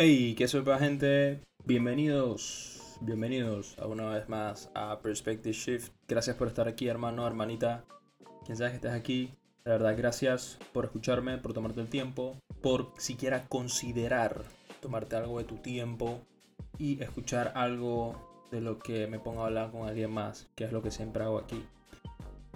Hey, 0.00 0.36
qué 0.38 0.46
sopa 0.46 0.78
gente, 0.78 1.40
bienvenidos, 1.64 2.98
bienvenidos 3.00 3.76
a 3.80 3.88
una 3.88 4.08
vez 4.10 4.28
más 4.28 4.70
a 4.72 5.00
Perspective 5.02 5.52
Shift. 5.52 5.92
Gracias 6.06 6.36
por 6.36 6.46
estar 6.46 6.68
aquí, 6.68 6.86
hermano, 6.86 7.26
hermanita, 7.26 7.84
quien 8.44 8.56
sea 8.56 8.68
que 8.68 8.76
estés 8.76 8.92
aquí. 8.92 9.34
De 9.64 9.72
verdad, 9.72 9.96
gracias 9.98 10.56
por 10.72 10.84
escucharme, 10.84 11.36
por 11.38 11.52
tomarte 11.52 11.80
el 11.80 11.88
tiempo, 11.88 12.36
por 12.62 12.92
siquiera 12.96 13.48
considerar 13.48 14.44
tomarte 14.80 15.16
algo 15.16 15.38
de 15.38 15.46
tu 15.46 15.56
tiempo 15.56 16.20
y 16.78 17.02
escuchar 17.02 17.50
algo 17.56 18.46
de 18.52 18.60
lo 18.60 18.78
que 18.78 19.08
me 19.08 19.18
pongo 19.18 19.42
a 19.42 19.46
hablar 19.46 19.72
con 19.72 19.88
alguien 19.88 20.12
más, 20.12 20.48
que 20.54 20.62
es 20.62 20.70
lo 20.70 20.80
que 20.80 20.92
siempre 20.92 21.24
hago 21.24 21.38
aquí. 21.38 21.66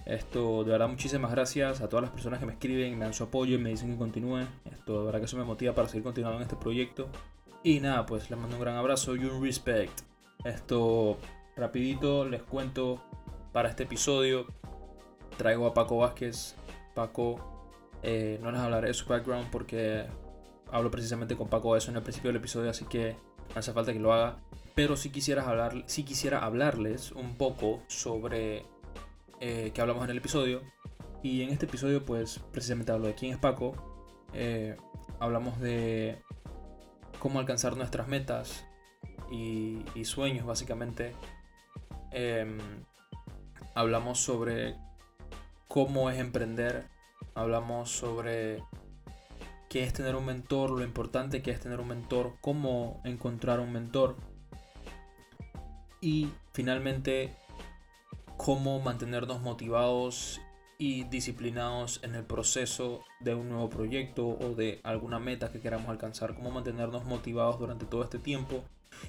Esto, 0.07 0.63
de 0.63 0.71
verdad, 0.71 0.89
muchísimas 0.89 1.33
gracias 1.33 1.81
a 1.81 1.89
todas 1.89 2.05
las 2.05 2.13
personas 2.13 2.39
que 2.39 2.47
me 2.47 2.53
escriben, 2.53 2.97
me 2.97 3.05
dan 3.05 3.15
su 3.15 3.25
apoyo 3.25 3.57
y 3.57 3.59
me 3.59 3.71
dicen 3.71 3.91
que 3.91 3.99
continúe. 3.99 4.47
Esto, 4.65 5.01
de 5.01 5.05
verdad, 5.07 5.19
que 5.19 5.27
eso 5.27 5.37
me 5.37 5.45
motiva 5.45 5.75
para 5.75 5.89
seguir 5.89 6.05
continuando 6.05 6.39
en 6.39 6.43
este 6.43 6.57
proyecto. 6.57 7.09
Y 7.65 7.79
nada, 7.79 8.07
pues 8.07 8.29
les 8.29 8.39
mando 8.39 8.57
un 8.57 8.63
gran 8.63 8.77
abrazo 8.77 9.15
y 9.15 9.25
un 9.25 9.43
respect. 9.43 10.01
Esto, 10.45 11.19
rapidito, 11.57 12.25
les 12.25 12.43
cuento 12.43 13.03
para 13.53 13.69
este 13.69 13.85
episodio. 13.85 14.47
Traigo 15.37 15.67
a 15.67 15.75
Paco 15.75 15.99
Vázquez. 15.99 16.57
Paco, 16.95 17.37
eh, 18.03 18.39
no 18.43 18.51
les 18.51 18.61
hablaré 18.61 18.89
de 18.89 18.95
su 18.95 19.07
background 19.07 19.49
porque 19.51 20.07
hablo 20.73 20.91
precisamente 20.91 21.37
con 21.37 21.49
Paco 21.49 21.77
eso 21.77 21.91
en 21.91 21.97
el 21.97 22.03
principio 22.03 22.31
del 22.31 22.39
episodio, 22.39 22.71
así 22.71 22.85
que 22.87 23.17
no 23.55 23.61
hace 23.61 23.73
falta 23.73 23.93
que 23.93 24.01
lo 24.01 24.13
haga. 24.13 24.41
Pero 24.75 24.97
si 24.97 25.11
quisiera, 25.11 25.49
hablar, 25.49 25.85
si 25.87 26.03
quisiera 26.03 26.45
hablarles 26.45 27.13
un 27.13 27.37
poco 27.37 27.83
sobre 27.87 28.65
eh, 29.41 29.71
que 29.73 29.81
hablamos 29.81 30.05
en 30.05 30.11
el 30.11 30.19
episodio. 30.19 30.63
Y 31.23 31.43
en 31.43 31.51
este 31.51 31.67
episodio, 31.67 32.05
pues 32.05 32.41
precisamente 32.51 32.91
hablo 32.91 33.07
de 33.07 33.15
quién 33.15 33.33
es 33.33 33.39
Paco. 33.39 33.75
Eh, 34.33 34.77
hablamos 35.21 35.61
de 35.61 36.21
cómo 37.23 37.39
alcanzar 37.39 37.77
nuestras 37.77 38.09
metas 38.09 38.65
y, 39.31 39.85
sueños, 40.05 40.45
básicamente. 40.45 41.13
Em, 42.11 42.59
hablamos 43.77 44.19
sobre 44.19 44.75
cómo 45.69 46.11
es 46.11 46.19
emprender. 46.19 46.89
Hablamos 47.37 47.93
sobre 47.93 48.65
qué 49.69 49.85
es 49.85 49.93
tener 49.93 50.17
un 50.17 50.27
mentor, 50.27 50.73
lo 50.73 50.83
importante 50.83 51.43
que 51.43 51.53
es 51.53 51.61
tener 51.61 51.79
un 51.79 51.87
mentor, 51.87 52.35
cómo 52.41 53.01
encontrar 53.05 53.61
un 53.61 53.73
mentor. 53.73 54.17
Y 56.01 56.29
finalmente 56.53 57.37
cómo 58.37 58.81
mantenernos 58.81 59.41
motivados 59.41 60.41
y 60.83 61.05
disciplinados 61.05 62.01
en 62.03 62.17
el 62.17 62.25
proceso 62.25 63.05
de 63.21 63.37
un 63.37 63.49
nuevo 63.49 63.71
proyecto 63.71 64.27
o 64.27 64.57
de 64.57 64.81
alguna 64.83 65.21
meta 65.21 65.53
que 65.53 65.61
queramos 65.61 65.89
alcanzar, 65.89 66.35
cómo 66.35 66.51
mantenernos 66.51 67.05
motivados 67.05 67.61
durante 67.61 67.87
todo 67.87 68.03
este 68.03 68.19
tiempo 68.19 68.65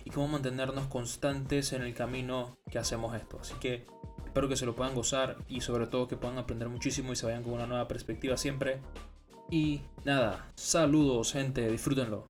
y 0.05 0.11
cómo 0.11 0.27
mantenernos 0.27 0.85
constantes 0.85 1.73
en 1.73 1.81
el 1.81 1.95
camino 1.95 2.59
que 2.69 2.77
hacemos 2.77 3.15
esto. 3.15 3.39
Así 3.41 3.55
que 3.55 3.87
espero 4.23 4.47
que 4.47 4.55
se 4.55 4.67
lo 4.67 4.75
puedan 4.75 4.93
gozar 4.93 5.35
y 5.49 5.61
sobre 5.61 5.87
todo 5.87 6.07
que 6.07 6.15
puedan 6.15 6.37
aprender 6.37 6.69
muchísimo 6.69 7.11
y 7.11 7.15
se 7.15 7.25
vayan 7.25 7.41
con 7.41 7.53
una 7.53 7.65
nueva 7.65 7.87
perspectiva 7.87 8.37
siempre. 8.37 8.79
Y 9.49 9.81
nada, 10.05 10.51
saludos 10.53 11.31
gente, 11.31 11.67
disfrútenlo. 11.71 12.27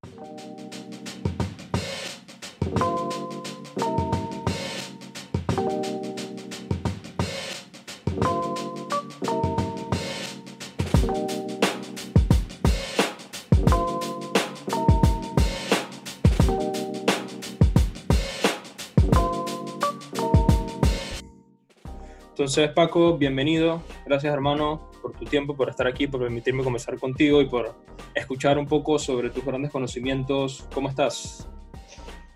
Entonces, 22.55 22.75
Paco, 22.75 23.17
bienvenido. 23.17 23.81
Gracias, 24.05 24.31
hermano, 24.31 24.91
por 25.01 25.13
tu 25.13 25.25
tiempo, 25.25 25.55
por 25.55 25.69
estar 25.69 25.87
aquí, 25.87 26.05
por 26.05 26.21
permitirme 26.21 26.63
conversar 26.63 26.99
contigo 26.99 27.41
y 27.41 27.47
por 27.47 27.73
escuchar 28.13 28.59
un 28.59 28.67
poco 28.67 28.99
sobre 28.99 29.31
tus 29.31 29.43
grandes 29.43 29.71
conocimientos. 29.71 30.67
¿Cómo 30.71 30.87
estás? 30.87 31.49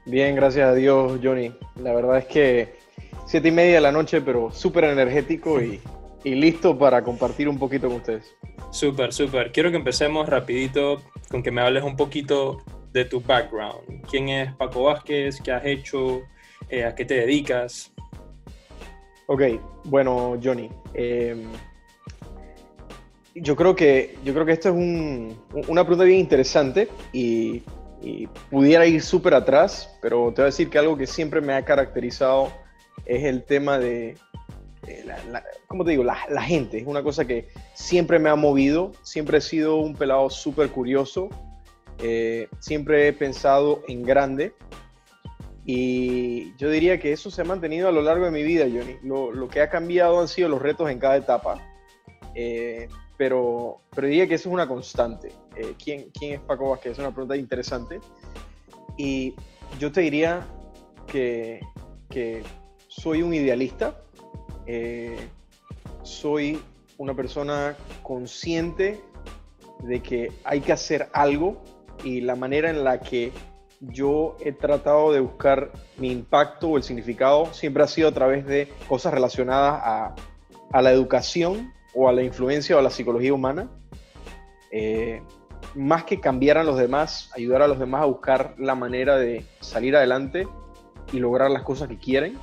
Bien, 0.07 0.35
gracias 0.35 0.69
a 0.69 0.73
Dios, 0.73 1.19
Johnny. 1.21 1.53
La 1.75 1.93
verdad 1.93 2.17
es 2.17 2.25
que 2.25 2.73
siete 3.27 3.49
y 3.49 3.51
media 3.51 3.75
de 3.75 3.81
la 3.81 3.91
noche, 3.91 4.19
pero 4.21 4.51
súper 4.51 4.85
energético 4.85 5.61
y, 5.61 5.79
y 6.23 6.33
listo 6.33 6.75
para 6.75 7.03
compartir 7.03 7.47
un 7.47 7.59
poquito 7.59 7.87
con 7.87 7.97
ustedes. 7.97 8.35
Súper, 8.71 9.13
súper. 9.13 9.51
Quiero 9.51 9.69
que 9.69 9.77
empecemos 9.77 10.27
rapidito 10.27 10.99
con 11.29 11.43
que 11.43 11.51
me 11.51 11.61
hables 11.61 11.83
un 11.83 11.95
poquito 11.95 12.63
de 12.91 13.05
tu 13.05 13.21
background. 13.21 14.03
¿Quién 14.09 14.29
es 14.29 14.51
Paco 14.55 14.85
Vázquez? 14.85 15.39
¿Qué 15.41 15.51
has 15.51 15.63
hecho? 15.63 16.23
Eh, 16.69 16.85
¿A 16.85 16.95
qué 16.95 17.05
te 17.05 17.13
dedicas? 17.13 17.93
Ok, 19.27 19.41
bueno, 19.83 20.37
Johnny. 20.41 20.69
Em, 20.93 21.43
yo, 23.35 23.55
creo 23.55 23.75
que, 23.75 24.17
yo 24.23 24.33
creo 24.33 24.45
que 24.45 24.53
esto 24.53 24.69
es 24.69 24.75
una 24.75 25.83
pregunta 25.83 26.05
bien 26.05 26.19
interesante 26.19 26.87
y, 27.11 27.63
pudiera 28.49 28.85
ir 28.85 29.01
súper 29.01 29.33
atrás, 29.33 29.97
pero 30.01 30.27
te 30.27 30.41
voy 30.41 30.43
a 30.43 30.45
decir 30.45 30.69
que 30.69 30.77
algo 30.77 30.95
que 30.95 31.07
siempre 31.07 31.41
me 31.41 31.53
ha 31.53 31.65
caracterizado 31.65 32.53
es 33.05 33.23
el 33.25 33.43
tema 33.43 33.79
de, 33.79 34.15
la, 35.05 35.43
¿cómo 35.67 35.83
te 35.83 35.91
digo? 35.91 36.03
La, 36.03 36.41
gente. 36.41 36.77
Es 36.77 36.87
una 36.87 37.03
cosa 37.03 37.25
que 37.25 37.49
siempre 37.73 38.19
me 38.19 38.29
ha 38.29 38.35
movido. 38.35 38.93
Siempre 39.01 39.39
he 39.39 39.41
sido 39.41 39.77
un 39.77 39.95
pelado 39.95 40.29
súper 40.29 40.69
curioso. 40.69 41.27
Eh, 41.99 42.47
siempre 42.59 43.07
he 43.07 43.13
pensado 43.13 43.81
en 43.87 44.03
grande. 44.03 44.53
Y 45.69 46.55
yo 46.55 46.69
diría 46.69 46.97
que 46.97 47.11
eso 47.11 47.29
se 47.29 47.41
ha 47.41 47.43
mantenido 47.43 47.89
a 47.89 47.91
lo 47.91 48.01
largo 48.01 48.23
de 48.23 48.31
mi 48.31 48.41
vida, 48.41 48.63
Johnny. 48.63 48.99
Lo, 49.03 49.49
que 49.49 49.59
ha 49.59 49.69
cambiado 49.69 50.21
han 50.21 50.29
sido 50.29 50.47
los 50.47 50.61
retos 50.61 50.89
en 50.89 50.97
cada 50.97 51.17
etapa. 51.17 51.61
Eh, 52.33 52.87
pero, 53.17 53.81
pero 53.93 54.07
diría 54.07 54.29
que 54.29 54.35
eso 54.35 54.47
es 54.47 54.53
una 54.53 54.65
constante. 54.65 55.33
Eh, 55.57 55.73
¿quién, 55.77 56.09
¿Quién 56.17 56.35
es 56.35 56.39
Paco 56.39 56.69
Vázquez? 56.69 56.93
Es 56.93 56.99
una 56.99 57.11
pregunta 57.11 57.35
interesante. 57.35 57.99
Y 58.97 59.35
yo 59.77 59.91
te 59.91 59.99
diría 59.99 60.47
que, 61.05 61.59
que 62.09 62.43
soy 62.87 63.21
un 63.21 63.33
idealista. 63.33 63.99
Eh, 64.67 65.17
soy 66.03 66.61
una 66.97 67.13
persona 67.13 67.75
consciente 68.03 69.01
de 69.83 70.01
que 70.01 70.31
hay 70.45 70.61
que 70.61 70.71
hacer 70.71 71.09
algo 71.11 71.61
y 72.05 72.21
la 72.21 72.37
manera 72.37 72.69
en 72.69 72.85
la 72.85 73.01
que 73.01 73.33
yo 73.79 74.37
he 74.39 74.51
tratado 74.51 75.11
de 75.11 75.19
buscar 75.19 75.71
mi 75.97 76.11
impacto 76.11 76.69
o 76.69 76.77
el 76.77 76.83
significado 76.83 77.53
siempre 77.53 77.83
ha 77.83 77.87
sido 77.87 78.09
a 78.09 78.11
través 78.11 78.45
de 78.45 78.69
cosas 78.87 79.13
relacionadas 79.13 80.15
a, 80.71 80.81
la 80.81 80.91
educación 80.91 81.73
o 81.93 82.09
a 82.09 82.13
la 82.13 82.23
influencia 82.23 82.75
o 82.75 82.79
a 82.79 82.81
la 82.81 82.89
psicología 82.89 83.33
humana. 83.33 83.69
Eh, 84.71 85.21
más 85.75 86.03
que 86.03 86.19
cambiar 86.19 86.57
a 86.57 86.63
los 86.63 86.77
demás, 86.77 87.31
ayudar 87.35 87.61
a 87.61 87.67
los 87.67 87.79
demás 87.79 88.01
a 88.01 88.05
buscar 88.05 88.55
la 88.57 88.75
manera 88.75 89.15
de 89.15 89.45
salir 89.59 89.95
adelante 89.95 90.47
y 91.13 91.19
lograr 91.19 91.51
las 91.51 91.63
cosas 91.63 91.87
que 91.87 91.97
quieren. 91.97 92.37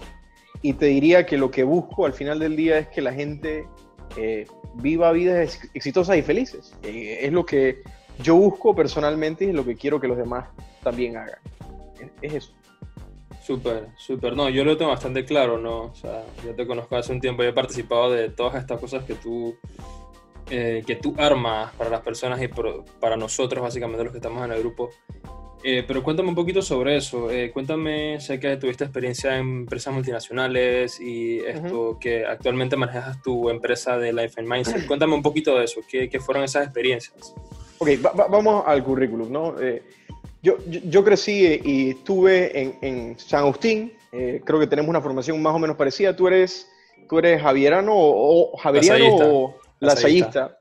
Y 0.63 0.75
te 0.75 0.87
diría 0.87 1.27
que 1.27 1.37
lo 1.37 1.51
que 1.51 1.65
busco 1.65 2.07
al 2.07 2.13
final 2.13 2.39
del 2.39 2.57
día 2.57 2.79
es 2.79 2.89
que 2.89 3.03
la 3.03 3.13
gente 3.13 3.67
eh, 4.17 4.47
viva 4.77 5.13
vidas 5.13 5.61
exitosas 5.75 6.17
y 6.17 6.23
felices. 6.23 6.75
Eh, 6.83 7.19
es 7.23 7.33
lo 7.33 7.45
que 7.45 7.83
yo 8.23 8.37
busco 8.37 8.75
personalmente 8.75 9.45
y 9.45 9.49
es 9.49 9.55
lo 9.55 9.65
que 9.65 9.77
quiero 9.77 10.01
que 10.01 10.09
los 10.09 10.17
demás 10.17 10.49
también 10.83 11.17
hagan. 11.17 11.39
Es, 12.21 12.35
eso. 12.35 12.53
Súper, 13.43 13.89
súper. 13.99 14.37
No, 14.37 14.49
yo 14.49 14.65
lo 14.65 14.77
tengo 14.77 14.91
bastante 14.91 15.25
claro, 15.25 15.59
¿no? 15.59 15.83
O 15.83 15.95
sea, 15.95 16.25
yo 16.45 16.55
te 16.55 16.67
conozco 16.67 16.97
hace 16.97 17.13
un 17.13 17.21
tiempo 17.21 17.43
y 17.43 17.47
he 17.47 17.53
participado 17.53 18.11
de 18.11 18.31
todas 18.31 18.55
estas 18.55 18.81
cosas 18.81 19.05
que 19.05 19.15
tú, 19.15 19.55
eh, 20.51 20.83
que 20.87 20.97
tú 20.97 21.15
armas 21.19 21.73
para 21.75 21.91
las 21.91 22.01
personas 22.01 22.41
y 22.43 22.49
para 23.01 23.17
nosotros, 23.17 23.63
básicamente 23.63 24.05
los 24.05 24.13
que 24.13 24.19
estamos 24.19 24.45
en 24.45 24.53
el 24.53 24.61
grupo. 24.61 24.91
Eh, 25.67 25.83
pero 25.87 26.03
cuéntame 26.03 26.29
un 26.29 26.35
poquito 26.35 26.61
sobre 26.61 26.97
eso. 26.97 27.31
Eh, 27.31 27.51
cuéntame, 27.51 28.21
sé 28.21 28.39
que 28.39 28.57
tuviste 28.59 28.85
experiencia 28.85 29.39
en 29.39 29.61
empresas 29.61 29.95
multinacionales 29.95 31.01
y 31.01 31.39
esto, 31.41 31.99
que 31.99 32.27
actualmente 32.27 32.77
manejas 32.77 33.23
tu 33.23 33.49
empresa 33.49 33.99
de 33.99 34.13
Life 34.13 34.39
and 34.41 34.49
Mindset. 34.49 34.87
Cuéntame 34.87 35.15
un 35.15 35.23
poquito 35.23 35.59
de 35.59 35.65
eso. 35.65 35.81
¿Qué, 35.89 36.11
qué 36.11 36.21
fueron 36.21 36.45
esas 36.45 36.65
experiencias? 36.65 37.35
Ok, 37.79 37.89
vamos 38.31 38.65
al 38.67 38.83
currículum, 38.85 39.31
¿no? 39.31 39.55
Yo, 40.45 40.59
yo, 40.67 41.03
crecí 41.03 41.59
y 41.65 41.91
estuve 41.91 42.61
en, 42.61 42.77
en 42.83 43.19
San 43.19 43.41
Agustín. 43.41 43.95
Eh, 44.13 44.43
creo 44.45 44.61
que 44.61 44.67
tenemos 44.67 44.91
una 44.91 45.01
formación 45.01 45.41
más 45.41 45.55
o 45.55 45.59
menos 45.59 45.75
parecida. 45.75 46.15
¿Tú 46.15 46.29
eres, 46.29 46.69
tú 47.09 47.19
eres 47.19 47.41
javierano 47.41 47.93
o, 47.95 48.55
javeriano 48.59 49.17
o 49.17 49.59
lasallista? 49.81 50.59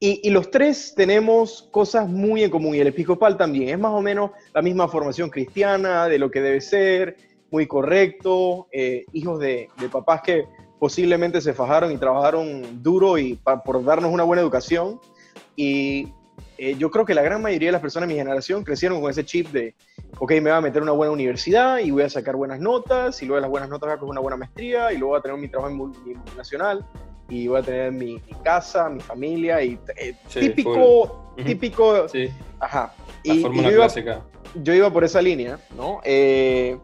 Y, 0.00 0.26
y, 0.26 0.30
los 0.30 0.50
tres 0.50 0.94
tenemos 0.96 1.68
cosas 1.70 2.08
muy 2.08 2.42
en 2.42 2.50
común 2.50 2.74
y 2.74 2.80
el 2.80 2.88
episcopal 2.88 3.36
también. 3.36 3.68
Es 3.68 3.78
más 3.78 3.92
o 3.92 4.02
menos 4.02 4.32
la 4.52 4.62
misma 4.62 4.88
formación 4.88 5.30
cristiana, 5.30 6.08
de 6.08 6.18
lo 6.18 6.28
que 6.28 6.40
debe 6.40 6.60
ser, 6.60 7.16
muy 7.52 7.68
correcto, 7.68 8.66
eh, 8.72 9.04
hijos 9.12 9.38
de, 9.38 9.68
de, 9.78 9.88
papás 9.88 10.22
que 10.22 10.44
posiblemente 10.80 11.40
se 11.40 11.52
fajaron 11.52 11.92
y 11.92 11.98
trabajaron 11.98 12.82
duro 12.82 13.16
y 13.16 13.38
por 13.64 13.84
darnos 13.84 14.12
una 14.12 14.24
buena 14.24 14.42
educación. 14.42 14.98
Y 15.54 16.08
eh, 16.62 16.76
yo 16.76 16.90
creo 16.90 17.06
que 17.06 17.14
la 17.14 17.22
gran 17.22 17.40
mayoría 17.40 17.68
de 17.68 17.72
las 17.72 17.80
personas 17.80 18.06
de 18.06 18.14
mi 18.14 18.18
generación 18.18 18.64
crecieron 18.64 19.00
con 19.00 19.10
ese 19.10 19.24
chip 19.24 19.48
de, 19.48 19.74
ok, 20.18 20.32
me 20.32 20.40
voy 20.40 20.50
a 20.50 20.60
meter 20.60 20.76
en 20.76 20.82
una 20.82 20.92
buena 20.92 21.10
universidad 21.10 21.78
y 21.78 21.90
voy 21.90 22.02
a 22.02 22.10
sacar 22.10 22.36
buenas 22.36 22.60
notas, 22.60 23.22
y 23.22 23.24
luego 23.24 23.36
de 23.36 23.40
las 23.40 23.50
buenas 23.50 23.70
notas 23.70 23.88
voy 23.88 23.96
a 23.96 23.98
coger 23.98 24.10
una 24.10 24.20
buena 24.20 24.36
maestría, 24.36 24.92
y 24.92 24.98
luego 24.98 25.12
voy 25.12 25.20
a 25.20 25.22
tener 25.22 25.38
mi 25.38 25.48
trabajo 25.48 25.70
en 25.70 25.76
multinacional, 25.78 26.84
y 27.30 27.48
voy 27.48 27.60
a 27.60 27.62
tener 27.62 27.92
mi, 27.92 28.20
casa, 28.44 28.90
mi 28.90 29.00
familia, 29.00 29.62
y 29.62 29.78
eh, 29.96 30.14
típico, 30.28 31.32
típico, 31.42 32.06
sí. 32.10 32.28
ajá. 32.58 32.92
La 33.24 33.34
y, 33.34 33.40
fórmula 33.40 33.70
clásica. 33.70 34.20
Yo 34.56 34.74
iba 34.74 34.92
por 34.92 35.02
esa 35.02 35.22
línea, 35.22 35.58
¿no? 35.74 36.02
Eh, 36.04 36.76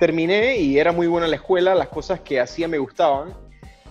terminé 0.00 0.56
y 0.56 0.76
era 0.76 0.90
muy 0.90 1.06
buena 1.06 1.28
en 1.28 1.30
la 1.30 1.36
escuela, 1.36 1.76
las 1.76 1.88
cosas 1.88 2.18
que 2.18 2.40
hacía 2.40 2.66
me 2.66 2.78
gustaban, 2.78 3.32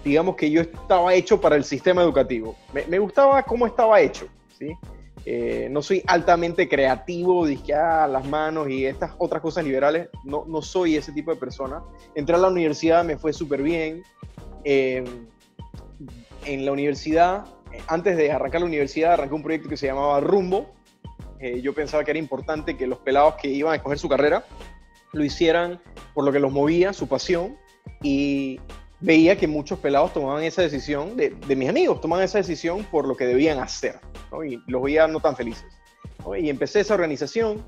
digamos 0.04 0.36
que 0.36 0.52
yo 0.52 0.60
estaba 0.60 1.14
hecho 1.14 1.40
para 1.40 1.56
el 1.56 1.64
sistema 1.64 2.02
educativo. 2.02 2.58
Me, 2.74 2.86
me 2.88 3.00
gustaba 3.00 3.42
cómo 3.44 3.66
estaba 3.66 4.02
hecho, 4.02 4.28
¿sí? 4.58 4.76
Eh, 5.32 5.68
no 5.70 5.84
soy 5.84 6.02
altamente 6.08 6.68
creativo, 6.68 7.46
dije, 7.46 7.76
ah, 7.76 8.08
las 8.08 8.28
manos 8.28 8.68
y 8.68 8.88
estas 8.88 9.12
otras 9.20 9.44
cosas 9.44 9.64
liberales. 9.64 10.10
No, 10.24 10.44
no 10.48 10.64
soy 10.64 10.96
ese 10.96 11.12
tipo 11.12 11.32
de 11.32 11.38
persona. 11.40 11.84
Entré 12.16 12.34
a 12.36 12.40
la 12.40 12.48
universidad, 12.48 13.06
me 13.06 13.16
fue 13.16 13.32
súper 13.32 13.62
bien. 13.62 14.02
Eh, 14.64 15.04
en 16.46 16.66
la 16.66 16.72
universidad, 16.72 17.46
antes 17.86 18.18
de 18.18 18.32
arrancar 18.32 18.62
la 18.62 18.66
universidad, 18.66 19.14
arranqué 19.14 19.36
un 19.36 19.44
proyecto 19.44 19.70
que 19.70 19.78
se 19.78 19.86
llamaba 19.86 20.20
Rumbo. 20.20 20.72
Eh, 21.40 21.62
yo 21.62 21.76
pensaba 21.76 22.04
que 22.04 22.10
era 22.10 22.20
importante 22.20 22.76
que 22.76 22.88
los 22.88 22.98
pelados 22.98 23.36
que 23.36 23.50
iban 23.50 23.74
a 23.74 23.76
escoger 23.76 24.00
su 24.00 24.10
carrera 24.10 24.46
lo 25.14 25.24
hicieran 25.24 25.80
por 26.16 26.26
lo 26.26 26.32
que 26.32 26.40
los 26.40 26.52
movía, 26.52 26.92
su 26.92 27.08
pasión. 27.08 27.56
Y 28.02 28.60
veía 29.00 29.38
que 29.38 29.48
muchos 29.48 29.80
pelados 29.80 30.14
tomaban 30.14 30.44
esa 30.44 30.62
decisión, 30.62 31.16
de, 31.16 31.32
mis 31.56 31.70
amigos, 31.70 32.02
tomaban 32.02 32.26
esa 32.26 32.38
decisión 32.38 32.84
por 32.86 33.08
lo 33.08 33.16
que 33.16 33.26
debían 33.26 33.60
hacer, 33.60 34.00
y 34.46 34.60
los 34.68 34.84
veía 34.84 35.08
no 35.08 35.20
tan 35.20 35.36
felices. 35.36 35.66
Y 36.38 36.50
empecé 36.50 36.82
esa 36.82 36.94
organización, 36.96 37.64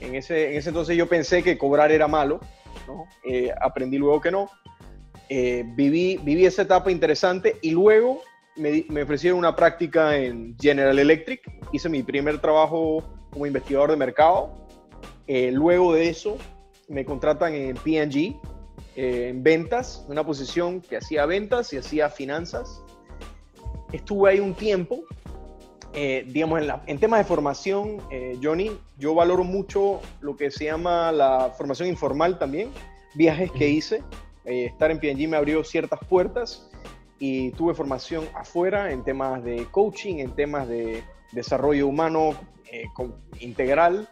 en 0.00 0.14
ese, 0.14 0.52
en 0.52 0.56
ese 0.58 0.68
entonces 0.70 0.96
yo 0.96 1.08
pensé 1.08 1.42
que 1.42 1.58
cobrar 1.58 1.90
era 1.90 2.06
malo, 2.06 2.40
eh, 3.24 3.50
aprendí 3.60 3.98
luego 3.98 4.20
que 4.20 4.30
no, 4.30 4.48
eh, 5.28 5.64
viví, 5.74 6.18
viví 6.22 6.46
esa 6.46 6.62
etapa 6.62 6.90
interesante 6.90 7.56
y 7.60 7.72
luego 7.72 8.22
me, 8.56 8.84
me, 8.88 9.02
ofrecieron 9.02 9.38
una 9.38 9.54
práctica 9.54 10.16
en 10.16 10.56
General 10.58 10.98
Electric, 10.98 11.40
hice 11.72 11.88
mi 11.88 12.02
primer 12.02 12.40
trabajo 12.40 13.04
como 13.30 13.44
investigador 13.44 13.90
de 13.90 13.96
mercado, 13.96 14.54
eh, 15.26 15.50
luego 15.52 15.92
de 15.92 16.08
eso 16.08 16.38
me 16.88 17.04
contratan 17.04 17.52
en 17.54 17.76
P&G, 17.76 18.40
en 19.00 19.44
ventas, 19.44 20.04
una 20.08 20.26
posición 20.26 20.80
que 20.80 20.96
hacía 20.96 21.24
ventas 21.24 21.72
y 21.72 21.76
hacía 21.76 22.08
finanzas. 22.08 22.82
Estuve 23.92 24.30
ahí 24.30 24.40
un 24.40 24.54
tiempo. 24.54 25.04
Eh, 25.92 26.24
digamos, 26.26 26.60
en, 26.86 26.98
temas 26.98 27.20
de 27.20 27.24
formación, 27.24 27.98
eh, 28.10 28.36
Johnny, 28.42 28.72
yo 28.98 29.14
valoro 29.14 29.44
mucho 29.44 30.00
lo 30.20 30.36
que 30.36 30.50
se 30.50 30.64
llama 30.64 31.12
la 31.12 31.54
formación 31.56 31.88
informal 31.88 32.40
también, 32.40 32.70
viajes 33.14 33.52
que 33.52 33.68
hice. 33.68 34.02
Eh, 34.44 34.64
estar 34.64 34.90
en 34.90 34.98
P&G 34.98 35.28
me 35.28 35.36
abrió 35.36 35.62
ciertas 35.62 36.00
puertas 36.08 36.68
y 37.20 37.52
tuve 37.52 37.74
formación 37.74 38.24
afuera 38.34 38.90
en 38.90 39.04
temas 39.04 39.44
de 39.44 39.64
coaching, 39.70 40.16
en 40.16 40.32
temas 40.32 40.66
de 40.66 41.04
desarrollo 41.30 41.86
humano 41.86 42.34
integral 43.38 44.08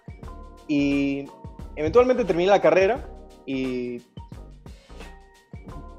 y 0.68 1.26
eventualmente 1.74 2.24
terminé 2.24 2.50
la 2.50 2.62
carrera 2.62 3.06
y 3.44 4.00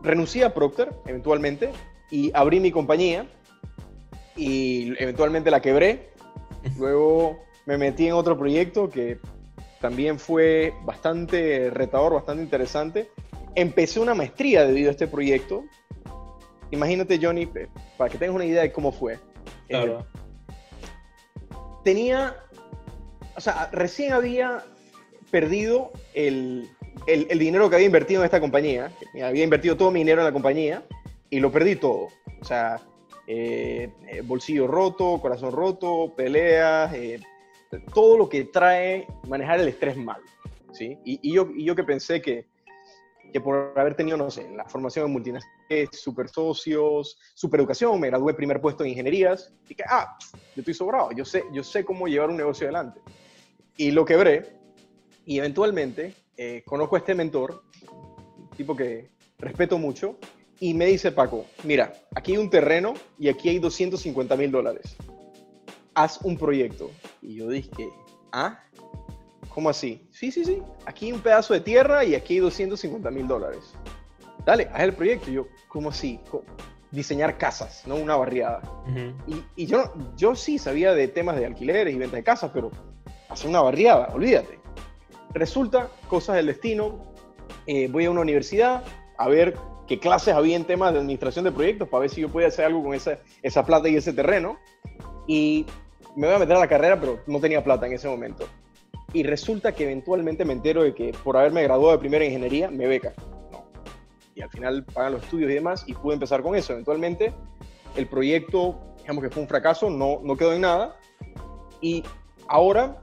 renuncié 0.08 0.44
a 0.44 0.54
Procter 0.54 0.90
eventualmente 1.06 1.72
y 2.10 2.32
abrí 2.34 2.60
mi 2.60 2.72
compañía 2.72 3.28
y 4.36 4.94
eventualmente 5.02 5.52
la 5.52 5.62
quebré. 5.62 6.10
Luego 6.78 7.40
me 7.66 7.78
metí 7.78 8.08
en 8.08 8.14
otro 8.14 8.38
proyecto 8.38 8.90
que 8.90 9.20
también 9.82 10.20
fue 10.20 10.74
bastante 10.84 11.70
retador, 11.70 12.14
bastante 12.14 12.44
interesante. 12.44 13.12
Empecé 13.56 14.00
una 14.00 14.16
maestría 14.16 14.66
debido 14.66 14.90
a 14.90 14.92
este 14.92 15.08
proyecto. 15.08 15.64
Imagínate, 16.72 17.20
Johnny, 17.22 17.48
para 17.98 18.10
que 18.10 18.18
tengas 18.18 18.36
una 18.36 18.46
idea 18.46 18.62
de 18.62 18.72
cómo 18.72 18.92
fue. 18.92 19.20
Claro. 19.68 20.06
tenía, 21.84 22.38
o 23.36 23.42
sea, 23.42 23.70
recién 23.72 24.14
había 24.14 24.64
perdido 25.30 25.92
el, 26.14 26.70
el, 27.06 27.40
dinero 27.40 27.70
que 27.70 27.76
había 27.76 27.86
invertido 27.86 28.22
en 28.22 28.26
esta 28.26 28.40
compañía, 28.40 28.92
había 29.24 29.44
invertido 29.44 29.78
todo 29.78 29.92
mi 29.92 30.00
dinero 30.00 30.22
en 30.22 30.26
la 30.26 30.34
compañía 30.34 30.84
y 31.30 31.40
lo 31.40 31.52
perdí 31.52 31.76
todo. 31.76 32.08
O 32.42 32.46
sea, 32.46 32.80
eh, 33.28 33.92
eh, 34.08 34.22
bolsillo 34.22 34.68
roto, 34.68 35.20
corazón 35.22 35.52
roto, 35.52 36.14
peleas, 36.16 36.94
eh, 36.94 37.20
todo 37.94 38.18
lo 38.18 38.30
que 38.30 38.46
trae 38.46 39.08
manejar 39.28 39.60
el 39.60 39.68
estrés 39.68 39.98
mal. 39.98 40.22
¿sí? 40.72 40.98
Y, 41.04 41.34
yo, 41.34 41.50
y 41.54 41.66
yo 41.66 41.76
que 41.76 41.84
pensé 41.84 42.22
que, 42.22 42.48
que 43.32 43.42
por 43.42 43.74
haber 43.76 43.96
tenido, 43.96 44.18
no 44.18 44.32
sé, 44.32 44.50
la 44.52 44.66
formación 44.66 45.08
en 45.08 45.12
multinacionales, 45.12 45.90
super 45.92 46.30
socios, 46.30 47.20
super 47.34 47.60
educación, 47.60 48.00
me 48.00 48.08
gradué 48.08 48.34
primer 48.34 48.62
puesto 48.62 48.84
en 48.84 48.92
ingenierías, 48.92 49.54
y 49.68 49.76
que, 49.76 49.84
ah, 49.88 50.18
yo 50.56 50.62
estoy 50.62 50.74
sobrado, 50.74 51.12
yo 51.12 51.26
sé, 51.26 51.44
yo 51.52 51.64
sé 51.64 51.84
cómo 51.84 52.08
llevar 52.08 52.30
un 52.30 52.38
negocio 52.38 52.68
adelante. 52.68 53.02
Y 53.76 53.92
lo 53.92 54.06
quebré, 54.06 54.58
y 55.26 55.40
eventualmente 55.40 56.14
eh, 56.38 56.62
conozco 56.66 56.96
a 56.96 57.00
este 57.00 57.16
mentor, 57.16 57.64
tipo 58.56 58.76
que 58.76 59.10
respeto 59.40 59.78
mucho, 59.78 60.18
y 60.60 60.74
me 60.74 60.86
dice 60.86 61.12
Paco, 61.12 61.46
mira, 61.64 61.94
aquí 62.16 62.34
hay 62.34 62.38
un 62.38 62.50
terreno 62.50 62.94
y 63.20 63.28
aquí 63.28 63.50
hay 63.50 63.60
250 63.60 64.36
mil 64.36 64.52
dólares. 64.52 64.96
Haz 65.94 66.20
un 66.22 66.38
proyecto. 66.38 66.92
Y 67.22 67.36
yo 67.36 67.50
dije, 67.50 67.90
¿ah? 68.32 68.60
¿Cómo 69.50 69.70
así? 69.70 70.08
Sí, 70.12 70.32
sí, 70.32 70.46
sí. 70.46 70.62
Aquí 70.86 71.08
hay 71.08 71.14
un 71.14 71.22
pedazo 71.22 71.54
de 71.54 71.62
tierra 71.62 72.06
y 72.06 72.16
aquí 72.16 72.36
hay 72.36 72.40
250 72.40 73.10
mil 73.12 73.28
dólares. 73.28 73.74
Dale, 74.46 74.70
haz 74.72 74.82
el 74.82 74.94
proyecto. 74.94 75.30
Y 75.30 75.34
yo, 75.34 75.48
¿cómo 75.68 75.90
así? 75.90 76.20
Diseñar 76.92 77.38
casas, 77.38 77.84
no 77.86 77.96
una 77.96 78.16
barriada. 78.16 78.62
y, 79.28 79.44
y, 79.56 79.66
yo, 79.66 79.92
yo 80.16 80.36
sí 80.36 80.58
sabía 80.58 80.94
de 80.94 81.08
temas 81.08 81.38
de 81.38 81.46
alquileres 81.46 81.94
y 81.94 81.98
venta 81.98 82.16
de 82.16 82.24
casas, 82.24 82.52
pero 82.54 82.72
hacer 83.30 83.50
una 83.50 83.62
barriada, 83.62 84.10
olvídate. 84.14 84.67
Resulta, 85.34 85.90
cosas 86.08 86.38
del 86.38 86.48
destino, 86.48 87.14
eh, 87.66 87.88
voy 87.90 88.06
a 88.06 88.12
una 88.12 88.22
universidad 88.22 88.84
a 89.18 89.28
ver 89.28 89.56
qué 89.88 90.00
clases 90.00 90.34
había 90.34 90.56
en 90.56 90.66
temas 90.66 90.94
de 90.94 91.00
administración 91.00 91.46
de 91.46 91.52
proyectos 91.52 91.88
para 91.88 92.02
ver 92.02 92.10
si 92.10 92.22
yo 92.22 92.30
podía 92.30 92.48
hacer 92.48 92.66
algo 92.66 92.84
con 92.84 92.94
esa, 92.94 93.20
esa 93.42 93.66
plata 93.66 93.90
y 93.90 93.96
ese 93.96 94.14
terreno. 94.14 94.58
Y 95.28 95.66
me 96.16 96.28
voy 96.28 96.36
a 96.36 96.40
meter 96.40 96.56
a 96.56 96.60
la 96.60 96.68
carrera, 96.68 97.00
pero 97.00 97.20
no 97.28 97.40
tenía 97.40 97.64
plata 97.64 97.88
en 97.88 97.94
ese 97.94 98.08
momento. 98.08 98.48
Y 99.14 99.24
resulta 99.24 99.74
que 99.74 99.84
eventualmente 99.84 100.46
me 100.46 100.54
entero 100.54 100.84
de 100.84 100.94
que 100.94 101.14
por 101.24 101.38
haberme 101.38 101.64
graduado 101.64 101.94
de 101.94 102.00
primera 102.00 102.26
ingeniería, 102.26 102.70
me 102.70 102.88
beca. 102.88 103.14
Y 104.36 104.42
al 104.42 104.50
final 104.50 104.84
pagan 104.86 105.14
los 105.14 105.24
estudios 105.24 105.50
y 105.50 105.56
demás, 105.56 105.84
y 105.88 105.94
pude 105.94 106.14
empezar 106.14 106.42
con 106.44 106.56
eso. 106.56 106.74
Eventualmente, 106.74 107.34
el 107.96 108.08
proyecto, 108.08 108.80
digamos 109.00 109.24
que 109.24 109.30
fue 109.30 109.42
un 109.42 109.50
fracaso, 109.50 109.90
no, 109.90 110.20
no 110.24 110.36
quedó 110.36 110.54
en 110.54 110.62
nada. 110.62 110.98
Y 111.82 112.04
ahora 112.48 113.02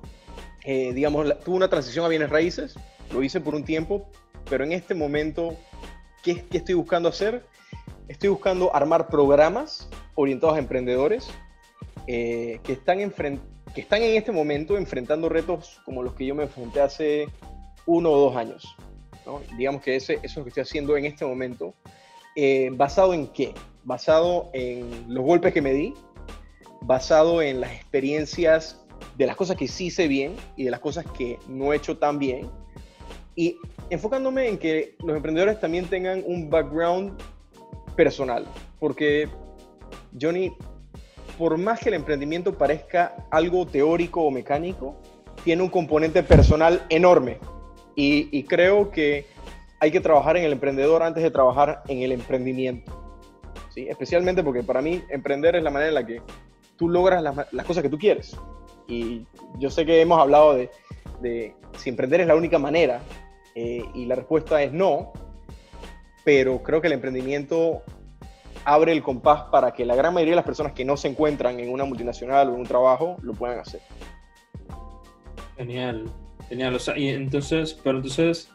eh, 0.65 0.93
digamos, 0.93 1.39
tuve 1.45 1.57
una 1.57 1.69
transición 1.69 2.05
a 2.05 2.09
bienes 2.09 2.31
raíces, 2.31 2.75
lo 3.13 3.23
hice 3.23 3.41
por 3.41 3.55
un 3.55 3.65
tiempo, 3.65 4.11
pero 4.49 4.65
en 4.65 4.73
este 4.73 4.95
momento, 4.95 5.57
¿qué, 6.23 6.45
qué 6.45 6.59
estoy 6.59 6.75
buscando 6.75 7.09
hacer? 7.09 7.45
Estoy 8.09 8.31
buscando 8.31 8.75
armar 8.75 9.09
programas 9.09 9.89
orientados 10.15 10.57
a 10.57 10.59
emprendedores 10.59 11.29
eh, 12.07 12.61
que, 12.63 12.75
están 12.75 12.99
que 13.75 13.81
están 13.81 14.03
en 14.03 14.17
este 14.17 14.31
momento 14.31 14.77
enfrentando 14.77 15.29
retos 15.29 15.81
como 15.85 16.03
los 16.03 16.15
que 16.15 16.27
yo 16.27 16.35
me 16.35 16.43
enfrenté 16.43 16.81
hace 16.81 17.29
uno 17.87 18.11
o 18.11 18.19
dos 18.19 18.37
años. 18.37 18.77
Digamos 19.57 19.81
que 19.83 19.97
ese, 19.97 20.15
eso 20.15 20.25
es 20.25 20.37
lo 20.37 20.45
que 20.45 20.51
estoy 20.51 20.63
haciendo 20.63 20.97
en 20.99 21.07
este 21.07 21.25
momento. 21.25 21.75
Eh, 22.37 22.71
¿Basado 22.75 23.15
en 23.15 23.29
qué? 23.29 23.55
Basado 23.85 24.51
en 24.53 25.13
los 25.13 25.25
golpes 25.25 25.55
que 25.55 25.63
me 25.63 25.73
di, 25.73 25.95
basado 26.83 27.41
en 27.41 27.61
las 27.61 27.73
experiencias 27.73 28.84
de 29.17 29.27
las 29.27 29.37
cosas 29.37 29.57
que 29.57 29.69
sí 29.69 29.91
sé 29.91 30.09
bien 30.09 30.35
y 30.57 30.65
de 30.65 30.71
las 30.71 30.81
cosas 30.81 31.05
que 31.17 31.39
no 31.49 31.73
he 31.73 31.77
hecho 31.77 31.99
tan 31.99 32.19
bien. 32.19 32.51
Y 33.37 33.57
enfocándome 33.91 34.49
en 34.49 34.59
que 34.59 34.97
los 35.05 35.17
emprendedores 35.17 35.61
también 35.61 35.87
tengan 35.87 36.23
un 36.27 36.51
background 36.51 37.21
personal. 37.97 38.47
Porque, 38.79 39.29
Johnny, 40.21 40.53
por 41.39 41.57
más 41.59 41.81
que 41.81 41.89
el 41.89 41.95
emprendimiento 41.95 42.57
parezca 42.57 43.27
algo 43.31 43.67
teórico 43.67 44.23
o 44.23 44.31
mecánico, 44.31 44.97
tiene 45.45 45.63
un 45.63 45.69
componente 45.69 46.23
personal 46.23 46.85
enorme. 46.89 47.39
Y, 47.97 48.43
creo 48.45 48.91
que 48.91 49.27
hay 49.79 49.93
que 49.93 50.01
trabajar 50.01 50.37
en 50.37 50.45
el 50.45 50.53
emprendedor 50.53 51.03
antes 51.03 51.23
de 51.23 51.31
trabajar 51.31 51.83
en 51.87 52.03
el 52.03 52.11
emprendimiento. 52.11 52.93
¿sí? 53.73 53.87
Especialmente 53.89 54.43
porque 54.43 54.65
para 54.65 54.83
mí 54.83 55.03
emprender 55.11 55.55
es 55.55 55.63
la 55.63 55.71
manera 55.71 55.89
en 55.91 55.95
la 55.95 56.07
que 56.07 56.21
tú 56.77 56.89
logras 56.89 57.23
las, 57.23 57.53
las 57.53 57.67
cosas 57.67 57.85
que 57.85 57.89
tú 57.89 57.99
quieres. 57.99 58.37
Y 58.87 59.27
yo 59.59 59.71
sé 59.71 59.87
que 59.87 60.01
hemos 60.01 60.19
hablado 60.19 60.55
de, 60.55 61.55
si 61.77 61.91
emprender 61.91 62.21
es 62.21 62.27
la 62.27 62.37
única 62.37 62.59
manera, 62.59 63.01
eh, 63.55 63.85
y 63.95 64.07
la 64.07 64.15
respuesta 64.15 64.63
es 64.63 64.73
no, 64.73 65.13
pero 66.25 66.63
creo 66.63 66.81
que 66.81 66.89
el 66.89 66.95
emprendimiento 66.95 67.83
abre 68.65 68.93
el 68.93 69.03
compás 69.03 69.43
para 69.51 69.73
que 69.73 69.85
la 69.85 69.95
gran 69.95 70.15
mayoría 70.15 70.33
de 70.33 70.37
las 70.37 70.45
personas 70.45 70.73
que 70.73 70.85
no 70.85 70.97
se 70.97 71.09
encuentran 71.09 71.61
en 71.61 71.71
una 71.71 71.85
multinacional 71.85 72.49
o 72.49 72.55
en 72.55 72.61
un 72.61 72.67
trabajo 72.67 73.17
lo 73.23 73.35
puedan 73.35 73.59
hacer. 73.59 73.81
Genial, 75.57 76.11
genial. 76.49 76.75
O 76.75 76.79
sea, 76.79 76.97
y 76.99 77.09
entonces, 77.09 77.79
pero 77.85 77.99
entonces, 77.99 78.51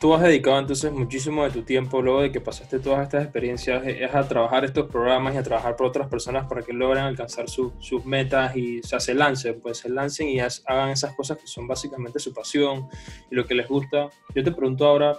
tú 0.00 0.14
has 0.14 0.22
dedicado 0.22 0.58
entonces 0.58 0.90
muchísimo 0.90 1.44
de 1.44 1.50
tu 1.50 1.62
tiempo 1.62 2.00
luego 2.00 2.22
de 2.22 2.32
que 2.32 2.40
pasaste 2.40 2.78
todas 2.78 3.02
estas 3.02 3.22
experiencias 3.22 3.86
es 3.86 4.14
a 4.14 4.26
trabajar 4.26 4.64
estos 4.64 4.90
programas 4.90 5.34
y 5.34 5.36
a 5.36 5.42
trabajar 5.42 5.76
por 5.76 5.88
otras 5.88 6.08
personas 6.08 6.46
para 6.48 6.62
que 6.62 6.72
logren 6.72 7.04
alcanzar 7.04 7.50
sus 7.50 8.04
metas 8.06 8.56
y 8.56 8.80
o 8.80 8.82
sea, 8.82 8.98
se 8.98 9.12
lancen, 9.12 9.60
pues 9.60 9.76
se 9.76 9.90
lancen 9.90 10.28
y 10.28 10.40
hagan 10.40 10.88
esas 10.88 11.14
cosas 11.14 11.36
que 11.36 11.46
son 11.46 11.68
básicamente 11.68 12.18
su 12.18 12.32
pasión 12.32 12.88
y 13.30 13.34
lo 13.34 13.46
que 13.46 13.54
les 13.54 13.68
gusta. 13.68 14.08
Yo 14.34 14.42
te 14.42 14.52
pregunto 14.52 14.86
ahora, 14.86 15.18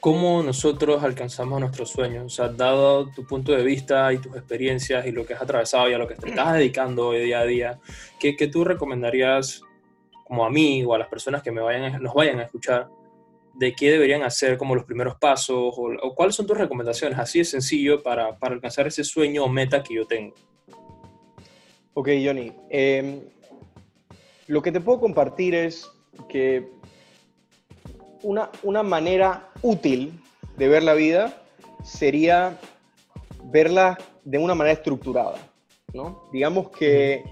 ¿cómo 0.00 0.42
nosotros 0.42 1.02
alcanzamos 1.02 1.58
nuestros 1.58 1.88
sueños? 1.88 2.26
O 2.26 2.28
sea, 2.28 2.48
dado 2.48 3.08
tu 3.08 3.26
punto 3.26 3.52
de 3.52 3.62
vista 3.62 4.12
y 4.12 4.18
tus 4.18 4.36
experiencias 4.36 5.06
y 5.06 5.12
lo 5.12 5.24
que 5.24 5.32
has 5.32 5.40
atravesado 5.40 5.88
y 5.88 5.94
a 5.94 5.98
lo 5.98 6.06
que 6.06 6.16
te 6.16 6.28
estás 6.28 6.52
dedicando 6.52 7.08
hoy 7.08 7.24
día 7.24 7.40
a 7.40 7.46
día, 7.46 7.78
¿qué, 8.20 8.36
qué 8.36 8.48
tú 8.48 8.64
recomendarías 8.64 9.62
como 10.26 10.44
a 10.44 10.50
mí 10.50 10.84
o 10.84 10.92
a 10.92 10.98
las 10.98 11.08
personas 11.08 11.42
que 11.42 11.52
me 11.52 11.62
vayan, 11.62 12.02
nos 12.02 12.12
vayan 12.12 12.38
a 12.40 12.42
escuchar, 12.42 12.88
de 13.58 13.74
qué 13.74 13.90
deberían 13.90 14.22
hacer 14.22 14.58
como 14.58 14.74
los 14.74 14.84
primeros 14.84 15.16
pasos 15.16 15.74
o, 15.76 16.14
cuáles 16.14 16.34
son 16.34 16.46
tus 16.46 16.58
recomendaciones, 16.58 17.18
así 17.18 17.38
de 17.38 17.44
sencillo, 17.44 18.02
para, 18.02 18.38
para, 18.38 18.54
alcanzar 18.54 18.86
ese 18.86 19.02
sueño 19.02 19.44
o 19.44 19.48
meta 19.48 19.82
que 19.82 19.94
yo 19.94 20.06
tengo. 20.06 20.34
Ok, 21.94 22.08
Johnny. 22.22 22.52
Em, 22.68 23.22
lo 24.46 24.60
que 24.60 24.70
te 24.70 24.80
puedo 24.80 25.00
compartir 25.00 25.54
es 25.54 25.90
que 26.28 26.70
una, 28.22 28.50
una 28.62 28.82
manera 28.82 29.50
útil 29.62 30.20
de 30.56 30.68
ver 30.68 30.82
la 30.82 30.94
vida 30.94 31.42
sería 31.82 32.58
verla 33.44 33.96
de 34.24 34.38
una 34.38 34.54
manera 34.54 34.74
estructurada. 34.74 35.38
¿no? 35.94 36.24
Digamos 36.32 36.70
que 36.70 37.24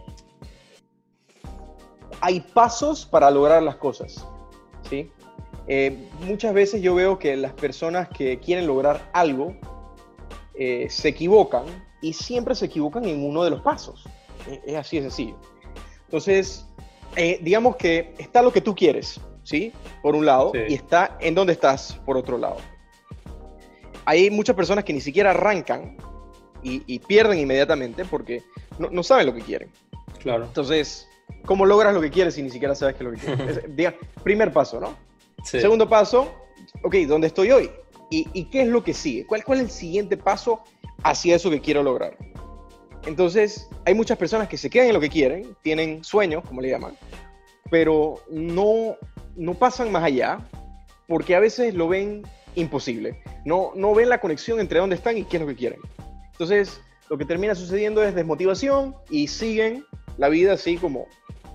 hay 2.20 2.40
pasos 2.40 3.04
para 3.04 3.30
lograr 3.30 3.62
las 3.62 3.76
cosas. 3.76 4.26
¿sí? 4.88 5.10
Eh, 5.66 6.08
muchas 6.20 6.52
veces 6.52 6.82
yo 6.82 6.94
veo 6.94 7.18
que 7.18 7.36
las 7.36 7.52
personas 7.52 8.08
que 8.08 8.38
quieren 8.38 8.66
lograr 8.66 9.08
algo 9.12 9.56
eh, 10.54 10.86
se 10.90 11.08
equivocan 11.08 11.64
y 12.02 12.12
siempre 12.12 12.54
se 12.54 12.66
equivocan 12.66 13.04
en 13.06 13.24
uno 13.24 13.44
de 13.44 13.50
los 13.50 13.62
pasos. 13.62 14.04
Es, 14.66 14.74
así 14.76 14.96
de 14.96 15.02
sencillo. 15.02 15.36
Entonces, 16.04 16.66
eh, 17.16 17.38
digamos 17.42 17.76
que 17.76 18.14
está 18.18 18.42
lo 18.42 18.52
que 18.52 18.60
tú 18.60 18.74
quieres, 18.74 19.20
¿sí? 19.42 19.72
Por 20.02 20.14
un 20.14 20.26
lado, 20.26 20.52
y 20.68 20.74
está 20.74 21.16
en 21.20 21.34
donde 21.34 21.54
estás 21.54 21.94
por 22.04 22.16
otro 22.16 22.36
lado. 22.36 22.56
Hay 24.04 24.30
muchas 24.30 24.54
personas 24.54 24.84
que 24.84 24.92
ni 24.92 25.00
siquiera 25.00 25.30
arrancan 25.30 25.96
y, 26.62 26.98
pierden 27.00 27.38
inmediatamente 27.38 28.06
porque 28.06 28.42
no, 28.78 28.88
no, 28.90 29.02
saben 29.02 29.26
lo 29.26 29.34
que 29.34 29.42
quieren. 29.42 29.70
Claro. 30.18 30.44
Entonces, 30.44 31.06
¿Cómo 31.46 31.66
logras 31.66 31.92
lo 31.94 32.00
que 32.00 32.10
quieres 32.10 32.34
si 32.34 32.42
ni 32.42 32.50
siquiera 32.50 32.74
sabes 32.74 32.96
qué 32.96 33.04
es 33.04 33.10
lo 33.10 33.16
que 33.16 33.36
quieres? 33.76 33.94
primer 34.22 34.52
paso, 34.52 34.80
¿no? 34.80 34.96
Segundo 35.44 35.88
paso, 35.88 36.32
ok, 36.82 36.94
¿dónde 37.06 37.28
estoy 37.28 37.50
hoy? 37.50 37.70
¿Y, 38.10 38.44
qué 38.44 38.62
es 38.62 38.68
lo 38.68 38.84
que 38.84 38.94
sigue? 38.94 39.26
¿Cuál, 39.26 39.42
¿Cuál 39.44 39.58
es 39.58 39.64
el 39.64 39.70
siguiente 39.70 40.16
paso 40.16 40.60
hacia 41.02 41.34
eso 41.34 41.50
que 41.50 41.60
quiero 41.60 41.82
lograr? 41.82 42.16
Entonces, 43.06 43.68
hay 43.84 43.94
muchas 43.94 44.16
personas 44.16 44.48
que 44.48 44.56
se 44.56 44.70
quedan 44.70 44.88
en 44.88 44.94
lo 44.94 45.00
que 45.00 45.10
quieren, 45.10 45.56
tienen 45.62 46.04
sueños, 46.04 46.44
como 46.46 46.60
le 46.60 46.70
llaman, 46.70 46.96
pero 47.70 48.20
no, 48.30 48.96
no 49.36 49.54
pasan 49.54 49.90
más 49.90 50.04
allá 50.04 50.38
porque 51.08 51.34
a 51.34 51.40
veces 51.40 51.74
lo 51.74 51.88
ven 51.88 52.22
imposible. 52.54 53.20
No, 53.44 53.72
no 53.74 53.94
ven 53.94 54.08
la 54.08 54.20
conexión 54.20 54.60
entre 54.60 54.78
dónde 54.78 54.96
están 54.96 55.18
y 55.18 55.24
qué 55.24 55.36
es 55.36 55.42
lo 55.42 55.48
que 55.48 55.56
quieren. 55.56 55.80
Entonces, 56.32 56.80
lo 57.10 57.18
que 57.18 57.24
termina 57.24 57.54
sucediendo 57.54 58.02
es 58.02 58.14
desmotivación 58.14 58.94
y 59.10 59.28
siguen 59.28 59.84
la 60.16 60.28
vida 60.28 60.54
así 60.54 60.76
como, 60.76 61.06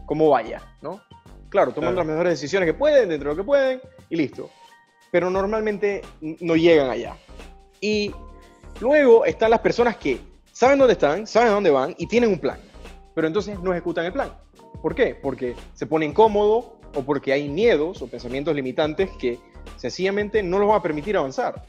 como 0.05 0.29
vaya, 0.29 0.61
¿no? 0.81 1.01
Claro, 1.49 1.71
toman 1.71 1.95
las 1.95 2.05
mejores 2.05 2.33
decisiones 2.33 2.67
que 2.67 2.73
pueden, 2.73 3.09
dentro 3.09 3.29
de 3.29 3.35
lo 3.35 3.41
que 3.41 3.45
pueden, 3.45 3.81
y 4.09 4.15
listo. 4.15 4.49
Pero 5.11 5.29
normalmente 5.29 6.01
no 6.21 6.55
llegan 6.55 6.89
allá. 6.89 7.17
Y 7.81 8.13
luego 8.79 9.25
están 9.25 9.49
las 9.49 9.59
personas 9.59 9.97
que 9.97 10.19
saben 10.51 10.77
dónde 10.77 10.93
están, 10.93 11.25
saben 11.25 11.51
dónde 11.51 11.71
van 11.71 11.95
y 11.97 12.05
tienen 12.07 12.29
un 12.29 12.39
plan. 12.39 12.59
Pero 13.15 13.27
entonces 13.27 13.59
no 13.59 13.71
ejecutan 13.71 14.05
el 14.05 14.13
plan. 14.13 14.31
¿Por 14.81 14.93
qué? 14.93 15.15
Porque 15.15 15.55
se 15.73 15.87
ponen 15.87 16.13
cómodos 16.13 16.65
o 16.95 17.01
porque 17.01 17.33
hay 17.33 17.49
miedos 17.49 18.01
o 18.01 18.07
pensamientos 18.07 18.55
limitantes 18.55 19.09
que 19.19 19.39
sencillamente 19.75 20.43
no 20.43 20.59
los 20.59 20.67
van 20.67 20.77
a 20.77 20.83
permitir 20.83 21.17
avanzar. 21.17 21.65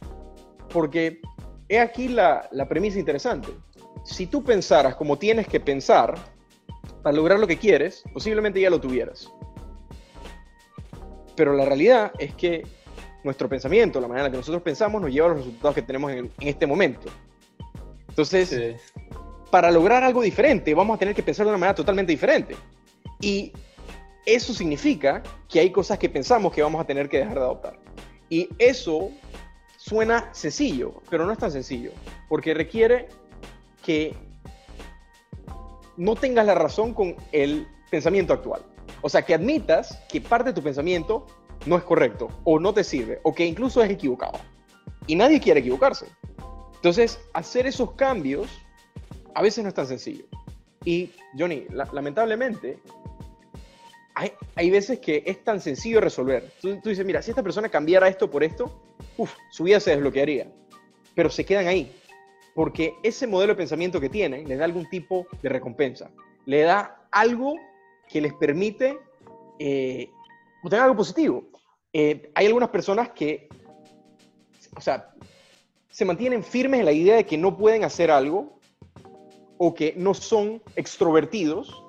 Porque 0.68 1.20
he 1.68 1.78
aquí 1.78 2.08
la, 2.08 2.48
la 2.52 2.68
premisa 2.68 2.98
interesante. 2.98 3.48
Si 4.04 4.26
tú 4.26 4.44
pensaras 4.44 4.94
como 4.94 5.18
tienes 5.18 5.48
que 5.48 5.58
pensar, 5.58 6.14
para 7.02 7.16
lograr 7.16 7.38
lo 7.38 7.46
que 7.46 7.56
quieres, 7.56 8.04
posiblemente 8.12 8.60
ya 8.60 8.70
lo 8.70 8.80
tuvieras. 8.80 9.30
Pero 11.40 11.54
la 11.54 11.64
realidad 11.64 12.12
es 12.18 12.34
que 12.34 12.66
nuestro 13.24 13.48
pensamiento, 13.48 13.98
la 13.98 14.06
manera 14.06 14.26
en 14.26 14.30
la 14.30 14.30
que 14.30 14.36
nosotros 14.36 14.62
pensamos, 14.62 15.00
nos 15.00 15.10
lleva 15.10 15.28
a 15.28 15.30
los 15.30 15.38
resultados 15.38 15.74
que 15.74 15.80
tenemos 15.80 16.12
en, 16.12 16.30
este 16.38 16.66
momento. 16.66 17.08
Entonces, 18.10 18.76
para 19.50 19.70
lograr 19.70 20.04
algo 20.04 20.20
diferente, 20.20 20.74
vamos 20.74 20.96
a 20.96 20.98
tener 20.98 21.14
que 21.14 21.22
pensar 21.22 21.46
de 21.46 21.52
una 21.52 21.58
manera 21.58 21.74
totalmente 21.74 22.12
diferente. 22.12 22.56
Y 23.22 23.54
eso 24.26 24.52
significa 24.52 25.22
que 25.48 25.60
hay 25.60 25.70
cosas 25.70 25.98
que 25.98 26.10
pensamos 26.10 26.52
que 26.52 26.62
vamos 26.62 26.78
a 26.78 26.84
tener 26.84 27.08
que 27.08 27.16
dejar 27.16 27.36
de 27.36 27.40
adoptar. 27.40 27.78
Y 28.28 28.46
eso 28.58 29.10
suena 29.78 30.28
sencillo, 30.34 31.00
pero 31.08 31.24
no 31.24 31.32
es 31.32 31.38
tan 31.38 31.50
sencillo, 31.50 31.92
porque 32.28 32.52
requiere 32.52 33.08
que 33.82 34.14
no 35.96 36.16
tengas 36.16 36.44
la 36.44 36.54
razón 36.54 36.92
con 36.92 37.16
el 37.32 37.66
pensamiento 37.90 38.34
actual. 38.34 38.60
O 39.02 39.08
sea, 39.08 39.22
que 39.22 39.34
admitas 39.34 39.98
que 40.08 40.20
parte 40.20 40.50
de 40.50 40.54
tu 40.54 40.62
pensamiento 40.62 41.26
no 41.66 41.76
es 41.76 41.84
correcto 41.84 42.28
o 42.44 42.58
no 42.58 42.72
te 42.72 42.84
sirve 42.84 43.20
o 43.22 43.34
que 43.34 43.44
incluso 43.44 43.82
es 43.82 43.90
equivocado. 43.90 44.38
Y 45.06 45.14
nadie 45.14 45.40
quiere 45.40 45.60
equivocarse. 45.60 46.06
Entonces, 46.76 47.20
hacer 47.34 47.66
esos 47.66 47.92
cambios 47.92 48.48
a 49.34 49.42
veces 49.42 49.62
no 49.62 49.68
es 49.68 49.74
tan 49.74 49.86
sencillo. 49.86 50.24
Y, 50.84 51.12
Johnny, 51.38 51.66
lamentablemente, 51.92 52.78
hay, 54.14 54.32
hay, 54.54 54.70
veces 54.70 54.98
que 54.98 55.22
es 55.26 55.44
tan 55.44 55.60
sencillo 55.60 56.00
resolver. 56.00 56.52
Tú, 56.60 56.80
dices, 56.84 57.04
mira, 57.04 57.20
si 57.22 57.30
esta 57.30 57.42
persona 57.42 57.68
cambiara 57.68 58.08
esto 58.08 58.30
por 58.30 58.42
esto, 58.42 58.82
su 59.50 59.64
vida 59.64 59.78
se 59.80 59.90
desbloquearía. 59.90 60.50
Pero 61.14 61.28
se 61.28 61.44
quedan 61.44 61.66
ahí 61.66 61.94
porque 62.54 62.94
ese 63.02 63.26
modelo 63.26 63.52
de 63.52 63.56
pensamiento 63.56 64.00
que 64.00 64.08
tienen 64.08 64.48
les 64.48 64.58
da 64.58 64.64
algún 64.64 64.88
tipo 64.88 65.26
de 65.42 65.48
recompensa, 65.48 66.10
le 66.46 66.62
da 66.62 67.06
algo 67.10 67.54
que 68.10 68.20
les 68.20 68.34
permite 68.34 68.98
eh, 69.58 70.10
obtener 70.62 70.84
algo 70.84 70.96
positivo. 70.96 71.44
Eh, 71.92 72.30
hay 72.34 72.46
algunas 72.46 72.70
personas 72.70 73.10
que, 73.10 73.48
o 74.76 74.80
sea, 74.80 75.14
se 75.90 76.04
mantienen 76.04 76.42
firmes 76.42 76.80
en 76.80 76.86
la 76.86 76.92
idea 76.92 77.16
de 77.16 77.26
que 77.26 77.38
no 77.38 77.56
pueden 77.56 77.84
hacer 77.84 78.10
algo 78.10 78.58
o 79.58 79.74
que 79.74 79.94
no 79.96 80.14
son 80.14 80.62
extrovertidos 80.76 81.84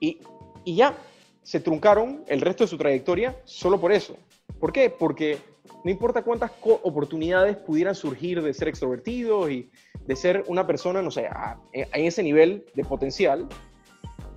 y, 0.00 0.18
y 0.64 0.76
ya 0.76 0.96
se 1.42 1.60
truncaron 1.60 2.24
el 2.28 2.40
resto 2.40 2.64
de 2.64 2.68
su 2.68 2.78
trayectoria 2.78 3.40
solo 3.44 3.80
por 3.80 3.92
eso. 3.92 4.16
¿Por 4.58 4.72
qué? 4.72 4.90
Porque 4.90 5.38
no 5.84 5.90
importa 5.90 6.22
cuántas 6.22 6.52
oportunidades 6.62 7.56
pudieran 7.56 7.94
surgir 7.94 8.42
de 8.42 8.52
ser 8.54 8.68
extrovertidos 8.68 9.50
y 9.50 9.70
de 10.06 10.16
ser 10.16 10.44
una 10.46 10.66
persona, 10.66 11.02
no 11.02 11.10
sé, 11.10 11.28
en 11.72 12.04
ese 12.04 12.22
nivel 12.22 12.66
de 12.74 12.84
potencial, 12.84 13.48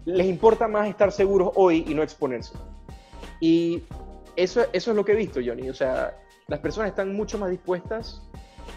les 0.06 0.28
importa 0.28 0.68
más 0.68 0.88
estar 0.88 1.12
seguros 1.12 1.52
hoy 1.56 1.86
y 1.88 1.94
no 1.94 2.04
exponerse. 2.04 2.54
Y 3.40 3.82
eso, 4.36 4.62
eso 4.74 4.92
es 4.92 4.96
lo 4.96 5.06
que 5.06 5.14
he 5.14 5.16
visto, 5.16 5.40
Johnny. 5.46 5.70
O 5.70 5.74
sea, 5.74 6.18
las 6.48 6.60
personas 6.60 6.90
están 6.90 7.16
mucho 7.16 7.38
más 7.38 7.50
dispuestas 7.50 8.22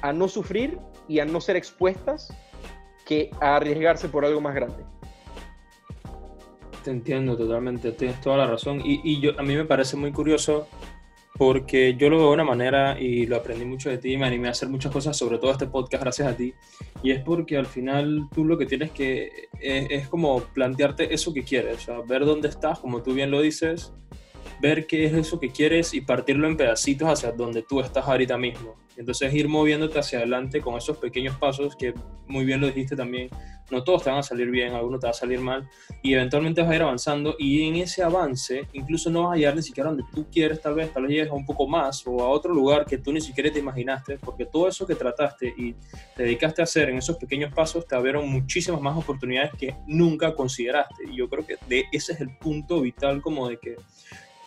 a 0.03 0.13
no 0.13 0.29
sufrir 0.29 0.79
y 1.09 1.21
a 1.21 1.25
no 1.25 1.41
ser 1.41 1.57
expuestas 1.57 2.33
que 3.05 3.31
a 3.41 3.57
arriesgarse 3.57 4.09
por 4.09 4.25
algo 4.25 4.41
más 4.41 4.55
grande. 4.55 4.85
Te 6.83 6.91
entiendo 6.91 7.37
totalmente, 7.37 7.93
tienes 7.93 8.21
toda 8.21 8.37
la 8.37 8.47
razón. 8.47 8.81
Y, 8.85 9.01
y 9.05 9.21
yo, 9.21 9.33
a 9.39 9.43
mí 9.43 9.57
me 9.57 9.65
parece 9.65 9.97
muy 9.97 10.13
curioso 10.13 10.69
porque 11.39 11.97
yo 11.97 12.09
lo 12.09 12.17
veo 12.17 12.29
de 12.29 12.35
una 12.35 12.45
manera 12.45 12.99
y 12.99 13.27
lo 13.27 13.37
aprendí 13.37 13.65
mucho 13.65 13.91
de 13.91 13.99
ti 13.99 14.13
y 14.13 14.17
me 14.17 14.27
animé 14.27 14.49
a 14.49 14.53
hacer 14.53 14.69
muchas 14.69 14.93
cosas, 14.93 15.17
sobre 15.17 15.39
todo 15.39 15.51
este 15.51 15.67
podcast 15.67 16.03
gracias 16.03 16.29
a 16.29 16.37
ti, 16.37 16.55
y 17.03 17.11
es 17.11 17.23
porque 17.23 17.57
al 17.57 17.67
final 17.67 18.29
tú 18.35 18.45
lo 18.45 18.57
que 18.57 18.67
tienes 18.67 18.91
que 18.91 19.49
es, 19.61 20.09
como 20.09 20.41
plantearte 20.41 21.13
eso 21.13 21.35
que 21.35 21.45
quieres, 21.45 21.77
o 21.77 21.81
sea, 21.81 22.01
ver 22.01 22.25
dónde 22.25 22.49
estás, 22.49 22.79
como 22.79 23.03
tú 23.03 23.13
bien 23.13 23.31
lo 23.31 23.41
dices, 23.41 23.93
ver 24.61 24.87
qué 24.87 25.05
es 25.05 25.13
eso 25.13 25.39
que 25.39 25.51
quieres 25.51 25.93
y 25.95 26.01
partirlo 26.01 26.47
en 26.47 26.57
pedacitos 26.57 27.09
hacia 27.09 27.33
donde 27.33 27.63
tú 27.63 27.81
estás 27.81 28.09
ahorita 28.09 28.39
mismo. 28.39 28.75
Entonces 28.97 29.33
ir 29.35 29.49
moviéndote 29.49 29.99
hacia 29.99 30.19
adelante 30.19 30.61
con 30.61 30.77
esos 30.77 30.97
pequeños 30.99 31.37
pasos 31.37 31.77
que 31.77 31.95
muy 32.27 32.45
bien 32.45 32.61
lo 32.61 32.67
dijiste 32.67 32.97
también, 32.97 33.31
no 33.71 33.83
todos 33.83 34.05
te 34.05 34.11
van 34.11 34.21
a 34.21 34.23
salir 34.23 34.51
bien, 34.51 34.75
algunos 34.75 35.01
te 35.01 35.07
va 35.07 35.11
a 35.11 35.15
salir 35.15 35.41
mal 35.41 35.69
y 36.03 36.15
eventualmente 36.15 36.63
vas 36.63 36.71
a 36.71 36.77
ir 36.77 36.83
avanzando 36.83 37.35
y 37.39 37.67
en 37.67 37.77
ese 37.77 38.03
avance 38.03 38.69
incluso 38.73 39.11
no 39.11 39.25
vas 39.25 39.35
a 39.35 39.37
llegar 39.37 39.57
ni 39.57 39.63
siquiera 39.63 39.91
donde 39.91 40.05
tú 40.15 40.27
quieres 40.31 40.61
tal 40.61 40.75
vez, 40.75 40.93
tal 40.93 41.05
vez 41.05 41.13
llegues 41.13 41.31
a 41.31 41.35
un 41.35 41.45
poco 41.45 41.67
más 41.67 42.07
o 42.07 42.23
a 42.23 42.29
otro 42.29 42.55
lugar 42.55 42.87
que 42.87 42.99
tú 42.99 43.13
ni 43.13 43.21
siquiera 43.21 43.53
te 43.53 43.59
imaginaste 43.59 44.19
porque 44.19 44.47
todo 44.47 44.69
eso 44.69 44.87
que 44.87 44.95
trataste 44.95 45.53
y 45.57 45.75
te 46.17 46.23
dedicaste 46.23 46.63
a 46.63 46.65
hacer 46.65 46.91
en 46.91 46.99
esos 46.99 47.17
pequeños 47.17 47.53
pasos 47.53 47.87
te 47.87 47.95
abrieron 47.95 48.29
muchísimas 48.29 48.81
más 48.81 48.97
oportunidades 48.97 49.53
que 49.59 49.77
nunca 49.87 50.35
consideraste. 50.35 51.05
Y 51.11 51.17
yo 51.17 51.29
creo 51.29 51.47
que 51.47 51.57
de 51.69 51.85
ese 51.93 52.13
es 52.13 52.21
el 52.21 52.37
punto 52.37 52.81
vital 52.81 53.21
como 53.23 53.49
de 53.49 53.59
que 53.59 53.77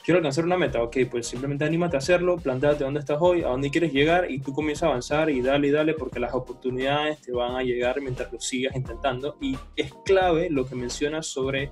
quiero 0.10 0.18
alcanzar 0.18 0.44
una 0.44 0.58
meta, 0.58 0.82
ok, 0.82 0.98
pues 1.12 1.28
simplemente 1.28 1.66
anímate 1.66 1.96
a 1.96 2.00
hacerlo, 2.00 2.38
planteate 2.38 2.84
dónde 2.84 3.00
estás 3.00 3.20
hoy, 3.22 3.44
a 3.44 3.50
dónde 3.50 3.70
quieres 3.70 3.94
llegar 3.94 4.32
y 4.32 4.40
tú 4.40 4.54
comienzas 4.54 4.86
a 4.86 4.88
avanzar 4.88 5.30
y 5.30 5.40
dale 5.40 5.68
y 5.68 5.70
dale 5.70 5.94
porque 5.94 6.20
las 6.20 6.34
oportunidades 6.34 7.22
te 7.22 7.32
van 7.32 7.56
a 7.56 7.62
llegar 7.62 8.02
mientras 8.02 8.34
lo 8.34 8.40
sigas 8.40 8.76
intentando 8.76 9.38
y 9.40 9.56
es 9.76 9.94
clave 10.04 10.50
lo 10.50 10.66
que 10.66 10.74
mencionas 10.74 11.28
sobre 11.28 11.70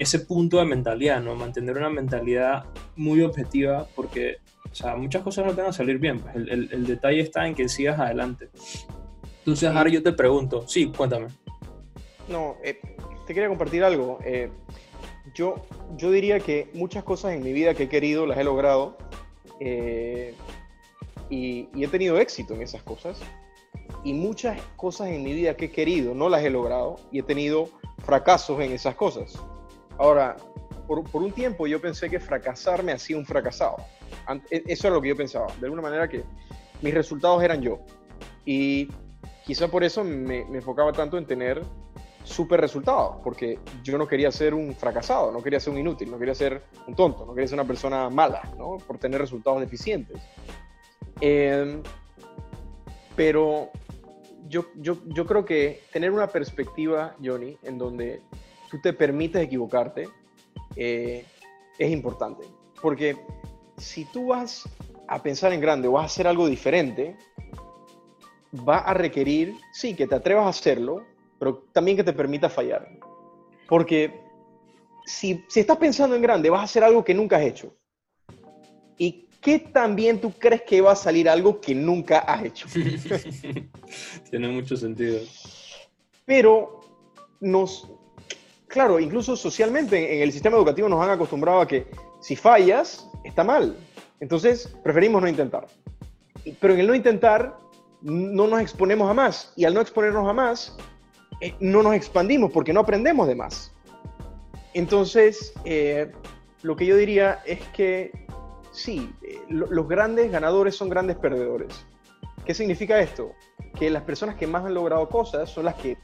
ese 0.00 0.18
punto 0.18 0.58
de 0.58 0.64
mentalidad, 0.64 1.22
¿no? 1.22 1.36
Mantener 1.36 1.76
una 1.76 1.88
mentalidad 1.88 2.64
muy 2.96 3.22
objetiva 3.22 3.86
porque, 3.94 4.38
o 4.68 4.74
sea, 4.74 4.96
muchas 4.96 5.22
cosas 5.22 5.46
no 5.46 5.54
te 5.54 5.60
van 5.60 5.70
a 5.70 5.72
salir 5.72 5.98
bien, 5.98 6.18
pues 6.18 6.34
el, 6.34 6.68
el, 6.72 6.86
detalle 6.88 7.20
está 7.20 7.46
en 7.46 7.54
que 7.54 7.68
sigas 7.68 8.00
adelante. 8.00 8.48
Entonces, 9.38 9.70
ahora 9.70 9.90
yo 9.90 10.02
te 10.02 10.12
pregunto, 10.12 10.66
sí, 10.66 10.86
cuéntame. 10.90 11.28
No, 12.26 12.56
eh, 12.64 12.80
te 13.28 13.32
quería 13.32 13.48
compartir 13.48 13.84
algo. 13.84 14.18
Eh, 14.24 14.50
yo, 15.34 15.56
yo 15.96 16.10
diría 16.10 16.40
que 16.40 16.70
muchas 16.74 17.04
cosas 17.04 17.32
en 17.32 17.42
mi 17.42 17.52
vida 17.52 17.74
que 17.74 17.84
he 17.84 17.88
querido 17.88 18.26
las 18.26 18.38
he 18.38 18.44
logrado 18.44 18.96
eh, 19.60 20.34
y, 21.30 21.68
he 21.74 21.88
tenido 21.88 22.18
éxito 22.18 22.54
en 22.54 22.62
esas 22.62 22.82
cosas. 22.82 23.20
Y 24.04 24.12
muchas 24.12 24.60
cosas 24.76 25.08
en 25.08 25.22
mi 25.22 25.32
vida 25.32 25.56
que 25.56 25.66
he 25.66 25.70
querido 25.70 26.14
no 26.14 26.28
las 26.28 26.44
he 26.44 26.50
logrado 26.50 26.96
y 27.10 27.18
he 27.18 27.22
tenido 27.22 27.68
fracasos 28.04 28.60
en 28.60 28.72
esas 28.72 28.94
cosas. 28.94 29.34
Ahora, 29.98 30.36
por, 30.86 31.02
por 31.04 31.22
un 31.22 31.32
tiempo 31.32 31.66
yo 31.66 31.80
pensé 31.80 32.08
que 32.08 32.20
fracasar 32.20 32.82
me 32.82 32.92
hacía 32.92 33.16
un 33.16 33.26
fracasado. 33.26 33.76
E, 34.50 34.62
eso 34.66 34.86
era 34.86 34.96
lo 34.96 35.02
que 35.02 35.08
yo 35.08 35.16
pensaba. 35.16 35.48
De 35.58 35.66
alguna 35.66 35.82
manera 35.82 36.08
que 36.08 36.22
mis 36.82 36.94
resultados 36.94 37.42
eran 37.42 37.60
yo. 37.62 37.80
Y 38.44 38.88
quizá 39.44 39.68
por 39.68 39.82
eso 39.82 40.04
me, 40.04 40.44
me 40.44 40.58
enfocaba 40.58 40.92
tanto 40.92 41.18
en 41.18 41.26
tener 41.26 41.62
súper 42.26 42.60
resultados, 42.60 43.18
porque 43.22 43.60
yo 43.84 43.96
no 43.96 44.06
quería 44.06 44.32
ser 44.32 44.52
un 44.52 44.74
fracasado, 44.74 45.30
no 45.30 45.40
quería 45.40 45.60
ser 45.60 45.72
un 45.72 45.78
inútil, 45.78 46.10
no 46.10 46.18
quería 46.18 46.34
ser 46.34 46.60
un 46.88 46.96
tonto, 46.96 47.24
no 47.24 47.32
quería 47.32 47.46
ser 47.46 47.58
una 47.58 47.66
persona 47.66 48.10
mala, 48.10 48.42
¿no? 48.58 48.78
Por 48.84 48.98
tener 48.98 49.20
resultados 49.20 49.60
deficientes. 49.60 50.20
Em, 51.20 51.82
pero 53.14 53.70
yo, 54.48 54.66
yo, 54.74 54.98
yo 55.06 55.24
creo 55.24 55.44
que 55.44 55.84
tener 55.92 56.10
una 56.10 56.26
perspectiva, 56.26 57.14
Johnny, 57.24 57.56
en 57.62 57.78
donde 57.78 58.22
tú 58.70 58.80
te 58.80 58.92
permites 58.92 59.42
equivocarte, 59.42 60.08
eh, 60.74 61.24
es 61.78 61.90
importante. 61.92 62.44
Porque 62.82 63.16
si 63.76 64.04
tú 64.06 64.28
vas 64.28 64.68
a 65.06 65.22
pensar 65.22 65.52
en 65.52 65.60
grande 65.60 65.86
o 65.86 65.92
vas 65.92 66.02
a 66.02 66.06
hacer 66.06 66.26
algo 66.26 66.48
diferente, 66.48 67.16
va 68.68 68.78
a 68.78 68.94
requerir, 68.94 69.54
sí, 69.72 69.94
que 69.94 70.08
te 70.08 70.16
atrevas 70.16 70.46
a 70.46 70.48
hacerlo, 70.48 71.04
pero 71.38 71.64
también 71.72 71.96
que 71.96 72.04
te 72.04 72.12
permita 72.12 72.48
fallar. 72.48 72.88
Porque 73.68 74.20
si, 75.04 75.44
si 75.48 75.60
estás 75.60 75.76
pensando 75.76 76.16
en 76.16 76.22
grande, 76.22 76.50
vas 76.50 76.60
a 76.60 76.64
hacer 76.64 76.84
algo 76.84 77.04
que 77.04 77.14
nunca 77.14 77.36
has 77.36 77.44
hecho. 77.44 77.74
¿Y 78.98 79.28
qué 79.40 79.58
también 79.58 80.20
tú 80.20 80.32
crees 80.32 80.62
que 80.62 80.80
va 80.80 80.92
a 80.92 80.96
salir 80.96 81.28
algo 81.28 81.60
que 81.60 81.74
nunca 81.74 82.20
has 82.20 82.44
hecho? 82.44 82.68
Tiene 84.30 84.48
mucho 84.48 84.76
sentido. 84.76 85.20
Pero 86.24 86.80
nos, 87.40 87.88
claro, 88.66 88.98
incluso 88.98 89.36
socialmente 89.36 90.16
en 90.16 90.22
el 90.22 90.32
sistema 90.32 90.56
educativo 90.56 90.88
nos 90.88 91.02
han 91.02 91.10
acostumbrado 91.10 91.60
a 91.60 91.68
que 91.68 91.86
si 92.20 92.34
fallas, 92.34 93.08
está 93.24 93.44
mal. 93.44 93.76
Entonces, 94.20 94.74
preferimos 94.82 95.22
no 95.22 95.28
intentar. 95.28 95.66
Pero 96.60 96.74
en 96.74 96.80
el 96.80 96.86
no 96.86 96.94
intentar, 96.94 97.58
no 98.02 98.46
nos 98.46 98.60
exponemos 98.60 99.10
a 99.10 99.14
más. 99.14 99.52
Y 99.56 99.64
al 99.64 99.74
no 99.74 99.80
exponernos 99.80 100.28
a 100.28 100.32
más, 100.32 100.76
eh, 101.40 101.54
no 101.60 101.82
nos 101.82 101.94
expandimos 101.94 102.50
porque 102.50 102.72
no 102.72 102.80
aprendemos 102.80 103.28
de 103.28 103.34
más. 103.34 103.72
Entonces, 104.74 105.54
eh, 105.64 106.12
lo 106.62 106.76
que 106.76 106.86
yo 106.86 106.96
diría 106.96 107.40
es 107.46 107.60
que 107.68 108.12
sí, 108.72 109.10
eh, 109.22 109.40
los 109.48 109.88
grandes 109.88 110.30
ganadores 110.30 110.76
son 110.76 110.88
grandes 110.88 111.16
perdedores. 111.16 111.86
¿Qué 112.44 112.54
significa 112.54 113.00
esto? 113.00 113.32
Que 113.78 113.88
las 113.90 114.02
personas 114.02 114.36
que 114.36 114.46
más 114.46 114.64
han 114.64 114.74
logrado 114.74 115.08
cosas 115.08 115.50
son 115.50 115.64
las 115.64 115.74
que, 115.76 115.96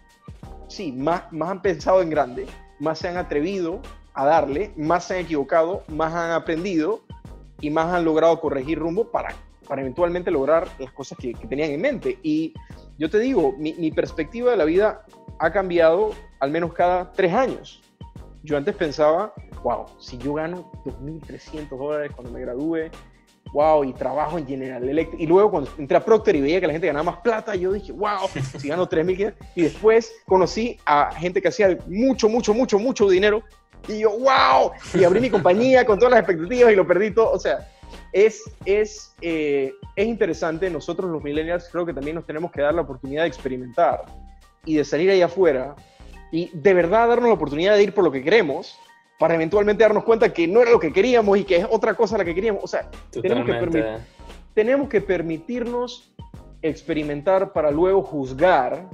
sí, 0.69 0.91
más, 0.91 1.31
más 1.33 1.51
han 1.51 1.63
pensado 1.63 2.03
en 2.03 2.11
grande, 2.11 2.47
más 2.81 2.99
se 2.99 3.09
han 3.09 3.17
atrevido 3.17 3.81
a 4.15 4.25
darle, 4.25 4.73
más 4.77 5.05
se 5.05 5.15
han 5.15 5.21
equivocado, 5.21 5.83
más 5.89 6.15
han 6.15 6.33
aprendido 6.33 7.03
y 7.61 7.71
más 7.71 7.93
han 7.93 8.05
logrado 8.05 8.41
corregir 8.41 8.79
rumbo 8.79 9.11
para, 9.11 9.35
para 9.69 9.83
eventualmente 9.83 10.31
lograr 10.31 10.67
las 10.79 10.93
cosas 10.93 11.19
que, 11.19 11.35
tenían 11.35 11.71
en 11.71 11.81
mente. 11.81 12.19
Y 12.23 12.55
yo 12.99 13.11
te 13.11 13.19
digo, 13.19 13.53
mi, 13.59 13.75
mi 13.75 13.91
perspectiva 13.91 14.51
de 14.51 14.57
la 14.57 14.65
vida 14.65 15.05
ha 15.43 15.51
cambiado 15.51 16.13
al 16.39 16.53
menos 16.53 16.73
cada 16.73 17.13
tres 17.13 17.35
años. 17.35 17.83
Yo 18.45 18.57
antes 18.57 18.77
pensaba, 18.77 19.35
wow, 19.65 19.87
si 19.99 20.17
yo 20.19 20.35
gano 20.35 20.71
2.300 20.85 21.77
dólares 21.77 22.13
cuando 22.15 22.33
me 22.33 22.41
gradúe, 22.41 22.91
wow, 23.53 23.83
y 23.83 23.93
trabajo 23.93 24.39
en 24.39 24.47
General 24.47 24.89
Electric. 24.89 25.21
Y 25.21 25.27
luego 25.27 25.51
cuando 25.51 25.71
entré 25.79 25.97
a 25.97 26.05
Procter 26.05 26.37
y 26.37 26.43
veía 26.43 26.61
que 26.61 26.69
la 26.69 26.73
gente 26.73 26.87
ganaba 26.87 27.11
más 27.11 27.21
plata, 27.23 27.57
yo 27.57 27.73
dije, 27.73 27.91
wow, 27.91 28.29
si 28.57 28.69
gano 28.69 28.89
3.500. 28.89 29.35
Y 29.57 29.63
después 29.63 30.13
conocí 30.27 30.79
a 30.87 31.13
gente 31.13 31.43
que 31.43 31.49
hacía 31.49 31.77
mucho, 31.89 32.29
mucho, 32.29 32.55
mucho, 32.55 32.79
mucho 32.79 33.09
dinero. 33.09 33.43
Y 33.89 33.99
yo, 33.99 34.11
wow, 34.11 34.71
y 34.95 35.03
abrí 35.03 35.19
mi 35.19 35.29
compañía 35.29 35.85
con 35.85 35.99
todas 35.99 36.13
las 36.13 36.21
expectativas 36.21 36.73
y 36.73 36.77
lo 36.77 36.87
perdí 36.87 37.11
todo. 37.11 37.33
O 37.33 37.39
sea, 37.41 37.69
es, 38.13 38.45
es, 38.65 39.13
eh, 39.21 39.73
es 39.97 40.07
interesante. 40.07 40.71
Nosotros 40.71 41.11
los 41.11 41.21
millennials 41.21 41.69
creo 41.69 41.85
que 41.85 41.93
también 41.93 42.15
nos 42.15 42.27
tenemos 42.27 42.53
que 42.53 42.63
dar 42.63 42.75
la 42.75 42.83
oportunidad 42.83 43.23
de 43.23 43.29
experimentar 43.29 44.05
y 44.65 44.77
de 44.77 44.85
salir 44.85 45.11
ahí 45.11 45.23
afuera 45.23 45.75
y 46.31 46.51
de 46.53 46.75
verdad 46.75 47.09
darnos 47.09 47.29
la 47.29 47.35
oportunidad 47.35 47.77
de 47.77 47.83
ir 47.83 47.95
por 47.95 48.05
lo 48.05 48.13
que 48.13 48.23
queremos 48.23 48.79
para 49.19 49.35
eventualmente 49.35 49.85
darnos 49.85 50.05
cuenta 50.05 50.33
que 50.33 50.49
no 50.49 50.61
era 50.63 50.71
lo 50.71 50.81
que 50.81 50.93
queríamos 50.93 51.39
y 51.39 51.45
que 51.45 51.59
es 51.59 51.67
otra 51.71 51.95
cosa 51.95 52.19
la 52.19 52.25
que 52.25 52.35
queríamos. 52.35 52.65
O 52.65 52.67
sea, 52.67 52.91
tenemos 53.11 53.47
que, 53.47 53.99
tenemos 54.55 54.89
que 54.89 55.01
permitirnos 55.01 56.13
experimentar 56.61 57.53
para 57.53 57.71
luego 57.71 58.03
juzgar 58.03 58.89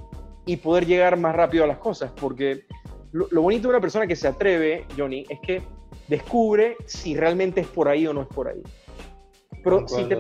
y 0.45 0.57
poder 0.57 0.87
llegar 0.87 1.17
más 1.17 1.35
rápido 1.35 1.65
a 1.65 1.67
las 1.67 1.79
cosas, 1.79 2.11
porque 2.19 2.65
lo, 3.13 3.43
bonito 3.43 3.69
de 3.69 3.69
una 3.69 3.81
persona 3.81 4.07
que 4.07 4.17
se 4.17 4.29
atreve, 4.29 4.87
Johnny, 4.97 5.25
es 5.29 5.39
que 5.41 5.63
descubre 6.09 6.77
si 6.87 7.17
realmente 7.17 7.61
es 7.61 7.67
por 7.67 7.89
ahí 7.89 8.07
o 8.07 8.13
no 8.13 8.23
es 8.23 8.29
por 8.29 8.49
ahí. 8.49 8.63
Pero 9.63 9.87
si 9.89 10.05
te, 10.05 10.17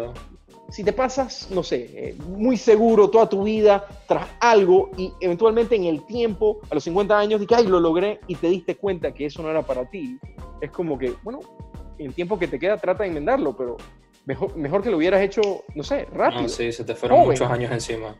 si 0.70 0.85
te 0.85 0.92
pasas, 0.92 1.50
no 1.50 1.62
sé, 1.62 1.90
eh, 1.94 2.14
muy 2.28 2.57
seguro 2.57 3.09
toda 3.09 3.28
tu 3.28 3.44
vida 3.44 3.87
tras 4.07 4.26
algo 4.40 4.90
y 4.96 5.12
eventualmente 5.20 5.76
en 5.76 5.85
el 5.85 6.04
tiempo, 6.04 6.61
a 6.70 6.74
los 6.74 6.85
50 6.85 7.18
años, 7.18 7.40
dices, 7.40 7.59
ay, 7.59 7.66
lo 7.66 7.81
logré 7.81 8.20
y 8.26 8.35
te 8.35 8.48
diste 8.48 8.76
cuenta 8.76 9.12
que 9.12 9.26
eso 9.26 9.42
no 9.42 9.50
era 9.50 9.62
para 9.62 9.88
ti, 9.88 10.18
es 10.61 10.70
como 10.70 10.98
que, 10.98 11.14
bueno, 11.22 11.40
en 11.98 12.07
el 12.07 12.14
tiempo 12.14 12.38
que 12.38 12.48
te 12.48 12.59
queda 12.59 12.76
trata 12.76 13.04
de 13.04 13.09
enmendarlo, 13.09 13.57
pero 13.57 13.76
mejor, 14.26 14.57
mejor 14.57 14.83
que 14.83 14.90
lo 14.90 14.98
hubieras 14.98 15.22
hecho, 15.22 15.64
no 15.74 15.83
sé, 15.83 16.07
rápido. 16.12 16.42
No, 16.42 16.48
sí, 16.48 16.70
se 16.70 16.85
te 16.85 16.94
fueron 16.94 17.20
muchos 17.20 17.50
años 17.50 17.72
encima. 17.72 18.14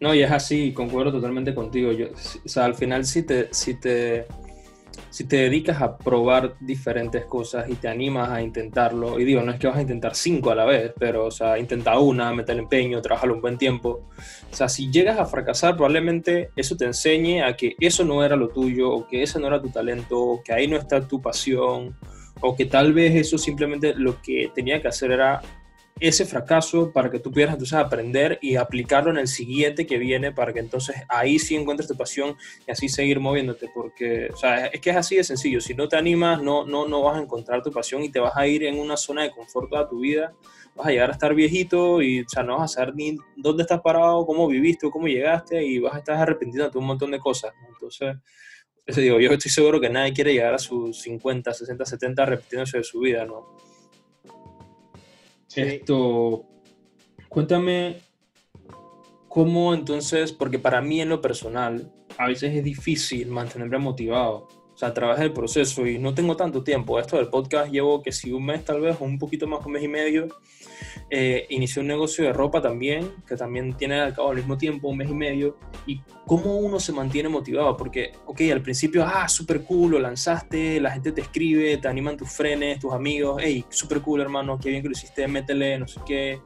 No, 0.00 0.14
y 0.14 0.22
es 0.22 0.30
así, 0.30 0.72
concuerdo 0.72 1.12
totalmente 1.12 1.54
contigo. 1.54 1.92
Yo, 1.92 2.08
o 2.08 2.48
sea, 2.48 2.64
al 2.64 2.74
final 2.74 3.04
si 3.06 3.22
te, 3.22 3.48
si 3.52 3.74
te 3.74 4.26
si 5.10 5.24
te 5.24 5.36
dedicas 5.36 5.80
a 5.82 5.96
probar 5.96 6.56
diferentes 6.60 7.24
cosas 7.24 7.68
y 7.68 7.74
te 7.74 7.88
animas 7.88 8.30
a 8.30 8.42
intentarlo, 8.42 9.18
y 9.18 9.24
digo, 9.24 9.42
no 9.42 9.52
es 9.52 9.58
que 9.58 9.66
vas 9.66 9.76
a 9.76 9.82
intentar 9.82 10.14
cinco 10.14 10.50
a 10.50 10.54
la 10.54 10.64
vez, 10.64 10.92
pero, 10.98 11.26
o 11.26 11.30
sea, 11.30 11.58
intenta 11.58 11.98
una, 11.98 12.32
meter 12.32 12.58
empeño, 12.58 13.00
trabajarlo 13.00 13.34
un 13.34 13.40
buen 13.40 13.58
tiempo. 13.58 14.08
O 14.50 14.54
sea, 14.56 14.68
si 14.68 14.90
llegas 14.90 15.18
a 15.18 15.26
fracasar, 15.26 15.76
probablemente 15.76 16.50
eso 16.56 16.76
te 16.76 16.84
enseñe 16.84 17.42
a 17.42 17.56
que 17.56 17.74
eso 17.80 18.04
no 18.04 18.24
era 18.24 18.36
lo 18.36 18.48
tuyo, 18.48 18.90
o 18.92 19.06
que 19.06 19.22
ese 19.22 19.38
no 19.40 19.46
era 19.46 19.60
tu 19.60 19.70
talento, 19.70 20.20
o 20.20 20.42
que 20.42 20.52
ahí 20.52 20.68
no 20.68 20.76
está 20.76 21.06
tu 21.06 21.20
pasión, 21.20 21.96
o 22.40 22.54
que 22.54 22.66
tal 22.66 22.92
vez 22.92 23.14
eso 23.14 23.38
simplemente 23.38 23.94
lo 23.94 24.20
que 24.22 24.50
tenía 24.54 24.80
que 24.80 24.88
hacer 24.88 25.12
era 25.12 25.40
ese 25.98 26.26
fracaso 26.26 26.92
para 26.92 27.10
que 27.10 27.18
tú 27.18 27.30
pudieras 27.30 27.54
entonces 27.54 27.78
aprender 27.78 28.38
y 28.42 28.56
aplicarlo 28.56 29.10
en 29.10 29.16
el 29.16 29.28
siguiente 29.28 29.86
que 29.86 29.96
viene 29.96 30.30
para 30.30 30.52
que 30.52 30.58
entonces 30.58 30.96
ahí 31.08 31.38
sí 31.38 31.56
encuentres 31.56 31.88
tu 31.88 31.96
pasión 31.96 32.36
y 32.66 32.70
así 32.70 32.88
seguir 32.88 33.18
moviéndote 33.18 33.68
porque 33.74 34.28
o 34.32 34.36
sea, 34.36 34.66
es 34.66 34.80
que 34.80 34.90
es 34.90 34.96
así 34.96 35.16
de 35.16 35.24
sencillo. 35.24 35.60
Si 35.60 35.74
no 35.74 35.88
te 35.88 35.96
animas 35.96 36.42
no, 36.42 36.66
no, 36.66 36.86
no 36.86 37.02
vas 37.02 37.16
a 37.16 37.22
encontrar 37.22 37.62
tu 37.62 37.72
pasión 37.72 38.02
y 38.02 38.10
te 38.10 38.20
vas 38.20 38.36
a 38.36 38.46
ir 38.46 38.64
en 38.64 38.78
una 38.78 38.96
zona 38.96 39.22
de 39.22 39.30
confort 39.30 39.70
toda 39.70 39.88
tu 39.88 40.00
vida. 40.00 40.34
Vas 40.74 40.88
a 40.88 40.90
llegar 40.90 41.08
a 41.08 41.12
estar 41.14 41.34
viejito 41.34 42.02
y 42.02 42.20
o 42.20 42.28
sea, 42.28 42.42
no 42.42 42.58
vas 42.58 42.72
a 42.72 42.74
saber 42.74 42.94
ni 42.94 43.16
dónde 43.34 43.62
estás 43.62 43.80
parado, 43.80 44.26
cómo 44.26 44.46
viviste 44.46 44.90
cómo 44.90 45.06
llegaste 45.06 45.64
y 45.64 45.78
vas 45.78 45.94
a 45.94 45.98
estar 45.98 46.16
arrepintiendo 46.16 46.68
de 46.68 46.78
un 46.78 46.86
montón 46.86 47.10
de 47.10 47.18
cosas 47.18 47.52
entonces 47.72 49.02
digo, 49.02 49.18
yo 49.18 49.32
estoy 49.32 49.50
seguro 49.50 49.80
que 49.80 49.88
nadie 49.88 50.12
quiere 50.12 50.32
llegar 50.32 50.54
a 50.54 50.58
sus 50.58 51.00
50, 51.00 51.52
60, 51.52 51.84
70 51.84 52.26
repitiéndose 52.26 52.78
de 52.78 52.84
su 52.84 53.00
vida, 53.00 53.24
¿no? 53.24 53.56
Esto, 55.56 56.46
Cuéntame 57.36 57.98
cómo 59.28 59.74
entonces, 59.74 60.32
porque 60.32 60.58
para 60.58 60.80
mí 60.80 61.02
en 61.02 61.10
lo 61.10 61.20
personal, 61.20 61.92
a 62.16 62.28
veces 62.28 62.56
es 62.56 62.64
difícil 62.64 63.28
mantenerme 63.28 63.76
motivado. 63.76 64.48
O 64.76 64.78
sea, 64.78 64.92
trabajé 64.92 65.22
el 65.22 65.32
proceso 65.32 65.86
y 65.86 65.98
no 65.98 66.12
tengo 66.12 66.36
tanto 66.36 66.62
tiempo. 66.62 67.00
Esto 67.00 67.16
del 67.16 67.28
podcast 67.28 67.72
llevo 67.72 68.02
que 68.02 68.12
si 68.12 68.30
un 68.30 68.44
mes 68.44 68.62
tal 68.62 68.82
vez, 68.82 68.98
o 69.00 69.04
un 69.04 69.18
poquito 69.18 69.46
más, 69.46 69.64
un 69.64 69.72
mes 69.72 69.82
y 69.82 69.88
medio. 69.88 70.28
Eh, 71.08 71.46
inicié 71.48 71.80
un 71.80 71.88
negocio 71.88 72.24
de 72.24 72.34
ropa 72.34 72.60
también, 72.60 73.10
que 73.26 73.36
también 73.36 73.74
tiene 73.74 73.98
al 73.98 74.12
cabo 74.12 74.32
al 74.32 74.36
mismo 74.36 74.58
tiempo 74.58 74.88
un 74.88 74.98
mes 74.98 75.08
y 75.08 75.14
medio. 75.14 75.56
¿Y 75.86 76.02
cómo 76.26 76.58
uno 76.58 76.78
se 76.78 76.92
mantiene 76.92 77.30
motivado? 77.30 77.74
Porque, 77.74 78.12
ok, 78.26 78.42
al 78.52 78.60
principio, 78.60 79.02
ah, 79.02 79.26
súper 79.30 79.62
cool, 79.62 79.92
lo 79.92 79.98
lanzaste, 79.98 80.78
la 80.78 80.90
gente 80.90 81.10
te 81.10 81.22
escribe, 81.22 81.78
te 81.78 81.88
animan 81.88 82.18
tus 82.18 82.28
frenes, 82.28 82.78
tus 82.78 82.92
amigos, 82.92 83.40
hey, 83.42 83.64
súper 83.70 84.02
cool 84.02 84.20
hermano, 84.20 84.58
qué 84.62 84.68
bien 84.68 84.82
que 84.82 84.88
lo 84.88 84.92
hiciste, 84.92 85.26
métele, 85.26 85.78
no 85.78 85.88
sé 85.88 86.00
qué 86.04 86.38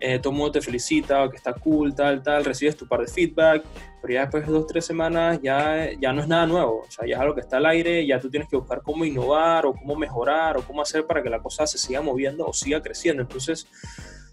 eh, 0.00 0.18
todo 0.18 0.32
el 0.32 0.38
mundo 0.38 0.52
te 0.52 0.60
felicita, 0.60 1.28
que 1.28 1.36
está 1.36 1.52
cool, 1.52 1.94
tal, 1.94 2.22
tal, 2.22 2.44
recibes 2.44 2.76
tu 2.76 2.86
par 2.86 3.00
de 3.00 3.08
feedback, 3.08 3.64
pero 4.00 4.14
ya 4.14 4.20
después 4.22 4.46
de 4.46 4.52
dos, 4.52 4.66
tres 4.66 4.84
semanas 4.84 5.40
ya, 5.42 5.90
ya 6.00 6.12
no 6.12 6.22
es 6.22 6.28
nada 6.28 6.46
nuevo, 6.46 6.82
o 6.86 6.90
sea, 6.90 7.06
ya 7.06 7.16
es 7.16 7.20
algo 7.20 7.34
que 7.34 7.40
está 7.40 7.56
al 7.56 7.66
aire, 7.66 8.06
ya 8.06 8.20
tú 8.20 8.30
tienes 8.30 8.48
que 8.48 8.56
buscar 8.56 8.82
cómo 8.82 9.04
innovar 9.04 9.66
o 9.66 9.74
cómo 9.74 9.96
mejorar 9.96 10.56
o 10.56 10.62
cómo 10.62 10.82
hacer 10.82 11.06
para 11.06 11.22
que 11.22 11.28
la 11.28 11.40
cosa 11.40 11.66
se 11.66 11.78
siga 11.78 12.00
moviendo 12.00 12.46
o 12.46 12.52
siga 12.52 12.80
creciendo. 12.80 13.22
Entonces, 13.22 13.66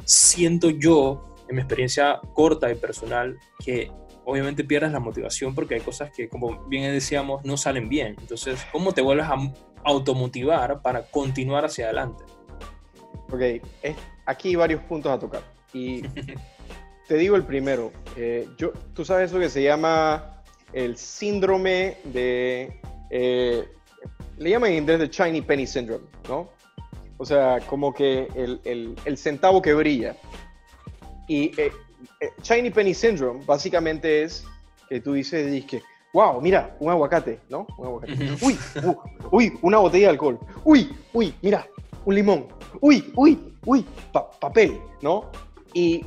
siento 0.04 0.70
yo, 0.70 1.34
en 1.48 1.56
mi 1.56 1.62
experiencia 1.62 2.20
corta 2.34 2.72
y 2.72 2.76
personal, 2.76 3.38
que 3.64 3.92
obviamente 4.24 4.64
pierdes 4.64 4.92
la 4.92 5.00
motivación 5.00 5.56
porque 5.56 5.76
hay 5.76 5.82
cosas 5.82 6.12
que, 6.16 6.30
como 6.30 6.66
bien 6.68 6.92
decíamos, 6.92 7.44
no 7.44 7.58
salen 7.58 7.90
bien. 7.90 8.16
Entonces, 8.20 8.66
¿cómo 8.72 8.94
te 8.94 9.02
vuelves 9.02 9.26
a 9.26 9.36
automotivar 9.84 10.82
para 10.82 11.04
continuar 11.04 11.66
hacia 11.66 11.86
adelante? 11.86 12.24
Ok, 13.32 13.42
aquí 14.26 14.50
hay 14.50 14.56
varios 14.56 14.82
puntos 14.84 15.12
a 15.12 15.20
tocar. 15.20 15.55
Y 15.76 16.02
te 17.08 17.18
digo 17.18 17.36
el 17.36 17.44
primero. 17.44 17.92
Eh, 18.16 18.48
yo, 18.58 18.72
tú 18.94 19.04
sabes 19.04 19.30
eso 19.30 19.40
que 19.40 19.50
se 19.50 19.62
llama 19.62 20.42
el 20.74 20.98
síndrome 20.98 21.98
de... 22.06 22.80
Eh, 23.10 23.68
le 24.38 24.50
llaman 24.50 24.72
en 24.72 24.78
inglés 24.80 25.02
el 25.02 25.10
Shiny 25.10 25.42
Penny 25.42 25.68
Syndrome, 25.68 26.06
¿no? 26.28 26.50
O 27.18 27.26
sea, 27.26 27.60
como 27.68 27.94
que 27.94 28.28
el, 28.36 28.60
el, 28.64 28.96
el 29.06 29.18
centavo 29.18 29.62
que 29.62 29.74
brilla. 29.74 30.16
Y 31.28 31.52
eh, 31.60 31.72
Shiny 32.42 32.70
Penny 32.70 32.94
Syndrome 32.94 33.44
básicamente 33.46 34.24
es 34.24 34.46
que 34.90 35.00
tú 35.00 35.14
dices, 35.14 35.66
que, 35.66 35.82
wow, 36.14 36.42
mira, 36.42 36.76
un 36.80 36.92
aguacate, 36.92 37.40
¿no? 37.50 37.68
Un 37.78 37.86
aguacate. 37.86 38.14
Uy, 38.42 38.58
uy, 39.32 39.54
una 39.62 39.78
botella 39.78 40.08
de 40.08 40.12
alcohol. 40.12 40.40
Uy, 40.64 40.96
uy, 41.14 41.34
mira, 41.42 41.68
un 42.06 42.16
limón. 42.16 42.48
Uy, 42.82 43.12
uy, 43.16 43.40
uy, 43.66 43.86
papel, 44.40 44.80
¿no? 45.02 45.32
Y, 45.76 46.06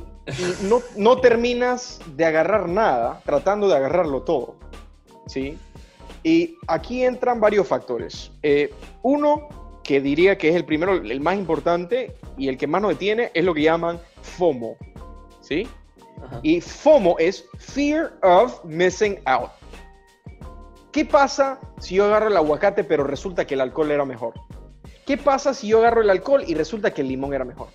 no, 0.63 0.81
no, 0.97 1.21
terminas 1.21 2.01
de 2.17 2.25
agarrar 2.25 2.67
nada 2.67 3.21
tratando 3.23 3.67
de 3.67 3.75
agarrarlo 3.75 4.23
todo. 4.23 4.55
¿sí? 5.27 5.57
Y 6.23 6.57
aquí 6.67 7.05
entran 7.05 7.39
varios 7.39 7.67
factores. 7.67 8.31
Eh, 8.41 8.73
uno, 9.03 9.47
que 9.83 10.01
diría 10.01 10.39
que 10.39 10.49
es 10.49 10.55
el 10.55 10.65
primero, 10.65 10.93
el 10.95 11.21
más 11.21 11.35
importante 11.35 12.15
y 12.35 12.47
el 12.47 12.57
que 12.57 12.65
más 12.65 12.81
nos 12.81 12.91
detiene, 12.91 13.31
es 13.35 13.45
lo 13.45 13.53
que 13.53 13.61
llaman 13.61 13.99
FOMO. 14.23 14.75
¿sí? 15.41 15.67
Y 16.41 16.61
FOMO 16.61 17.15
es 17.19 17.45
Fear 17.59 18.17
of 18.23 18.65
Missing 18.65 19.19
Out. 19.25 19.51
¿Qué 20.91 21.05
pasa 21.05 21.59
si 21.77 21.95
yo 21.95 22.05
agarro 22.05 22.29
el 22.29 22.37
aguacate 22.37 22.83
pero 22.83 23.03
resulta 23.03 23.45
que 23.45 23.53
el 23.53 23.61
alcohol 23.61 23.91
era 23.91 24.03
mejor? 24.03 24.33
¿Qué 25.05 25.15
pasa 25.15 25.53
si 25.53 25.67
yo 25.67 25.77
agarro 25.77 26.01
el 26.01 26.09
alcohol 26.09 26.43
y 26.47 26.55
resulta 26.55 26.91
que 26.91 27.01
el 27.01 27.07
limón 27.09 27.35
era 27.35 27.45
mejor? 27.45 27.67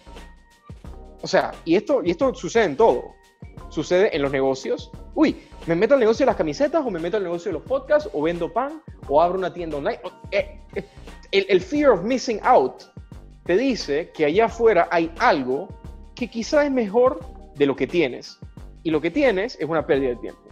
O 1.24 1.26
sea, 1.26 1.54
y 1.64 1.74
esto, 1.74 2.02
y 2.04 2.10
esto 2.10 2.34
sucede 2.34 2.64
en 2.64 2.76
todo. 2.76 3.14
Sucede 3.70 4.14
en 4.14 4.20
los 4.20 4.30
negocios. 4.30 4.90
Uy, 5.14 5.34
¿me 5.66 5.74
meto 5.74 5.94
al 5.94 6.00
negocio 6.00 6.24
de 6.24 6.26
las 6.26 6.36
camisetas 6.36 6.84
o 6.84 6.90
me 6.90 7.00
meto 7.00 7.16
al 7.16 7.22
negocio 7.22 7.48
de 7.48 7.54
los 7.54 7.62
podcasts 7.62 8.10
o 8.12 8.20
vendo 8.20 8.52
pan 8.52 8.82
o 9.08 9.22
abro 9.22 9.38
una 9.38 9.50
tienda 9.50 9.78
online? 9.78 10.00
Eh, 10.30 10.60
eh, 10.74 10.84
el, 11.30 11.46
el 11.48 11.62
fear 11.62 11.92
of 11.92 12.02
missing 12.02 12.40
out 12.42 12.82
te 13.44 13.56
dice 13.56 14.10
que 14.12 14.26
allá 14.26 14.44
afuera 14.44 14.86
hay 14.90 15.10
algo 15.18 15.68
que 16.14 16.28
quizás 16.28 16.66
es 16.66 16.70
mejor 16.70 17.20
de 17.54 17.64
lo 17.64 17.74
que 17.74 17.86
tienes. 17.86 18.38
Y 18.82 18.90
lo 18.90 19.00
que 19.00 19.10
tienes 19.10 19.56
es 19.58 19.66
una 19.66 19.86
pérdida 19.86 20.10
de 20.10 20.16
tiempo. 20.16 20.42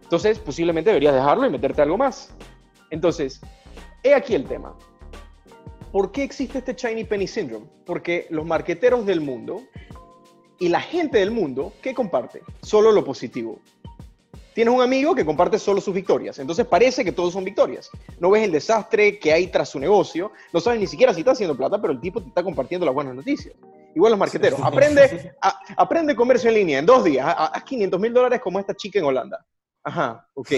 Entonces, 0.00 0.38
posiblemente 0.38 0.90
deberías 0.90 1.12
dejarlo 1.12 1.44
y 1.44 1.50
meterte 1.50 1.82
algo 1.82 1.98
más. 1.98 2.32
Entonces, 2.90 3.40
he 4.04 4.14
aquí 4.14 4.36
el 4.36 4.44
tema. 4.44 4.76
¿Por 5.90 6.12
qué 6.12 6.22
existe 6.22 6.58
este 6.58 6.74
Shiny 6.74 7.02
Penny 7.02 7.26
Syndrome? 7.26 7.66
Porque 7.84 8.28
los 8.30 8.46
marqueteros 8.46 9.04
del 9.04 9.20
mundo 9.20 9.62
y 10.60 10.68
la 10.68 10.80
gente 10.80 11.18
del 11.18 11.30
mundo, 11.30 11.72
¿qué 11.82 11.94
comparte? 11.94 12.42
Solo 12.62 12.92
lo 12.92 13.02
positivo. 13.02 13.58
Tienes 14.54 14.74
un 14.74 14.82
amigo 14.82 15.14
que 15.14 15.24
comparte 15.24 15.58
solo 15.58 15.80
sus 15.80 15.94
victorias, 15.94 16.38
entonces 16.38 16.66
parece 16.66 17.02
que 17.02 17.12
todos 17.12 17.32
son 17.32 17.44
victorias. 17.44 17.90
No 18.18 18.30
ves 18.30 18.44
el 18.44 18.52
desastre 18.52 19.18
que 19.18 19.32
hay 19.32 19.46
tras 19.46 19.70
su 19.70 19.80
negocio, 19.80 20.32
no 20.52 20.60
sabes 20.60 20.78
ni 20.78 20.86
siquiera 20.86 21.14
si 21.14 21.20
está 21.20 21.32
haciendo 21.32 21.56
plata, 21.56 21.80
pero 21.80 21.94
el 21.94 22.00
tipo 22.00 22.20
te 22.20 22.28
está 22.28 22.42
compartiendo 22.42 22.84
las 22.84 22.94
buenas 22.94 23.14
noticias. 23.14 23.54
Igual 23.94 24.10
los 24.10 24.18
marqueteros, 24.18 24.60
aprende, 24.62 25.32
aprende 25.76 26.14
comercio 26.14 26.50
en 26.50 26.56
línea 26.56 26.78
en 26.78 26.86
dos 26.86 27.04
días, 27.04 27.26
haz 27.26 27.64
500 27.64 27.98
mil 27.98 28.12
dólares 28.12 28.40
como 28.40 28.60
esta 28.60 28.74
chica 28.74 28.98
en 28.98 29.06
Holanda. 29.06 29.44
Ajá, 29.82 30.28
ok. 30.34 30.52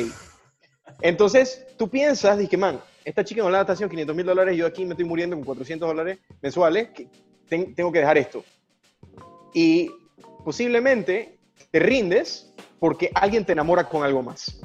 Entonces 1.01 1.65
tú 1.79 1.89
piensas, 1.89 2.39
dices, 2.39 2.59
man, 2.59 2.81
esta 3.05 3.23
chica 3.23 3.41
en 3.41 3.47
Holanda 3.47 3.63
está 3.63 3.73
haciendo 3.75 3.91
500 3.91 4.17
mil 4.17 4.27
dólares, 4.27 4.57
yo 4.57 4.67
aquí 4.67 4.85
me 4.85 4.95
estoy 4.95 5.05
muriendo 5.05 5.37
con 5.37 5.45
400 5.45 5.89
dólares 5.89 6.19
mensuales, 6.41 6.89
que 6.89 7.09
tengo 7.49 7.93
que 7.93 8.01
dejar 8.01 8.19
esto 8.19 8.43
y 9.53 9.91
posiblemente 10.45 11.39
te 11.71 11.79
rindes 11.79 12.53
porque 12.79 13.11
alguien 13.15 13.45
te 13.45 13.53
enamora 13.53 13.89
con 13.89 14.05
algo 14.05 14.23
más. 14.23 14.61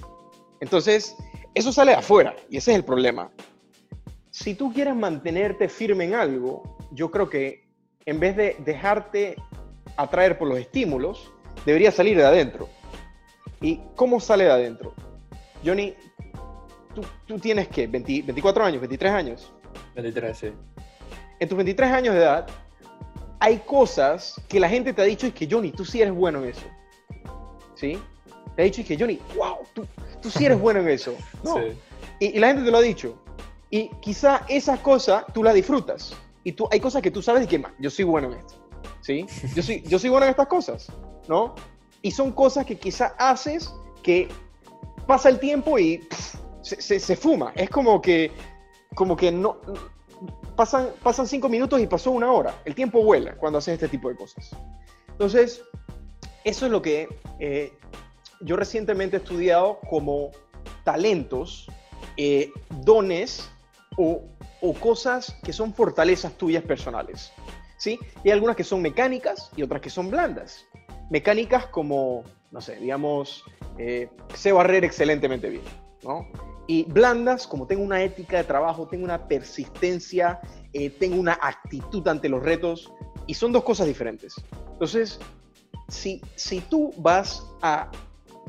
Entonces, 0.60 1.16
eso 1.54 1.72
sale 1.72 1.92
de 1.92 1.98
afuera 1.98 2.36
y 2.50 2.58
ese 2.58 2.72
es 2.72 2.78
el 2.78 2.84
problema. 2.84 3.32
Si 4.32 4.56
tú 4.56 4.72
quieres 4.74 4.96
mantenerte 4.96 5.70
firme 5.70 6.06
en 6.06 6.16
algo, 6.16 6.78
yo 6.92 7.12
creo 7.12 7.30
que 7.30 7.68
en 8.06 8.20
vez 8.20 8.36
de 8.36 8.56
dejarte 8.60 9.36
atraer 9.98 10.38
por 10.38 10.48
los 10.48 10.60
estímulos, 10.60 11.32
debería 11.66 11.92
salir 11.92 12.18
de 12.18 12.26
adentro. 12.26 12.70
¿Y 13.62 13.82
cómo 13.96 14.20
sale 14.20 14.46
de 14.46 14.52
adentro? 14.52 14.94
Johnny, 15.66 15.96
tú, 17.28 17.40
tienes 17.40 17.68
que 17.68 17.88
24 17.88 18.64
años, 18.64 18.82
23 18.82 19.12
años. 19.12 19.54
23, 19.96 20.38
sí. 20.38 20.48
En 21.40 21.50
tus 21.50 21.58
23 21.58 21.92
años 21.92 22.16
de 22.16 22.22
edad, 22.22 22.48
hay 23.40 23.60
cosas 23.60 24.42
que 24.48 24.60
la 24.60 24.70
gente 24.70 24.94
te 24.94 25.02
ha 25.02 25.06
dicho 25.06 25.28
y 25.28 25.32
que 25.32 25.48
Johnny, 25.50 25.72
tú 25.72 25.86
sí 25.86 26.02
eres 26.02 26.14
bueno 26.14 26.40
en 26.44 26.50
eso. 26.50 26.66
¿Sí? 27.76 28.00
Te 28.56 28.62
ha 28.62 28.66
dicho 28.66 28.82
y 28.82 28.84
que 28.84 28.98
Johnny, 28.98 29.20
wow, 29.36 29.58
tú, 29.74 29.86
tú 30.22 30.30
sí 30.30 30.46
eres 30.46 30.60
bueno 30.60 30.80
en 30.80 30.90
eso. 30.90 31.16
No. 31.44 31.58
Y, 32.20 32.40
la 32.40 32.48
gente 32.48 32.64
te 32.64 32.72
lo 32.72 32.78
ha 32.78 32.82
dicho. 32.82 33.16
Y 33.70 33.90
quizá 34.02 34.44
esas 34.48 34.80
cosas 34.80 35.26
tú 35.34 35.44
las 35.44 35.54
disfrutas. 35.54 36.16
Y 36.44 36.54
tú, 36.54 36.68
hay 36.72 36.80
cosas 36.80 37.02
que 37.02 37.12
tú 37.12 37.22
sabes 37.22 37.44
y 37.44 37.48
que, 37.48 37.64
yo 37.80 37.90
soy 37.90 38.06
bueno 38.06 38.32
en 38.32 38.40
esto. 38.40 38.56
¿Sí? 39.02 39.26
Yo 39.54 39.62
soy, 39.62 39.84
yo 39.84 40.00
soy 40.00 40.10
bueno 40.10 40.26
en 40.26 40.32
estas 40.32 40.48
cosas. 40.48 40.88
¿No? 41.28 41.54
Y 42.02 42.12
son 42.12 42.32
cosas 42.32 42.66
que 42.66 42.78
quizá 42.78 43.14
haces 43.18 43.72
que 44.02 44.30
pasa 45.06 45.30
el 45.30 45.40
tiempo 45.40 45.78
y 45.78 46.08
se, 46.62 47.00
se, 47.00 47.16
fuma. 47.16 47.52
Es 47.56 47.70
como 47.70 48.02
que, 48.02 48.32
como 48.96 49.16
que 49.16 49.32
no, 49.32 49.58
pasan, 50.58 50.90
pasan 51.02 51.28
cinco 51.28 51.48
minutos 51.48 51.80
y 51.80 51.88
pasó 51.88 52.12
una 52.12 52.30
hora. 52.30 52.54
El 52.66 52.76
tiempo 52.76 53.02
vuela 53.02 53.36
cuando 53.36 53.60
haces 53.60 53.76
este 53.76 53.88
tipo 53.88 54.10
de 54.10 54.18
cosas. 54.18 54.50
Entonces, 55.08 55.64
eso 56.44 56.66
es 56.66 56.72
lo 56.72 56.82
que 56.82 57.08
eh, 57.40 57.72
yo 58.42 58.58
recientemente 58.58 59.16
he 59.16 59.20
estudiado 59.20 59.80
como 59.90 60.32
talentos, 60.84 61.68
eh, 62.18 62.52
dones 62.82 63.50
o, 63.98 64.24
o, 64.62 64.74
cosas 64.74 65.38
que 65.44 65.54
son 65.54 65.74
fortalezas 65.74 66.34
tuyas 66.34 66.64
personales. 66.64 67.32
¿sí? 67.78 68.00
Hay 68.26 68.32
algunas 68.32 68.56
que 68.56 68.64
son 68.64 68.82
mecánicas 68.82 69.52
y 69.56 69.64
otras 69.64 69.82
que 69.82 69.90
son 69.90 70.10
blandas. 70.10 70.66
Mecánicas 71.10 71.68
como, 71.68 72.24
no 72.52 72.62
sé, 72.62 72.76
digamos, 72.78 73.44
eh, 73.78 74.10
sé 74.34 74.52
barrer 74.52 74.84
excelentemente 74.84 75.50
bien. 75.50 75.64
¿No? 76.04 76.28
Y 76.68 76.84
blandas, 76.84 77.48
como 77.48 77.66
tengo 77.66 77.84
una 77.84 78.04
ética 78.04 78.38
de 78.38 78.44
trabajo, 78.44 78.88
tengo 78.88 79.06
una 79.06 79.28
persistencia, 79.28 80.42
eh, 80.74 80.90
tengo 80.90 81.18
una 81.18 81.38
actitud 81.42 82.06
ante 82.08 82.30
los 82.30 82.44
retos, 82.44 82.92
y 83.26 83.34
son 83.34 83.52
dos 83.52 83.64
cosas 83.64 83.88
diferentes. 83.88 84.36
Entonces, 84.72 85.20
si, 85.88 86.22
si 86.36 86.62
tú 86.62 86.94
vas 86.98 87.46
a 87.62 87.90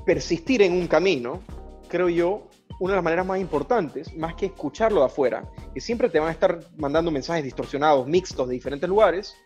persistir 0.04 0.62
en 0.62 0.72
un 0.72 0.86
camino, 0.86 1.40
creo 1.88 2.08
yo, 2.08 2.48
una 2.80 2.92
de 2.92 2.96
las 2.96 3.04
maneras 3.04 3.26
más 3.26 3.40
importantes, 3.40 4.14
más 4.16 4.34
que 4.34 4.46
escucharlo 4.46 5.00
de 5.00 5.06
afuera, 5.06 5.50
que 5.74 5.80
siempre 5.80 6.08
te 6.08 6.20
van 6.20 6.28
a 6.28 6.32
estar 6.32 6.60
mandando 6.76 7.10
mensajes 7.10 7.42
distorsionados, 7.42 8.06
mixtos 8.06 8.48
de 8.48 8.54
diferentes 8.54 8.88
lugares, 8.88 9.36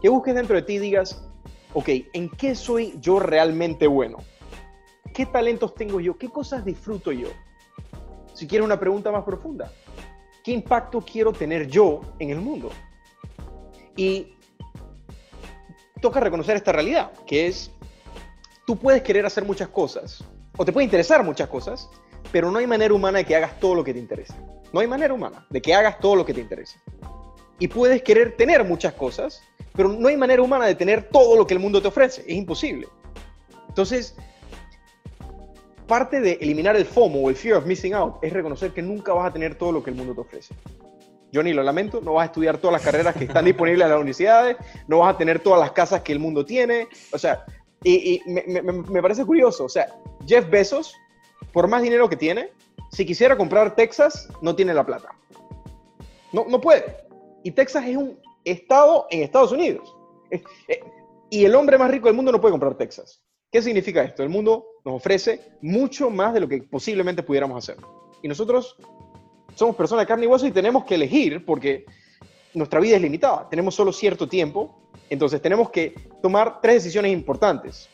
que 0.00 0.08
busques 0.08 0.34
dentro 0.34 0.56
de 0.56 0.62
ti 0.62 0.74
y 0.74 0.78
digas, 0.78 1.22
ok, 1.74 1.88
¿en 2.12 2.28
qué 2.30 2.54
soy 2.54 2.94
yo 3.00 3.18
realmente 3.18 3.86
bueno? 3.86 4.18
¿Qué 5.12 5.26
talentos 5.26 5.74
tengo 5.74 5.98
yo? 5.98 6.16
¿Qué 6.16 6.28
cosas 6.28 6.64
disfruto 6.64 7.10
yo? 7.10 7.28
Si 8.36 8.46
quieres 8.46 8.66
una 8.66 8.78
pregunta 8.78 9.10
más 9.10 9.24
profunda, 9.24 9.72
¿qué 10.44 10.52
impacto 10.52 11.00
quiero 11.00 11.32
tener 11.32 11.68
yo 11.68 12.02
en 12.18 12.28
el 12.28 12.38
mundo? 12.38 12.70
Y 13.96 14.34
toca 16.02 16.20
reconocer 16.20 16.54
esta 16.54 16.70
realidad, 16.70 17.12
que 17.26 17.46
es, 17.46 17.70
tú 18.66 18.76
puedes 18.76 19.00
querer 19.00 19.24
hacer 19.24 19.46
muchas 19.46 19.68
cosas, 19.68 20.22
o 20.54 20.66
te 20.66 20.72
puede 20.72 20.84
interesar 20.84 21.24
muchas 21.24 21.48
cosas, 21.48 21.88
pero 22.30 22.50
no 22.50 22.58
hay 22.58 22.66
manera 22.66 22.92
humana 22.92 23.18
de 23.18 23.24
que 23.24 23.34
hagas 23.34 23.58
todo 23.58 23.74
lo 23.74 23.82
que 23.82 23.94
te 23.94 24.00
interesa. 24.00 24.36
No 24.70 24.80
hay 24.80 24.86
manera 24.86 25.14
humana 25.14 25.46
de 25.48 25.62
que 25.62 25.74
hagas 25.74 25.98
todo 25.98 26.14
lo 26.14 26.26
que 26.26 26.34
te 26.34 26.42
interesa. 26.42 26.78
Y 27.58 27.68
puedes 27.68 28.02
querer 28.02 28.36
tener 28.36 28.64
muchas 28.64 28.92
cosas, 28.92 29.40
pero 29.72 29.88
no 29.88 30.08
hay 30.08 30.16
manera 30.18 30.42
humana 30.42 30.66
de 30.66 30.74
tener 30.74 31.08
todo 31.08 31.38
lo 31.38 31.46
que 31.46 31.54
el 31.54 31.60
mundo 31.60 31.80
te 31.80 31.88
ofrece. 31.88 32.20
Es 32.20 32.36
imposible. 32.36 32.86
Entonces, 33.66 34.14
parte 35.86 36.20
de 36.20 36.32
eliminar 36.40 36.76
el 36.76 36.84
FOMO 36.84 37.20
o 37.20 37.30
el 37.30 37.36
fear 37.36 37.56
of 37.56 37.66
missing 37.66 37.94
out 37.94 38.16
es 38.22 38.32
reconocer 38.32 38.72
que 38.72 38.82
nunca 38.82 39.12
vas 39.12 39.28
a 39.28 39.32
tener 39.32 39.54
todo 39.56 39.72
lo 39.72 39.82
que 39.82 39.90
el 39.90 39.96
mundo 39.96 40.14
te 40.14 40.20
ofrece. 40.20 40.54
Johnny, 41.32 41.52
lo 41.52 41.62
lamento, 41.62 42.00
no 42.00 42.14
vas 42.14 42.22
a 42.24 42.26
estudiar 42.26 42.58
todas 42.58 42.72
las 42.72 42.82
carreras 42.82 43.14
que 43.14 43.24
están 43.24 43.44
disponibles 43.44 43.84
en 43.84 43.90
las 43.90 43.96
universidades, 43.96 44.56
no 44.88 45.00
vas 45.00 45.14
a 45.14 45.18
tener 45.18 45.40
todas 45.40 45.60
las 45.60 45.72
casas 45.72 46.02
que 46.02 46.12
el 46.12 46.18
mundo 46.18 46.44
tiene. 46.44 46.88
O 47.12 47.18
sea, 47.18 47.44
y, 47.84 48.20
me, 48.26 49.02
parece 49.02 49.24
curioso, 49.24 49.64
o 49.64 49.68
sea, 49.68 49.86
Jeff 50.26 50.48
Bezos, 50.48 50.94
por 51.52 51.68
más 51.68 51.82
dinero 51.82 52.08
que 52.08 52.16
tiene, 52.16 52.50
si 52.90 53.04
quisiera 53.04 53.36
comprar 53.36 53.74
Texas, 53.74 54.28
no 54.40 54.54
tiene 54.54 54.72
la 54.74 54.84
plata. 54.84 55.10
No, 56.32 56.46
no 56.48 56.60
puede. 56.60 56.84
Y 57.42 57.50
Texas 57.50 57.84
es 57.86 57.96
un 57.96 58.18
estado 58.44 59.06
en 59.10 59.22
Estados 59.22 59.52
Unidos. 59.52 59.94
Eh, 60.30 60.42
y 61.30 61.44
el 61.44 61.54
hombre 61.54 61.78
más 61.78 61.90
rico 61.90 62.06
del 62.06 62.16
mundo 62.16 62.32
no 62.32 62.40
puede 62.40 62.52
comprar 62.52 62.76
Texas. 62.76 63.22
¿Qué 63.56 63.62
significa 63.62 64.02
esto? 64.02 64.22
El 64.22 64.28
mundo 64.28 64.66
nos 64.84 64.96
ofrece 64.96 65.52
mucho 65.62 66.10
más 66.10 66.34
de 66.34 66.40
lo 66.40 66.46
que 66.46 66.58
posiblemente 66.58 67.22
pudiéramos 67.22 67.56
hacer. 67.56 67.82
Y 68.22 68.28
nosotros 68.28 68.76
somos 69.54 69.74
personas 69.74 70.02
de 70.02 70.08
carne 70.08 70.26
y 70.26 70.28
hueso 70.28 70.46
y 70.46 70.50
tenemos 70.50 70.84
que 70.84 70.96
elegir 70.96 71.42
porque 71.42 71.86
nuestra 72.52 72.80
vida 72.80 72.96
es 72.96 73.00
limitada, 73.00 73.48
tenemos 73.48 73.74
solo 73.74 73.94
cierto 73.94 74.28
tiempo, 74.28 74.90
entonces 75.08 75.40
tenemos 75.40 75.70
que 75.70 75.94
tomar 76.20 76.60
tres 76.60 76.84
decisiones 76.84 77.14
importantes. 77.14 77.88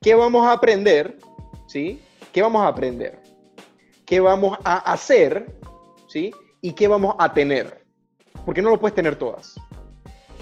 ¿Qué 0.00 0.14
vamos 0.14 0.46
a 0.46 0.52
aprender? 0.52 1.18
¿Sí? 1.66 2.00
¿Qué 2.32 2.40
vamos 2.40 2.62
a 2.62 2.68
aprender? 2.68 3.20
¿Qué 4.06 4.20
vamos 4.20 4.56
a 4.64 4.90
hacer? 4.90 5.54
¿Sí? 6.08 6.32
¿Y 6.62 6.72
qué 6.72 6.88
vamos 6.88 7.14
a 7.18 7.30
tener? 7.34 7.84
Porque 8.46 8.62
no 8.62 8.70
lo 8.70 8.80
puedes 8.80 8.94
tener 8.94 9.16
todas. 9.16 9.54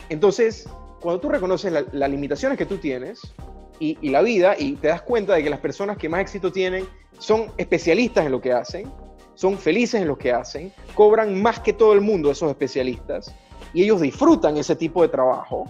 Entonces, 0.09 0.69
cuando 1.01 1.21
tú 1.21 1.31
reconoces 1.31 1.73
las 1.93 2.09
limitaciones 2.09 2.57
que 2.57 2.67
tú 2.67 2.79
tienes 2.79 3.35
y, 3.83 3.99
y 4.01 4.11
la 4.11 4.23
vida 4.23 4.55
y 4.57 4.75
te 4.77 4.87
das 4.87 5.03
cuenta 5.03 5.35
de 5.35 5.43
que 5.43 5.51
las 5.51 5.59
personas 5.59 5.99
que 5.99 6.09
más 6.09 6.21
éxito 6.21 6.53
tienen 6.53 6.87
son 7.19 7.51
especialistas 7.57 8.25
en 8.25 8.31
lo 8.31 8.41
que 8.41 8.53
hacen, 8.53 8.89
son 9.35 9.59
felices 9.59 10.01
en 10.01 10.07
lo 10.07 10.17
que 10.17 10.33
hacen, 10.33 10.73
cobran 10.95 11.43
más 11.43 11.59
que 11.59 11.73
todo 11.73 11.93
el 11.93 12.01
mundo 12.01 12.31
esos 12.31 12.49
especialistas 12.49 13.35
y 13.75 13.83
ellos 13.83 14.01
disfrutan 14.01 14.57
ese 14.57 14.77
tipo 14.77 15.03
de 15.03 15.09
trabajo, 15.09 15.65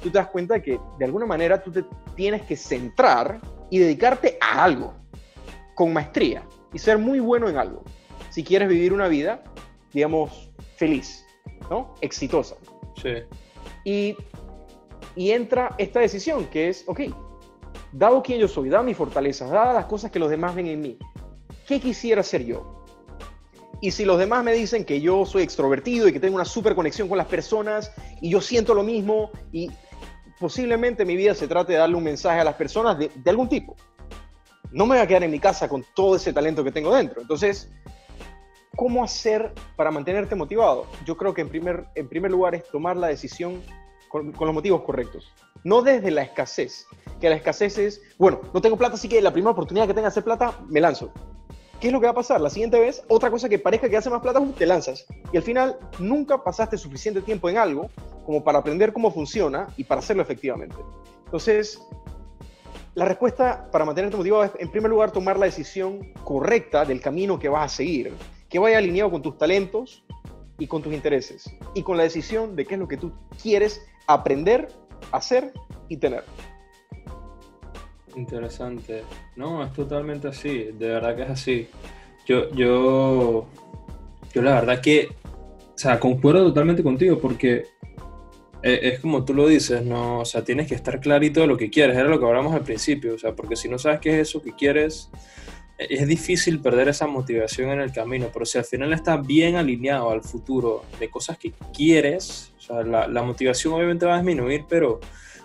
tú 0.00 0.10
te 0.10 0.18
das 0.18 0.28
cuenta 0.28 0.54
de 0.54 0.62
que 0.62 0.80
de 0.96 1.04
alguna 1.04 1.26
manera 1.26 1.60
tú 1.60 1.72
te 1.72 1.84
tienes 2.14 2.42
que 2.42 2.54
centrar 2.56 3.40
y 3.68 3.80
dedicarte 3.80 4.38
a 4.40 4.62
algo 4.62 4.94
con 5.74 5.92
maestría 5.92 6.44
y 6.72 6.78
ser 6.78 6.98
muy 6.98 7.18
bueno 7.18 7.48
en 7.48 7.56
algo. 7.56 7.82
Si 8.30 8.44
quieres 8.44 8.68
vivir 8.68 8.92
una 8.92 9.08
vida, 9.08 9.42
digamos, 9.92 10.52
feliz, 10.76 11.26
¿no? 11.68 11.96
Exitosa. 12.00 12.54
Sí. 13.02 13.14
Y, 13.84 14.16
y 15.16 15.32
entra 15.32 15.74
esta 15.78 15.98
decisión 15.98 16.46
que 16.46 16.68
es, 16.68 16.84
ok, 16.86 17.00
dado 17.92 18.22
quién 18.22 18.38
yo 18.38 18.48
soy, 18.48 18.68
dado 18.68 18.84
mis 18.84 18.96
fortalezas, 18.96 19.50
dadas 19.50 19.74
las 19.74 19.86
cosas 19.86 20.10
que 20.10 20.18
los 20.18 20.30
demás 20.30 20.54
ven 20.54 20.66
en 20.66 20.80
mí, 20.80 20.98
¿qué 21.66 21.80
quisiera 21.80 22.22
ser 22.22 22.44
yo? 22.44 22.84
Y 23.80 23.92
si 23.92 24.04
los 24.04 24.18
demás 24.18 24.44
me 24.44 24.52
dicen 24.52 24.84
que 24.84 25.00
yo 25.00 25.24
soy 25.24 25.42
extrovertido 25.42 26.06
y 26.06 26.12
que 26.12 26.20
tengo 26.20 26.34
una 26.34 26.44
super 26.44 26.74
conexión 26.74 27.08
con 27.08 27.16
las 27.16 27.26
personas 27.26 27.92
y 28.20 28.30
yo 28.30 28.40
siento 28.40 28.74
lo 28.74 28.82
mismo 28.82 29.30
y 29.52 29.70
posiblemente 30.38 31.04
mi 31.04 31.16
vida 31.16 31.34
se 31.34 31.48
trate 31.48 31.72
de 31.72 31.78
darle 31.78 31.96
un 31.96 32.04
mensaje 32.04 32.40
a 32.40 32.44
las 32.44 32.54
personas 32.54 32.98
de, 32.98 33.10
algún 33.26 33.48
tipo. 33.48 33.76
No 34.70 34.84
me 34.84 34.96
voy 34.96 35.02
a 35.02 35.06
quedar 35.06 35.22
en 35.22 35.30
mi 35.30 35.40
casa 35.40 35.68
con 35.68 35.84
todo 35.94 36.16
ese 36.16 36.32
talento 36.32 36.62
que 36.62 36.72
tengo 36.72 36.94
dentro. 36.94 37.22
Entonces, 37.22 37.70
¿cómo 38.76 39.02
hacer 39.02 39.52
para 39.76 39.90
mantenerte 39.90 40.34
motivado? 40.34 40.86
Yo 41.06 41.16
creo 41.16 41.32
que 41.32 41.40
en 41.40 41.48
primer, 41.48 41.86
en 41.94 42.08
primer 42.08 42.30
lugar 42.30 42.54
es 42.54 42.68
tomar 42.70 42.98
la 42.98 43.06
decisión 43.06 43.62
con, 44.10 44.32
con, 44.32 44.46
los 44.46 44.54
motivos 44.54 44.82
correctos. 44.82 45.32
No 45.64 45.80
desde 45.80 46.10
la 46.10 46.22
escasez, 46.22 46.86
que 47.18 47.30
la 47.30 47.36
escasez 47.36 47.78
es, 47.78 48.02
bueno, 48.18 48.42
no 48.52 48.60
tengo 48.60 48.76
plata, 48.76 48.96
así 48.96 49.08
que 49.08 49.22
la 49.22 49.32
primera 49.32 49.52
oportunidad 49.52 49.86
que 49.86 49.94
tenga 49.94 50.08
de 50.08 50.12
hacer 50.12 50.24
plata, 50.24 50.52
me 50.68 50.80
lanzo. 50.82 51.10
¿qué 51.80 51.86
es 51.86 51.92
lo 51.92 52.00
que 52.00 52.06
va 52.06 52.12
a 52.12 52.14
pasar? 52.14 52.40
La 52.40 52.50
siguiente 52.50 52.78
vez, 52.78 53.02
otra 53.08 53.30
cosa 53.30 53.48
que 53.48 53.58
parezca 53.58 53.88
que 53.88 53.96
hace 53.96 54.10
más 54.10 54.20
plata, 54.20 54.40
te 54.56 54.66
lanzas. 54.66 55.06
Y 55.32 55.36
al 55.36 55.42
final, 55.42 55.78
nunca 55.98 56.44
pasaste 56.44 56.76
suficiente 56.76 57.22
tiempo 57.22 57.48
en 57.48 57.56
algo 57.56 57.88
como 58.26 58.44
para 58.44 58.58
aprender 58.58 58.92
cómo 58.92 59.10
funciona 59.10 59.66
y 59.76 59.84
para 59.84 60.00
hacerlo 60.00 60.22
efectivamente. 60.22 60.76
Entonces, 61.24 61.80
la 62.94 63.06
respuesta 63.06 63.68
para 63.72 63.84
mantenerte 63.84 64.16
motivado 64.16 64.44
es, 64.44 64.52
en 64.58 64.70
primer 64.70 64.90
lugar, 64.90 65.10
tomar 65.10 65.38
la 65.38 65.46
decisión 65.46 66.12
correcta 66.22 66.84
del 66.84 67.00
camino 67.00 67.38
que 67.38 67.48
vas 67.48 67.72
a 67.72 67.76
seguir, 67.76 68.12
que 68.48 68.58
vaya 68.58 68.78
alineado 68.78 69.10
con 69.10 69.22
tus 69.22 69.38
talentos 69.38 70.04
y 70.58 70.66
con 70.66 70.82
tus 70.82 70.92
intereses, 70.92 71.50
y 71.74 71.82
con 71.82 71.96
la 71.96 72.02
decisión 72.02 72.54
de 72.54 72.66
qué 72.66 72.74
es 72.74 72.80
lo 72.80 72.88
que 72.88 72.98
tú 72.98 73.12
quieres 73.42 73.80
aprender, 74.12 74.68
hacer 75.12 75.52
y 75.88 75.96
tener. 75.96 76.24
Interesante. 78.16 79.02
No, 79.36 79.64
es 79.64 79.72
totalmente 79.72 80.28
así, 80.28 80.70
de 80.72 80.88
verdad 80.88 81.16
que 81.16 81.22
es 81.22 81.30
así. 81.30 81.68
Yo, 82.26 82.50
yo, 82.54 83.46
yo 84.32 84.42
la 84.42 84.54
verdad 84.54 84.80
que, 84.80 85.08
o 85.74 85.78
sea, 85.78 85.98
concuerdo 85.98 86.44
totalmente 86.44 86.82
contigo 86.82 87.18
porque 87.18 87.66
e, 88.62 88.88
es 88.88 89.00
como 89.00 89.24
tú 89.24 89.34
lo 89.34 89.46
dices, 89.46 89.84
¿no? 89.84 90.20
O 90.20 90.24
sea, 90.24 90.44
tienes 90.44 90.66
que 90.68 90.74
estar 90.74 91.00
clarito 91.00 91.40
de 91.40 91.46
lo 91.46 91.56
que 91.56 91.70
quieres, 91.70 91.96
era 91.96 92.08
lo 92.08 92.18
que 92.18 92.26
hablamos 92.26 92.54
al 92.54 92.62
principio, 92.62 93.14
o 93.14 93.18
sea, 93.18 93.34
porque 93.34 93.56
si 93.56 93.68
no 93.68 93.78
sabes 93.78 94.00
qué 94.00 94.20
es 94.20 94.28
eso 94.28 94.42
que 94.42 94.52
quieres, 94.52 95.10
e, 95.78 95.86
es 95.90 96.06
difícil 96.06 96.60
perder 96.60 96.88
esa 96.88 97.06
motivación 97.06 97.70
en 97.70 97.80
el 97.80 97.92
camino, 97.92 98.28
pero 98.32 98.44
si 98.44 98.58
al 98.58 98.64
final 98.64 98.92
estás 98.92 99.26
bien 99.26 99.56
alineado 99.56 100.10
al 100.10 100.22
futuro 100.22 100.84
de 100.98 101.08
cosas 101.08 101.38
que 101.38 101.52
quieres, 101.72 102.49
la, 102.84 103.22
motivación 103.22 103.74
obviamente 103.74 104.06
va 104.06 104.14
a 104.14 104.18
disminuir, 104.18 104.64
pero 104.68 105.00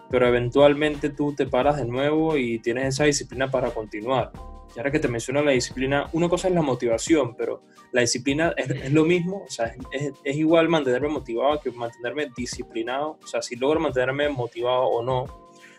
pero 0.10 0.28
eventualmente 0.28 1.10
tú 1.10 1.34
te 1.34 1.48
paras 1.48 1.78
de 1.78 1.86
nuevo 1.86 2.38
y 2.38 2.60
tienes 2.60 2.94
esa 2.94 3.06
disciplina 3.06 3.50
para 3.50 3.72
continuar. 3.72 4.32
Y 4.76 4.80
ahora 4.80 4.92
que 4.92 5.00
te 5.00 5.08
menciono 5.08 5.42
la 5.42 5.52
disciplina, 5.52 6.10
una 6.12 6.28
cosa 6.28 6.48
es 6.48 6.54
la 6.54 6.62
motivación, 6.62 7.36
pero 7.36 7.64
la 7.92 8.02
disciplina 8.02 8.54
es, 8.58 8.92
lo 8.92 9.06
mismo, 9.06 9.44
o 9.48 9.50
sea, 9.50 9.74
es, 9.92 10.12
es, 10.24 10.36
igual 10.36 10.68
mantenerme 10.68 11.08
motivado 11.08 11.62
que 11.62 11.72
mantenerme 11.72 12.30
disciplinado, 12.36 13.18
o 13.24 13.28
sea, 13.28 13.42
si 13.42 13.56
logro 13.56 13.80
mantenerme 13.80 14.28
motivado 14.30 14.84
o 14.84 15.02
no, 15.02 15.26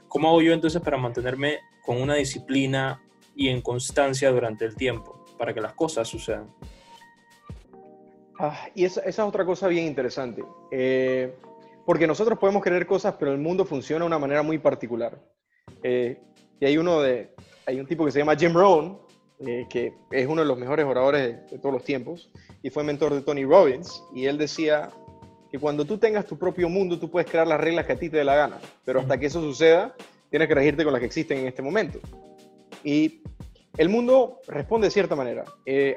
¿cómo 0.09 0.29
hago 0.29 0.41
yo 0.41 0.55
entonces 0.55 0.81
para 0.81 0.97
mantenerme 0.97 1.59
con 1.85 2.01
una 2.01 2.15
disciplina 2.15 3.03
y 3.35 3.49
en 3.49 3.61
constancia 3.61 4.31
durante 4.31 4.65
el 4.65 4.75
tiempo, 4.75 5.27
para 5.39 5.53
que 5.53 5.61
las 5.61 5.75
cosas 5.75 6.09
sucedan? 6.09 6.51
Ah, 8.39 8.69
y 8.75 8.85
esa, 8.85 9.01
es 9.01 9.19
otra 9.19 9.45
cosa 9.45 9.69
bien 9.69 9.87
interesante. 9.87 10.45
Eh, 10.71 11.35
porque 11.85 12.07
nosotros 12.07 12.39
podemos 12.39 12.63
querer 12.63 12.87
cosas, 12.87 13.15
pero 13.19 13.33
el 13.33 13.39
mundo 13.39 13.65
funciona 13.65 14.05
de 14.05 14.09
una 14.09 14.19
manera 14.19 14.43
muy 14.43 14.59
particular. 14.59 15.19
Eh, 15.83 16.21
y 16.61 16.67
hay 16.67 16.79
uno 16.79 17.01
de, 17.01 17.35
hay 17.67 17.81
un 17.81 17.87
tipo 17.87 18.05
que 18.05 18.11
se 18.11 18.19
llama 18.19 18.37
Jim 18.37 18.53
Rohn, 18.53 18.99
eh, 19.41 19.67
que 19.71 19.95
es 20.11 20.27
uno 20.27 20.43
de 20.43 20.49
los 20.49 20.59
mejores 20.59 20.85
oradores 20.85 21.51
de, 21.51 21.59
todos 21.59 21.73
los 21.73 21.85
tiempos, 21.85 22.31
y 22.63 22.71
fue 22.71 22.83
mentor 22.83 23.15
de 23.15 23.23
Tony 23.23 23.45
Robbins, 23.45 24.03
y 24.15 24.27
él 24.27 24.37
decía 24.37 24.91
que 25.51 25.59
cuando 25.59 25.85
tú 25.85 25.99
tengas 25.99 26.27
tu 26.27 26.39
propio 26.39 26.69
mundo, 26.69 26.99
tú 26.99 27.11
puedes 27.11 27.31
crear 27.31 27.47
las 27.47 27.61
reglas 27.61 27.87
que 27.87 27.93
a 27.93 27.99
ti 27.99 28.11
te 28.11 28.17
dé 28.19 28.25
la 28.25 28.35
gana, 28.35 28.59
pero 28.85 29.01
hasta 29.01 29.19
que 29.19 29.27
eso 29.27 29.41
suceda, 29.41 29.95
tienes 30.31 30.49
que 30.49 30.55
regirte 30.55 30.83
con 30.83 30.93
las 30.93 31.01
que 31.01 31.07
existen 31.07 31.39
en 31.39 31.47
este 31.47 31.63
momento. 31.63 32.01
Y 32.83 33.23
el 33.77 33.89
mundo 33.89 34.41
responde 34.49 34.89
de 34.89 34.91
cierta 34.91 35.15
manera. 35.15 35.45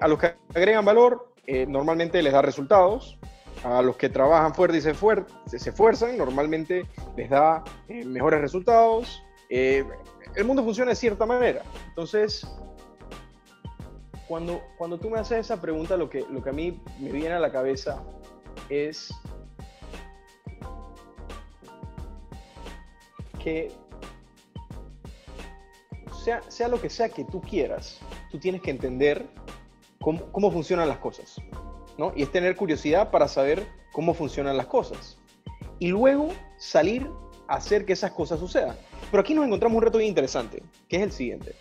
A 0.01 0.07
los 0.07 0.19
que 0.19 0.33
agregan 0.53 0.83
valor, 0.85 1.28
normalmente 1.67 2.21
les 2.21 2.33
da 2.33 2.41
resultados, 2.41 3.17
a 3.63 3.81
los 3.81 3.97
que 3.97 4.09
trabajan 4.09 4.53
fuerte 4.53 4.77
y 4.77 4.81
se, 4.81 4.93
se 4.93 5.69
esfuerzan, 5.69 6.17
normalmente 6.17 6.85
les 7.15 7.29
da 7.29 7.63
eh, 7.87 8.05
mejores 8.05 8.41
resultados. 8.41 9.23
Eh, 9.49 9.83
el 10.35 10.45
mundo 10.45 10.63
funciona 10.63 10.91
de 10.91 10.95
cierta 10.95 11.25
manera. 11.25 11.63
Entonces, 11.87 12.47
cuando, 14.27 14.61
cuando 14.77 14.97
tú 14.97 15.09
me 15.09 15.19
haces 15.19 15.39
esa 15.39 15.59
pregunta, 15.59 15.97
lo 15.97 16.09
que, 16.09 16.25
lo 16.29 16.41
que 16.41 16.49
a 16.49 16.53
mí 16.53 16.81
me 16.99 17.11
viene 17.11 17.33
a 17.35 17.39
la 17.39 17.51
cabeza 17.51 18.01
es 18.69 19.11
que 23.43 23.71
sea, 26.23 26.41
sea 26.49 26.67
lo 26.67 26.79
que 26.79 26.89
sea 26.89 27.09
que 27.09 27.23
tú 27.25 27.41
quieras, 27.41 27.99
tú 28.29 28.37
tienes 28.37 28.61
que 28.61 28.71
entender 28.71 29.27
cómo, 29.99 30.51
funcionan 30.51 30.87
las 30.87 30.97
cosas. 30.97 31.35
Y 32.15 32.23
es 32.23 32.31
tener 32.31 32.55
curiosidad 32.55 33.11
para 33.11 33.27
saber 33.27 33.67
cómo 33.91 34.13
funcionan 34.13 34.57
las 34.57 34.67
cosas. 34.67 35.17
Y 35.79 35.87
luego 35.87 36.29
salir 36.57 37.09
a 37.47 37.55
hacer 37.55 37.85
que 37.85 37.93
esas 37.93 38.11
cosas 38.11 38.39
sucedan. 38.39 38.75
Pero 39.11 39.21
aquí 39.21 39.33
nos 39.33 39.45
encontramos 39.45 39.77
un 39.77 39.83
reto 39.83 39.97
bien 39.97 40.09
interesante, 40.09 40.63
que 40.87 40.97
es 40.97 41.03
el 41.03 41.11
siguiente. 41.11 41.55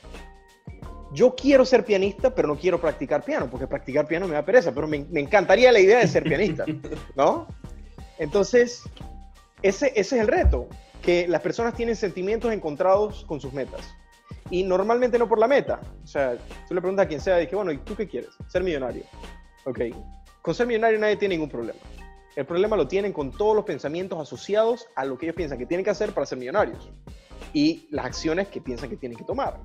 Yo 1.12 1.34
quiero 1.34 1.64
ser 1.64 1.84
pianista, 1.84 2.34
pero 2.34 2.48
no 2.48 2.56
quiero 2.56 2.80
practicar 2.80 3.24
piano, 3.24 3.48
porque 3.50 3.66
practicar 3.66 4.06
piano 4.06 4.28
me 4.28 4.34
da 4.34 4.44
pereza, 4.44 4.72
pero 4.72 4.86
me, 4.86 5.06
encantaría 5.14 5.72
la 5.72 5.80
idea 5.80 5.98
de 5.98 6.06
ser 6.06 6.22
pianista, 6.22 6.66
¿no? 7.16 7.46
Entonces, 8.18 8.82
ese, 9.62 9.86
ese 9.96 10.16
es 10.16 10.20
el 10.20 10.28
reto, 10.28 10.68
que 11.00 11.26
las 11.26 11.40
personas 11.40 11.74
tienen 11.74 11.96
sentimientos 11.96 12.52
encontrados 12.52 13.24
con 13.24 13.40
sus 13.40 13.52
metas. 13.52 13.94
Y 14.50 14.62
normalmente 14.62 15.18
no 15.18 15.28
por 15.28 15.38
la 15.38 15.46
meta. 15.46 15.80
O 16.02 16.06
sea, 16.06 16.36
tú 16.66 16.74
le 16.74 16.80
preguntas 16.80 17.04
a 17.04 17.08
quien 17.08 17.20
sea, 17.20 17.36
dije, 17.36 17.54
bueno, 17.54 17.72
¿y 17.72 17.78
tú 17.78 17.94
qué 17.94 18.08
quieres? 18.08 18.30
Ser 18.48 18.62
millonario. 18.62 19.04
Ok. 19.64 19.80
Con 20.42 20.54
ser 20.54 20.66
millonario 20.66 20.98
nadie 20.98 21.16
tiene 21.16 21.34
ningún 21.34 21.50
problema. 21.50 21.78
El 22.36 22.46
problema 22.46 22.76
lo 22.76 22.86
tienen 22.86 23.12
con 23.12 23.32
todos 23.32 23.56
los 23.56 23.64
pensamientos 23.64 24.18
asociados 24.20 24.86
a 24.94 25.04
lo 25.04 25.18
que 25.18 25.26
ellos 25.26 25.36
piensan 25.36 25.58
que 25.58 25.66
tienen 25.66 25.84
que 25.84 25.90
hacer 25.90 26.12
para 26.12 26.24
ser 26.24 26.38
millonarios 26.38 26.88
y 27.52 27.88
las 27.90 28.06
acciones 28.06 28.48
que 28.48 28.60
piensan 28.60 28.88
que 28.88 28.96
tienen 28.96 29.18
que 29.18 29.24
tomar. 29.24 29.58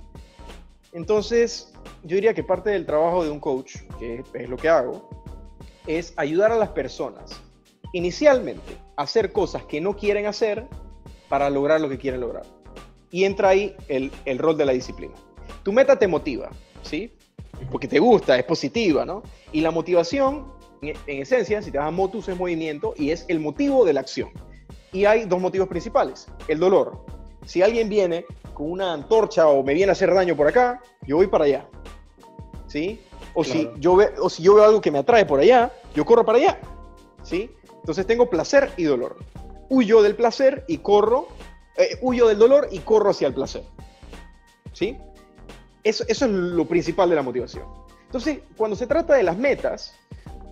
Entonces, 0.91 1.73
yo 2.03 2.15
diría 2.15 2.33
que 2.33 2.43
parte 2.43 2.69
del 2.69 2.85
trabajo 2.85 3.23
de 3.23 3.29
un 3.29 3.39
coach, 3.39 3.77
que 3.99 4.23
es 4.33 4.49
lo 4.49 4.57
que 4.57 4.69
hago, 4.69 5.09
es 5.87 6.13
ayudar 6.17 6.51
a 6.51 6.55
las 6.55 6.69
personas 6.69 7.39
inicialmente 7.93 8.77
a 8.97 9.03
hacer 9.03 9.31
cosas 9.31 9.65
que 9.65 9.79
no 9.79 9.95
quieren 9.95 10.25
hacer 10.25 10.67
para 11.29 11.49
lograr 11.49 11.81
lo 11.81 11.89
que 11.89 11.97
quieren 11.97 12.21
lograr. 12.21 12.45
Y 13.13 13.23
entra 13.23 13.49
ahí 13.49 13.73
el, 13.87 14.11
el 14.25 14.39
rol 14.39 14.57
de 14.57 14.65
la 14.65 14.73
disciplina. 14.73 15.13
Tu 15.63 15.71
meta 15.71 15.97
te 15.97 16.07
motiva, 16.07 16.49
¿sí? 16.81 17.13
Porque 17.71 17.87
te 17.87 17.99
gusta, 17.99 18.37
es 18.37 18.43
positiva, 18.43 19.05
¿no? 19.05 19.23
Y 19.53 19.61
la 19.61 19.71
motivación 19.71 20.51
en, 20.81 21.21
esencia, 21.21 21.61
si 21.61 21.71
te 21.71 21.77
vas 21.77 21.87
a 21.87 21.91
motus, 21.91 22.27
es 22.27 22.37
movimiento 22.37 22.93
y 22.97 23.11
es 23.11 23.25
el 23.27 23.39
motivo 23.39 23.85
de 23.85 23.93
la 23.93 24.01
acción. 24.01 24.29
Y 24.91 25.05
hay 25.05 25.25
dos 25.25 25.39
motivos 25.39 25.67
principales. 25.67 26.27
El 26.47 26.59
dolor. 26.59 27.05
Si 27.45 27.61
alguien 27.61 27.89
viene 27.89 28.25
con 28.53 28.71
una 28.71 28.93
antorcha 28.93 29.47
o 29.47 29.63
me 29.63 29.73
viene 29.73 29.89
a 29.89 29.93
hacer 29.93 30.13
daño 30.13 30.35
por 30.35 30.47
acá, 30.47 30.81
yo 31.05 31.17
voy 31.17 31.27
para 31.27 31.45
allá. 31.45 31.67
¿Sí? 32.67 32.99
O, 33.33 33.43
si 33.43 33.69
yo 33.79 33.95
ve, 33.95 34.11
o 34.19 34.29
si 34.29 34.43
yo 34.43 34.55
veo 34.55 34.63
algo 34.63 34.81
que 34.81 34.91
me 34.91 34.99
atrae 34.99 35.25
por 35.25 35.39
allá, 35.39 35.71
yo 35.95 36.05
corro 36.05 36.25
para 36.25 36.37
allá. 36.37 36.59
¿Sí? 37.23 37.49
Entonces 37.75 38.05
tengo 38.05 38.29
placer 38.29 38.71
y 38.77 38.83
dolor. 38.83 39.17
Huyo 39.69 40.01
del 40.01 40.15
placer 40.15 40.65
y 40.67 40.77
corro, 40.77 41.27
eh, 41.77 41.97
huyo 42.01 42.27
del 42.27 42.37
dolor 42.37 42.67
y 42.71 42.79
corro 42.79 43.11
hacia 43.11 43.27
el 43.27 43.33
placer. 43.33 43.63
¿Sí? 44.73 44.97
Eso, 45.83 46.03
eso 46.07 46.25
es 46.25 46.31
lo 46.31 46.65
principal 46.65 47.09
de 47.09 47.15
la 47.15 47.21
motivación. 47.21 47.65
Entonces, 48.05 48.39
cuando 48.55 48.75
se 48.75 48.87
trata 48.87 49.15
de 49.15 49.23
las 49.23 49.37
metas, 49.37 49.93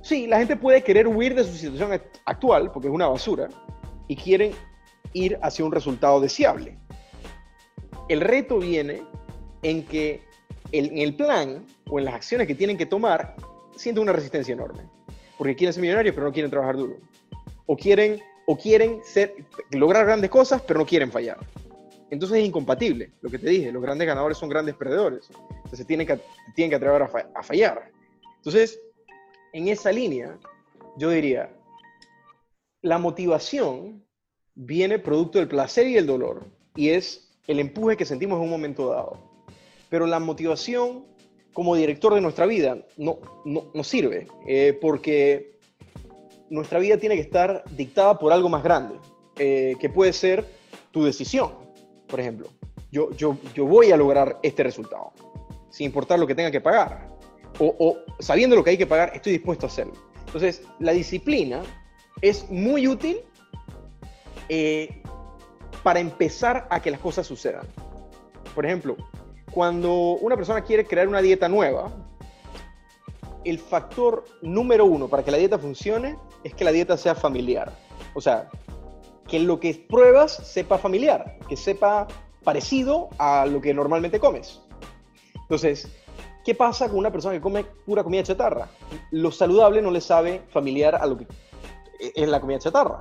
Sí, 0.01 0.25
la 0.25 0.39
gente 0.39 0.55
puede 0.55 0.83
querer 0.83 1.07
huir 1.07 1.35
de 1.35 1.43
su 1.43 1.53
situación 1.53 2.01
actual, 2.25 2.71
porque 2.71 2.87
es 2.87 2.93
una 2.93 3.07
basura, 3.07 3.49
y 4.07 4.15
quieren 4.15 4.51
ir 5.13 5.37
hacia 5.43 5.63
un 5.63 5.71
resultado 5.71 6.19
deseable. 6.19 6.77
El 8.09 8.21
reto 8.21 8.57
viene 8.57 9.03
en 9.61 9.85
que 9.85 10.21
en 10.71 10.97
el 10.97 11.15
plan 11.15 11.65
o 11.89 11.99
en 11.99 12.05
las 12.05 12.15
acciones 12.15 12.47
que 12.47 12.55
tienen 12.55 12.77
que 12.77 12.85
tomar 12.85 13.35
sienten 13.75 14.01
una 14.01 14.13
resistencia 14.13 14.53
enorme, 14.53 14.83
porque 15.37 15.55
quieren 15.55 15.73
ser 15.73 15.81
millonarios 15.81 16.15
pero 16.15 16.27
no 16.27 16.33
quieren 16.33 16.49
trabajar 16.49 16.77
duro, 16.77 16.97
o 17.67 17.77
quieren, 17.77 18.19
o 18.51 18.57
quieren 18.57 18.99
ser, 19.05 19.33
lograr 19.71 20.05
grandes 20.05 20.29
cosas 20.29 20.61
pero 20.61 20.79
no 20.79 20.85
quieren 20.85 21.09
fallar. 21.09 21.37
Entonces 22.09 22.39
es 22.39 22.45
incompatible, 22.45 23.11
lo 23.21 23.29
que 23.29 23.39
te 23.39 23.49
dije, 23.49 23.71
los 23.71 23.81
grandes 23.81 24.05
ganadores 24.05 24.37
son 24.37 24.49
grandes 24.49 24.75
perdedores, 24.75 25.29
entonces 25.63 25.87
tienen 25.87 26.05
que, 26.05 26.19
tienen 26.53 26.69
que 26.69 26.75
atrever 26.75 27.03
a, 27.03 27.09
a 27.39 27.43
fallar. 27.43 27.89
Entonces, 28.35 28.81
en 29.53 29.69
esa 29.69 29.93
línea, 29.93 30.37
yo 30.97 31.09
diría, 31.09 31.49
la 32.81 32.97
motivación 32.97 34.03
viene 34.53 34.99
producto 34.99 35.39
del 35.39 35.47
placer 35.47 35.87
y 35.87 35.95
el 35.95 36.05
dolor, 36.05 36.43
y 36.75 36.89
es 36.89 37.33
el 37.47 37.61
empuje 37.61 37.95
que 37.95 38.05
sentimos 38.05 38.35
en 38.37 38.43
un 38.43 38.49
momento 38.49 38.89
dado. 38.89 39.17
Pero 39.89 40.05
la 40.07 40.19
motivación 40.19 41.05
como 41.53 41.77
director 41.77 42.13
de 42.13 42.19
nuestra 42.19 42.45
vida 42.45 42.85
no, 42.97 43.19
no, 43.45 43.83
sirve, 43.85 44.27
eh, 44.45 44.77
porque 44.81 45.57
nuestra 46.51 46.77
vida 46.77 46.97
tiene 46.97 47.15
que 47.15 47.21
estar 47.21 47.63
dictada 47.71 48.19
por 48.19 48.31
algo 48.31 48.49
más 48.49 48.63
grande, 48.63 48.95
eh, 49.37 49.75
que 49.79 49.89
puede 49.89 50.13
ser 50.13 50.45
tu 50.91 51.03
decisión. 51.03 51.53
Por 52.07 52.19
ejemplo, 52.19 52.47
yo, 52.91 53.09
yo, 53.13 53.37
yo 53.55 53.65
voy 53.65 53.91
a 53.91 53.97
lograr 53.97 54.37
este 54.43 54.61
resultado, 54.61 55.13
sin 55.71 55.87
importar 55.87 56.19
lo 56.19 56.27
que 56.27 56.35
tenga 56.35 56.51
que 56.51 56.61
pagar 56.61 57.11
o, 57.59 57.97
sabiendo 58.19 58.55
lo 58.55 58.63
que 58.63 58.71
hay 58.71 58.77
que 58.77 58.87
pagar, 58.87 59.11
estoy 59.13 59.33
dispuesto 59.33 59.65
a 59.65 59.69
hacerlo. 59.69 59.93
Entonces, 60.25 60.63
la 60.79 60.93
disciplina 60.93 61.61
es 62.21 62.49
muy 62.49 62.87
útil 62.87 63.17
eh, 64.49 65.01
para 65.83 65.99
empezar 65.99 66.67
a 66.69 66.81
que 66.81 66.91
las 66.91 66.99
cosas 66.99 67.27
sucedan. 67.27 67.67
Por 68.55 68.65
ejemplo, 68.65 68.95
cuando 69.51 70.17
una 70.21 70.35
persona 70.35 70.61
quiere 70.61 70.85
crear 70.85 71.07
una 71.07 71.21
dieta 71.21 71.49
nueva, 71.49 71.91
el 73.43 73.59
factor 73.59 74.25
número 74.41 74.85
uno 74.85 75.07
para 75.07 75.23
que 75.23 75.31
la 75.31 75.37
dieta 75.37 75.57
funcione 75.57 76.15
es 76.43 76.53
que 76.53 76.63
la 76.63 76.71
dieta 76.71 76.97
sea 76.97 77.15
familiar. 77.15 77.71
O 78.13 78.21
sea, 78.21 78.49
que 79.27 79.39
lo 79.39 79.59
que 79.59 79.85
pruebas 79.89 80.31
sepa 80.31 80.77
familiar, 80.77 81.37
que 81.47 81.55
sepa 81.55 82.07
parecido 82.43 83.09
a 83.17 83.45
lo 83.45 83.61
que 83.61 83.73
normalmente 83.73 84.19
comes. 84.19 84.61
Entonces, 85.35 85.89
¿Qué 86.43 86.55
pasa 86.55 86.89
con 86.89 86.97
una 86.97 87.11
persona 87.11 87.35
que 87.35 87.41
come 87.41 87.63
pura 87.85 88.03
comida 88.03 88.23
chatarra? 88.23 88.67
Lo 89.11 89.31
saludable 89.31 89.81
no 89.81 89.91
le 89.91 90.01
sabe 90.01 90.41
familiar 90.49 90.95
a 90.95 91.05
lo 91.05 91.17
que 91.17 91.27
es 91.99 92.27
la 92.27 92.39
comida 92.39 92.57
chatarra. 92.57 92.97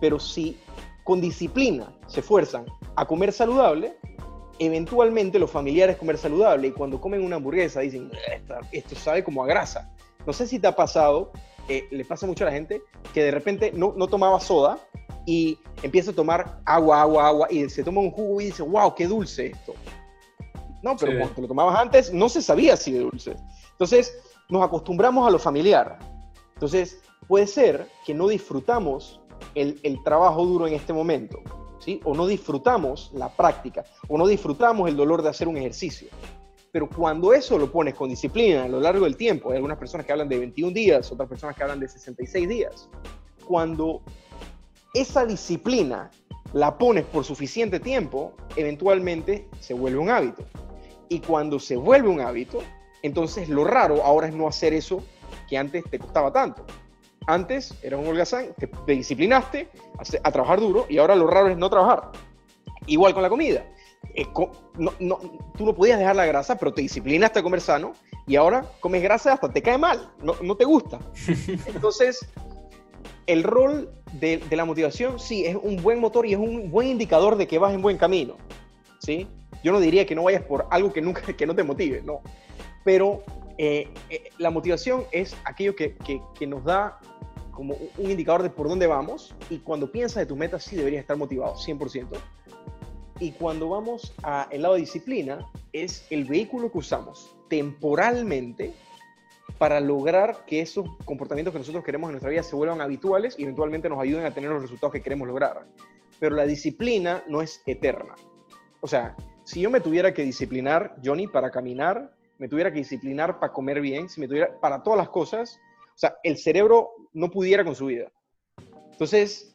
Pero 0.00 0.18
si 0.18 0.58
con 1.04 1.20
disciplina 1.20 1.96
se 2.08 2.20
esfuerzan 2.20 2.66
a 2.96 3.06
comer 3.06 3.32
saludable, 3.32 3.96
eventualmente 4.58 5.38
los 5.38 5.50
familiares 5.50 5.96
comer 5.96 6.18
saludable 6.18 6.68
y 6.68 6.72
cuando 6.72 7.00
comen 7.00 7.24
una 7.24 7.36
hamburguesa 7.36 7.80
dicen, 7.80 8.10
esto 8.72 8.96
sabe 8.96 9.22
como 9.22 9.44
a 9.44 9.46
grasa. 9.46 9.94
No 10.26 10.32
sé 10.32 10.48
si 10.48 10.58
te 10.58 10.66
ha 10.66 10.74
pasado, 10.74 11.30
eh, 11.68 11.86
le 11.90 12.04
pasa 12.04 12.26
mucho 12.26 12.44
a 12.44 12.48
la 12.48 12.52
gente, 12.52 12.82
que 13.14 13.24
de 13.24 13.30
repente 13.30 13.72
no, 13.72 13.94
no 13.96 14.06
tomaba 14.08 14.40
soda 14.40 14.78
y 15.26 15.58
empieza 15.82 16.10
a 16.10 16.14
tomar 16.14 16.60
agua, 16.64 17.02
agua, 17.02 17.28
agua 17.28 17.48
y 17.50 17.68
se 17.68 17.84
toma 17.84 18.00
un 18.00 18.10
jugo 18.10 18.40
y 18.40 18.46
dice, 18.46 18.62
wow, 18.62 18.94
qué 18.94 19.06
dulce 19.06 19.46
esto. 19.46 19.74
No, 20.82 20.96
pero 20.96 21.16
cuando 21.16 21.34
te 21.34 21.42
lo 21.42 21.48
tomabas 21.48 21.78
antes 21.78 22.12
no 22.12 22.28
se 22.28 22.42
sabía 22.42 22.74
así 22.74 22.92
de 22.92 23.00
dulce. 23.00 23.36
Entonces, 23.70 24.16
nos 24.48 24.64
acostumbramos 24.64 25.26
a 25.26 25.30
lo 25.30 25.38
familiar. 25.38 25.98
Entonces, 26.54 27.00
puede 27.28 27.46
ser 27.46 27.86
que 28.04 28.14
no 28.14 28.26
disfrutamos 28.28 29.20
el, 29.54 29.78
el 29.84 30.02
trabajo 30.02 30.44
duro 30.44 30.66
en 30.66 30.74
este 30.74 30.92
momento, 30.92 31.38
¿sí? 31.78 32.00
O 32.04 32.14
no 32.14 32.26
disfrutamos 32.26 33.12
la 33.14 33.28
práctica, 33.28 33.84
o 34.08 34.18
no 34.18 34.26
disfrutamos 34.26 34.88
el 34.88 34.96
dolor 34.96 35.22
de 35.22 35.28
hacer 35.28 35.46
un 35.46 35.56
ejercicio. 35.56 36.08
Pero 36.72 36.88
cuando 36.88 37.34
eso 37.34 37.58
lo 37.58 37.70
pones 37.70 37.94
con 37.94 38.08
disciplina 38.08 38.64
a 38.64 38.68
lo 38.68 38.80
largo 38.80 39.04
del 39.04 39.16
tiempo, 39.16 39.50
hay 39.50 39.56
algunas 39.56 39.76
personas 39.78 40.06
que 40.06 40.12
hablan 40.12 40.28
de 40.28 40.38
21 40.38 40.72
días, 40.72 41.12
otras 41.12 41.28
personas 41.28 41.54
que 41.54 41.62
hablan 41.62 41.78
de 41.78 41.86
66 41.86 42.48
días, 42.48 42.88
cuando 43.46 44.02
esa 44.94 45.26
disciplina 45.26 46.10
la 46.54 46.78
pones 46.78 47.04
por 47.04 47.24
suficiente 47.24 47.78
tiempo, 47.78 48.32
eventualmente 48.56 49.48
se 49.60 49.74
vuelve 49.74 49.98
un 49.98 50.10
hábito. 50.10 50.44
Y 51.08 51.20
cuando 51.20 51.58
se 51.58 51.76
vuelve 51.76 52.08
un 52.08 52.20
hábito, 52.20 52.62
entonces 53.02 53.50
lo 53.50 53.64
raro 53.64 54.02
ahora 54.02 54.28
es 54.28 54.34
no 54.34 54.48
hacer 54.48 54.72
eso 54.72 55.04
que 55.48 55.58
antes 55.58 55.84
te 55.90 55.98
costaba 55.98 56.32
tanto. 56.32 56.64
Antes 57.26 57.74
era 57.82 57.98
un 57.98 58.06
holgazán, 58.06 58.48
te, 58.56 58.92
disciplinaste 58.92 59.68
a, 60.22 60.32
trabajar 60.32 60.58
duro 60.58 60.86
y 60.88 60.98
ahora 60.98 61.14
lo 61.14 61.26
raro 61.26 61.48
es 61.48 61.56
no 61.56 61.68
trabajar. 61.68 62.10
Igual 62.86 63.14
con 63.14 63.22
la 63.22 63.28
comida. 63.28 63.64
Eh, 64.14 64.26
no, 64.78 65.18
tú 65.56 65.64
no 65.64 65.74
podías 65.74 65.98
dejar 65.98 66.16
la 66.16 66.26
grasa, 66.26 66.56
pero 66.58 66.72
te 66.72 66.82
disciplinaste 66.82 67.38
a 67.38 67.42
comer 67.42 67.60
sano 67.60 67.92
y 68.26 68.36
ahora 68.36 68.64
comes 68.80 69.02
grasa 69.02 69.32
hasta 69.32 69.50
te 69.50 69.62
cae 69.62 69.78
mal, 69.78 70.10
no, 70.22 70.34
no 70.42 70.56
te 70.56 70.64
gusta. 70.64 70.98
Entonces, 71.66 72.20
el 73.26 73.42
rol 73.42 73.90
de, 74.14 74.38
de, 74.38 74.56
la 74.56 74.64
motivación 74.64 75.18
sí 75.18 75.46
es 75.46 75.56
un 75.60 75.82
buen 75.82 75.98
motor 76.00 76.26
y 76.26 76.32
es 76.34 76.38
un 76.38 76.70
buen 76.70 76.88
indicador 76.88 77.36
de 77.36 77.46
que 77.46 77.58
vas 77.58 77.72
en 77.72 77.82
buen 77.82 77.96
camino. 77.96 78.36
¿sí? 79.02 79.26
Yo 79.62 79.72
no 79.72 79.80
diría 79.80 80.06
que 80.06 80.14
no 80.14 80.24
vayas 80.24 80.42
por 80.42 80.66
algo 80.70 80.92
que 80.92 81.02
nunca, 81.02 81.22
que 81.36 81.46
no 81.46 81.54
te 81.54 81.62
motive, 81.62 82.02
no. 82.02 82.20
Pero 82.84 83.22
eh, 83.58 83.88
eh, 84.10 84.30
la 84.38 84.50
motivación 84.50 85.04
es 85.12 85.36
aquello 85.44 85.76
que, 85.76 85.96
que, 86.38 86.46
nos 86.46 86.64
da 86.64 86.98
como 87.50 87.76
un 87.98 88.10
indicador 88.10 88.42
de 88.42 88.50
por 88.50 88.68
dónde 88.68 88.86
vamos 88.86 89.34
y 89.50 89.58
cuando 89.58 89.90
piensas 89.90 90.16
de 90.16 90.26
tu 90.26 90.36
meta 90.36 90.58
sí 90.58 90.74
deberías 90.74 91.02
estar 91.02 91.16
motivado, 91.16 91.54
100%. 91.54 92.06
Y 93.20 93.32
cuando 93.32 93.68
vamos 93.68 94.14
al 94.22 94.62
lado 94.62 94.74
de 94.74 94.80
disciplina, 94.80 95.46
es 95.72 96.06
el 96.10 96.24
vehículo 96.24 96.70
que 96.70 96.78
usamos 96.78 97.36
temporalmente 97.48 98.72
para 99.58 99.78
lograr 99.80 100.44
que 100.46 100.60
esos 100.60 100.88
comportamientos 101.04 101.52
que 101.52 101.58
nosotros 101.58 101.84
queremos 101.84 102.08
en 102.08 102.12
nuestra 102.12 102.30
vida 102.30 102.42
se 102.42 102.56
vuelvan 102.56 102.80
habituales 102.80 103.36
y 103.38 103.42
eventualmente 103.42 103.88
nos 103.88 104.00
ayuden 104.00 104.24
a 104.24 104.32
tener 104.32 104.50
los 104.50 104.62
resultados 104.62 104.92
que 104.92 105.02
queremos 105.02 105.28
lograr. 105.28 105.66
Pero 106.18 106.34
la 106.34 106.46
disciplina 106.46 107.22
no 107.28 107.42
es 107.42 107.62
eterna. 107.66 108.14
O 108.80 108.88
sea, 108.88 109.14
si 109.44 109.60
yo 109.60 109.70
me 109.70 109.80
tuviera 109.80 110.12
que 110.12 110.22
disciplinar, 110.22 110.96
Johnny, 111.04 111.26
para 111.26 111.50
caminar, 111.50 112.12
me 112.38 112.48
tuviera 112.48 112.72
que 112.72 112.78
disciplinar 112.78 113.38
para 113.38 113.52
comer 113.52 113.80
bien, 113.80 114.08
si 114.08 114.20
me 114.20 114.26
tuviera 114.26 114.58
para 114.60 114.82
todas 114.82 114.98
las 114.98 115.10
cosas, 115.10 115.60
o 115.94 115.98
sea, 115.98 116.16
el 116.24 116.38
cerebro 116.38 116.90
no 117.12 117.30
pudiera 117.30 117.64
con 117.64 117.74
su 117.74 117.86
vida. 117.86 118.10
Entonces, 118.90 119.54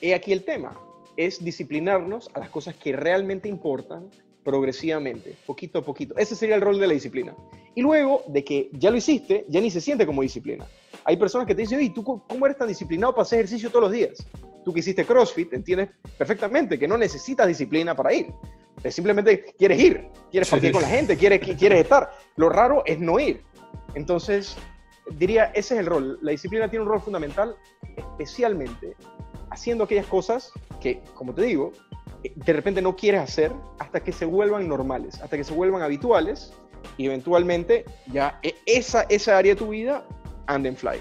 he 0.00 0.14
aquí 0.14 0.32
el 0.32 0.44
tema, 0.44 0.78
es 1.16 1.44
disciplinarnos 1.44 2.30
a 2.34 2.40
las 2.40 2.50
cosas 2.50 2.74
que 2.76 2.94
realmente 2.94 3.48
importan 3.48 4.08
progresivamente, 4.44 5.36
poquito 5.46 5.78
a 5.78 5.82
poquito. 5.82 6.16
Ese 6.16 6.34
sería 6.34 6.56
el 6.56 6.60
rol 6.60 6.80
de 6.80 6.86
la 6.86 6.94
disciplina. 6.94 7.34
Y 7.74 7.82
luego 7.82 8.24
de 8.26 8.44
que 8.44 8.70
ya 8.72 8.90
lo 8.90 8.96
hiciste, 8.96 9.44
ya 9.48 9.60
ni 9.60 9.70
se 9.70 9.80
siente 9.80 10.04
como 10.04 10.22
disciplina. 10.22 10.66
Hay 11.04 11.16
personas 11.16 11.46
que 11.46 11.54
te 11.54 11.62
dicen, 11.62 11.80
¿y 11.80 11.90
tú 11.90 12.02
cómo 12.02 12.46
eres 12.46 12.58
tan 12.58 12.68
disciplinado 12.68 13.12
para 13.12 13.22
hacer 13.22 13.38
ejercicio 13.40 13.70
todos 13.70 13.84
los 13.84 13.92
días? 13.92 14.26
tú 14.64 14.72
que 14.72 14.80
hiciste 14.80 15.04
CrossFit, 15.04 15.52
entiendes 15.52 15.90
perfectamente 16.16 16.78
que 16.78 16.88
no 16.88 16.96
necesitas 16.96 17.46
disciplina 17.46 17.94
para 17.94 18.12
ir. 18.12 18.32
Simplemente 18.88 19.54
quieres 19.58 19.80
ir, 19.80 20.08
quieres 20.30 20.48
partir 20.48 20.72
con 20.72 20.82
la 20.82 20.88
gente, 20.88 21.16
quieres, 21.16 21.40
quieres 21.40 21.82
estar. 21.82 22.10
Lo 22.36 22.48
raro 22.48 22.82
es 22.86 22.98
no 22.98 23.20
ir. 23.20 23.42
Entonces, 23.94 24.56
diría, 25.18 25.46
ese 25.54 25.74
es 25.74 25.80
el 25.80 25.86
rol. 25.86 26.18
La 26.22 26.32
disciplina 26.32 26.68
tiene 26.68 26.84
un 26.84 26.90
rol 26.90 27.00
fundamental, 27.00 27.54
especialmente 27.96 28.96
haciendo 29.52 29.84
aquellas 29.84 30.06
cosas 30.06 30.52
que, 30.80 31.00
como 31.14 31.34
te 31.34 31.42
digo, 31.42 31.72
de 32.34 32.52
repente 32.52 32.82
no 32.82 32.96
quieres 32.96 33.20
hacer 33.20 33.52
hasta 33.78 34.00
que 34.00 34.12
se 34.12 34.24
vuelvan 34.24 34.68
normales, 34.68 35.20
hasta 35.20 35.36
que 35.36 35.44
se 35.44 35.52
vuelvan 35.52 35.82
habituales 35.82 36.52
y 36.96 37.06
eventualmente 37.06 37.84
ya 38.12 38.38
e, 38.42 38.54
esa, 38.66 39.02
esa 39.08 39.38
área 39.38 39.54
de 39.54 39.58
tu 39.58 39.68
vida 39.68 40.04
and 40.46 40.66
and 40.66 40.76
fly. 40.76 40.98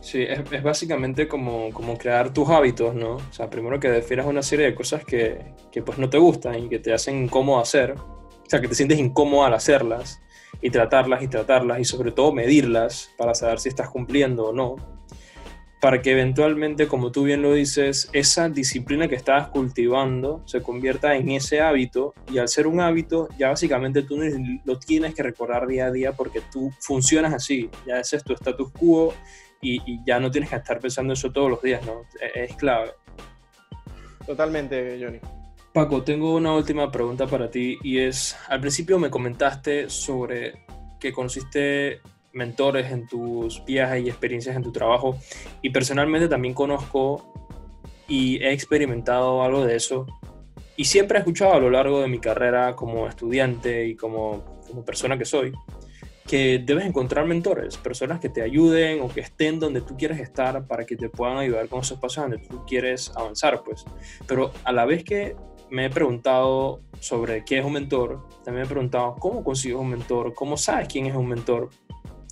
Sí, 0.00 0.22
es, 0.22 0.40
es, 0.52 0.62
básicamente 0.62 1.26
como, 1.26 1.70
como 1.72 1.98
crear 1.98 2.32
tus 2.32 2.48
hábitos, 2.48 2.94
¿no? 2.94 3.16
O 3.16 3.32
sea, 3.32 3.50
primero 3.50 3.80
que 3.80 3.90
definas 3.90 4.26
una 4.26 4.42
serie 4.42 4.66
de 4.66 4.74
cosas 4.74 5.04
que, 5.04 5.54
que 5.72 5.82
pues 5.82 5.98
no 5.98 6.08
te 6.08 6.18
gustan 6.18 6.54
y 6.64 6.68
que 6.68 6.78
te 6.78 6.92
hacen 6.92 7.24
incómodo 7.24 7.58
hacer, 7.58 7.92
o 7.92 8.48
sea, 8.48 8.60
que 8.60 8.68
te 8.68 8.74
sientes 8.74 8.98
incómodo 8.98 9.44
al 9.44 9.54
hacerlas 9.54 10.20
y 10.62 10.70
tratarlas 10.70 11.22
y 11.22 11.28
tratarlas 11.28 11.80
y 11.80 11.84
sobre 11.84 12.12
todo 12.12 12.32
medirlas 12.32 13.10
para 13.18 13.34
saber 13.34 13.58
si 13.58 13.68
estás 13.68 13.90
cumpliendo 13.90 14.46
o 14.46 14.52
no 14.52 14.97
para 15.80 16.02
que 16.02 16.10
eventualmente, 16.10 16.88
como 16.88 17.12
tú 17.12 17.22
bien 17.22 17.42
lo 17.42 17.52
dices, 17.52 18.10
esa 18.12 18.48
disciplina 18.48 19.06
que 19.06 19.14
estabas 19.14 19.48
cultivando 19.48 20.42
se 20.44 20.60
convierta 20.60 21.14
en 21.14 21.30
ese 21.30 21.60
hábito 21.60 22.14
y 22.32 22.38
al 22.38 22.48
ser 22.48 22.66
un 22.66 22.80
hábito 22.80 23.28
ya 23.38 23.48
básicamente 23.48 24.02
tú 24.02 24.18
lo 24.64 24.78
tienes 24.78 25.14
que 25.14 25.22
recordar 25.22 25.66
día 25.68 25.86
a 25.86 25.92
día 25.92 26.12
porque 26.12 26.40
tú 26.52 26.72
funcionas 26.80 27.32
así, 27.32 27.70
ya 27.86 28.00
ese 28.00 28.16
es 28.16 28.24
tu 28.24 28.32
status 28.32 28.72
quo 28.72 29.14
y, 29.60 30.04
ya 30.04 30.20
no 30.20 30.30
tienes 30.30 30.50
que 30.50 30.56
estar 30.56 30.78
pensando 30.80 31.12
eso 31.12 31.32
todos 31.32 31.50
los 31.50 31.62
días, 31.62 31.84
¿no? 31.84 32.02
E, 32.20 32.44
es, 32.44 32.56
clave. 32.56 32.92
Totalmente, 34.26 34.98
Johnny. 35.00 35.18
Paco, 35.72 36.02
tengo 36.02 36.34
una 36.34 36.54
última 36.54 36.90
pregunta 36.90 37.26
para 37.26 37.50
ti 37.50 37.78
y 37.82 37.98
es, 37.98 38.36
al 38.48 38.60
principio 38.60 38.98
me 38.98 39.10
comentaste 39.10 39.88
sobre 39.90 40.64
que 40.98 41.12
consiste 41.12 42.00
mentores 42.38 42.90
en 42.90 43.06
tus 43.06 43.62
viajes 43.64 44.04
y 44.04 44.08
experiencias 44.08 44.56
en 44.56 44.62
tu 44.62 44.72
trabajo. 44.72 45.18
Y 45.60 45.70
personalmente 45.70 46.28
también 46.28 46.54
conozco 46.54 47.32
y 48.08 48.42
he 48.42 48.52
experimentado 48.52 49.42
algo 49.42 49.66
de 49.66 49.76
eso. 49.76 50.06
Y 50.76 50.84
siempre 50.84 51.18
he 51.18 51.20
escuchado 51.20 51.54
a 51.54 51.58
lo 51.58 51.68
largo 51.68 52.00
de 52.00 52.08
mi 52.08 52.20
carrera 52.20 52.74
como 52.74 53.08
estudiante 53.08 53.86
y 53.86 53.96
como, 53.96 54.62
como 54.66 54.84
persona 54.84 55.18
que 55.18 55.24
soy, 55.24 55.52
que 56.28 56.62
debes 56.64 56.86
encontrar 56.86 57.26
mentores, 57.26 57.76
personas 57.78 58.20
que 58.20 58.28
te 58.28 58.42
ayuden 58.42 59.00
o 59.00 59.08
que 59.08 59.20
estén 59.20 59.58
donde 59.58 59.80
tú 59.80 59.96
quieres 59.96 60.20
estar 60.20 60.66
para 60.66 60.84
que 60.84 60.94
te 60.94 61.08
puedan 61.08 61.38
ayudar 61.38 61.68
con 61.68 61.80
esos 61.80 61.98
pasos 61.98 62.22
donde 62.22 62.38
tú 62.38 62.64
quieres 62.66 63.10
avanzar, 63.16 63.62
pues. 63.64 63.84
Pero 64.26 64.52
a 64.62 64.72
la 64.72 64.84
vez 64.84 65.02
que 65.02 65.34
me 65.70 65.86
he 65.86 65.90
preguntado 65.90 66.80
sobre 67.00 67.44
qué 67.44 67.58
es 67.58 67.64
un 67.64 67.72
mentor, 67.72 68.26
también 68.44 68.62
me 68.62 68.66
he 68.66 68.70
preguntado 68.70 69.16
cómo 69.18 69.42
consigues 69.42 69.78
un 69.78 69.88
mentor, 69.88 70.34
cómo 70.34 70.56
sabes 70.56 70.88
quién 70.88 71.06
es 71.06 71.16
un 71.16 71.28
mentor. 71.28 71.70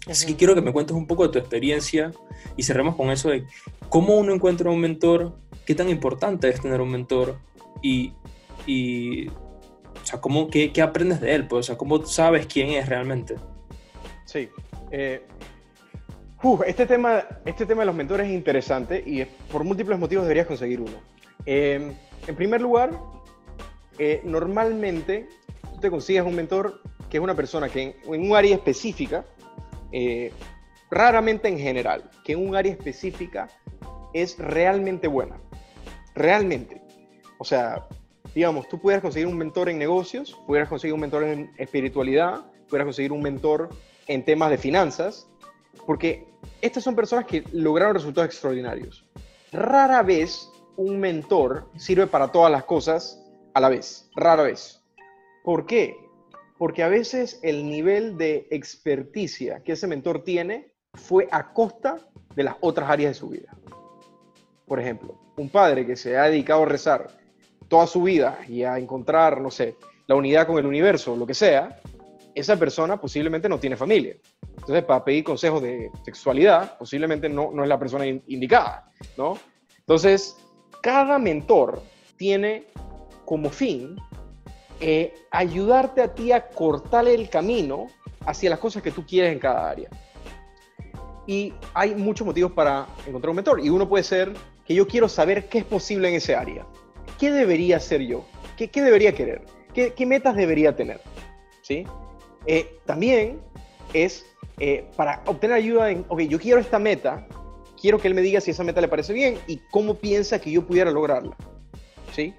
Así 0.08 0.26
que 0.26 0.36
quiero 0.36 0.54
que 0.54 0.60
me 0.60 0.72
cuentes 0.72 0.96
un 0.96 1.06
poco 1.06 1.24
de 1.24 1.32
tu 1.32 1.38
experiencia 1.38 2.12
y 2.56 2.62
cerremos 2.62 2.94
con 2.94 3.10
eso 3.10 3.28
de 3.30 3.44
cómo 3.88 4.16
uno 4.16 4.32
encuentra 4.32 4.70
un 4.70 4.80
mentor, 4.80 5.36
qué 5.64 5.74
tan 5.74 5.88
importante 5.88 6.48
es 6.48 6.60
tener 6.60 6.80
un 6.80 6.90
mentor 6.90 7.38
y, 7.82 8.12
y 8.66 9.28
o 9.28 10.04
sea, 10.04 10.20
cómo, 10.20 10.48
qué, 10.48 10.72
qué, 10.72 10.80
aprendes 10.80 11.20
de 11.20 11.34
él, 11.34 11.48
pues, 11.48 11.66
o 11.66 11.66
sea, 11.66 11.76
cómo 11.76 12.06
sabes 12.06 12.46
quién 12.46 12.70
es 12.70 12.88
realmente. 12.88 13.34
Sí. 14.24 14.48
Eh, 14.92 15.22
este, 16.66 16.86
tema, 16.86 17.24
este 17.44 17.66
tema 17.66 17.82
de 17.82 17.86
los 17.86 17.94
mentores 17.94 18.28
es 18.28 18.32
interesante 18.32 19.02
y 19.04 19.24
por 19.50 19.64
múltiples 19.64 19.98
motivos 19.98 20.24
deberías 20.24 20.46
conseguir 20.46 20.80
uno. 20.80 20.98
Eh, 21.44 21.92
en 22.26 22.36
primer 22.36 22.60
lugar, 22.60 22.90
eh, 23.98 24.20
normalmente 24.24 25.28
tú 25.74 25.80
te 25.80 25.90
consigues 25.90 26.22
un 26.22 26.36
mentor 26.36 26.80
que 27.10 27.16
es 27.16 27.22
una 27.22 27.34
persona 27.34 27.68
que 27.68 27.96
en 28.04 28.30
un 28.30 28.36
área 28.36 28.54
específica 28.54 29.24
eh, 29.92 30.32
raramente 30.90 31.48
en 31.48 31.58
general, 31.58 32.10
que 32.24 32.36
un 32.36 32.54
área 32.56 32.72
específica 32.72 33.48
es 34.12 34.38
realmente 34.38 35.08
buena. 35.08 35.36
Realmente. 36.14 36.80
O 37.38 37.44
sea, 37.44 37.86
digamos, 38.34 38.68
tú 38.68 38.78
pudieras 38.78 39.02
conseguir 39.02 39.26
un 39.26 39.36
mentor 39.36 39.68
en 39.68 39.78
negocios, 39.78 40.38
pudieras 40.46 40.68
conseguir 40.68 40.94
un 40.94 41.00
mentor 41.00 41.24
en 41.24 41.52
espiritualidad, 41.58 42.44
pudieras 42.68 42.86
conseguir 42.86 43.12
un 43.12 43.22
mentor 43.22 43.68
en 44.06 44.24
temas 44.24 44.50
de 44.50 44.58
finanzas, 44.58 45.28
porque 45.86 46.26
estas 46.62 46.84
son 46.84 46.94
personas 46.94 47.26
que 47.26 47.44
lograron 47.52 47.94
resultados 47.94 48.30
extraordinarios. 48.30 49.06
Rara 49.52 50.02
vez 50.02 50.50
un 50.76 50.98
mentor 50.98 51.70
sirve 51.76 52.06
para 52.06 52.28
todas 52.28 52.50
las 52.50 52.64
cosas 52.64 53.22
a 53.54 53.60
la 53.60 53.68
vez, 53.68 54.10
rara 54.14 54.42
vez. 54.42 54.82
¿Por 55.42 55.66
qué? 55.66 55.96
Porque 56.58 56.82
a 56.82 56.88
veces 56.88 57.38
el 57.42 57.68
nivel 57.68 58.16
de 58.16 58.46
experticia 58.50 59.62
que 59.62 59.72
ese 59.72 59.86
mentor 59.86 60.24
tiene 60.24 60.72
fue 60.94 61.28
a 61.30 61.52
costa 61.52 61.98
de 62.34 62.44
las 62.44 62.56
otras 62.60 62.88
áreas 62.88 63.10
de 63.10 63.14
su 63.14 63.28
vida. 63.28 63.56
Por 64.66 64.80
ejemplo, 64.80 65.18
un 65.36 65.50
padre 65.50 65.86
que 65.86 65.96
se 65.96 66.16
ha 66.16 66.24
dedicado 66.24 66.62
a 66.62 66.66
rezar 66.66 67.08
toda 67.68 67.86
su 67.86 68.02
vida 68.02 68.38
y 68.48 68.62
a 68.62 68.78
encontrar, 68.78 69.40
no 69.40 69.50
sé, 69.50 69.76
la 70.06 70.14
unidad 70.14 70.46
con 70.46 70.58
el 70.58 70.66
universo, 70.66 71.16
lo 71.16 71.26
que 71.26 71.34
sea, 71.34 71.80
esa 72.34 72.56
persona 72.56 73.00
posiblemente 73.00 73.48
no 73.48 73.58
tiene 73.58 73.76
familia. 73.76 74.16
Entonces, 74.58 74.84
para 74.84 75.04
pedir 75.04 75.24
consejos 75.24 75.62
de 75.62 75.90
sexualidad, 76.04 76.76
posiblemente 76.78 77.28
no, 77.28 77.50
no 77.52 77.62
es 77.62 77.68
la 77.68 77.78
persona 77.78 78.06
indicada, 78.06 78.90
¿no? 79.16 79.38
Entonces, 79.78 80.36
cada 80.82 81.18
mentor 81.18 81.82
tiene 82.16 82.64
como 83.24 83.50
fin 83.50 83.96
eh, 84.80 85.14
ayudarte 85.30 86.02
a 86.02 86.14
ti 86.14 86.32
a 86.32 86.48
cortar 86.48 87.08
el 87.08 87.28
camino 87.28 87.88
hacia 88.24 88.50
las 88.50 88.58
cosas 88.58 88.82
que 88.82 88.90
tú 88.90 89.04
quieres 89.06 89.32
en 89.32 89.38
cada 89.38 89.70
área. 89.70 89.88
Y 91.26 91.52
hay 91.74 91.94
muchos 91.94 92.26
motivos 92.26 92.52
para 92.52 92.86
encontrar 93.06 93.30
un 93.30 93.36
mentor. 93.36 93.60
Y 93.64 93.68
uno 93.68 93.88
puede 93.88 94.04
ser 94.04 94.32
que 94.64 94.74
yo 94.74 94.86
quiero 94.86 95.08
saber 95.08 95.48
qué 95.48 95.58
es 95.58 95.64
posible 95.64 96.08
en 96.08 96.14
ese 96.14 96.34
área. 96.34 96.66
¿Qué 97.18 97.30
debería 97.30 97.78
hacer 97.78 98.02
yo? 98.02 98.24
¿Qué, 98.56 98.68
qué 98.68 98.82
debería 98.82 99.14
querer? 99.14 99.42
¿Qué, 99.74 99.92
¿Qué, 99.94 100.06
metas 100.06 100.36
debería 100.36 100.76
tener? 100.76 101.00
¿Sí? 101.62 101.84
Eh, 102.46 102.78
también 102.84 103.40
es 103.92 104.24
eh, 104.58 104.86
para 104.96 105.22
obtener 105.26 105.56
ayuda 105.56 105.90
en, 105.90 106.04
ok, 106.08 106.20
yo 106.22 106.38
quiero 106.38 106.60
esta 106.60 106.78
meta, 106.78 107.26
quiero 107.80 107.98
que 107.98 108.08
él 108.08 108.14
me 108.14 108.22
diga 108.22 108.40
si 108.40 108.52
esa 108.52 108.64
meta 108.64 108.80
le 108.80 108.88
parece 108.88 109.12
bien 109.12 109.38
y 109.46 109.60
cómo 109.70 109.94
piensa 109.94 110.40
que 110.40 110.50
yo 110.50 110.66
pudiera 110.66 110.90
lograrla. 110.90 111.36
¿Sí? 112.12 112.34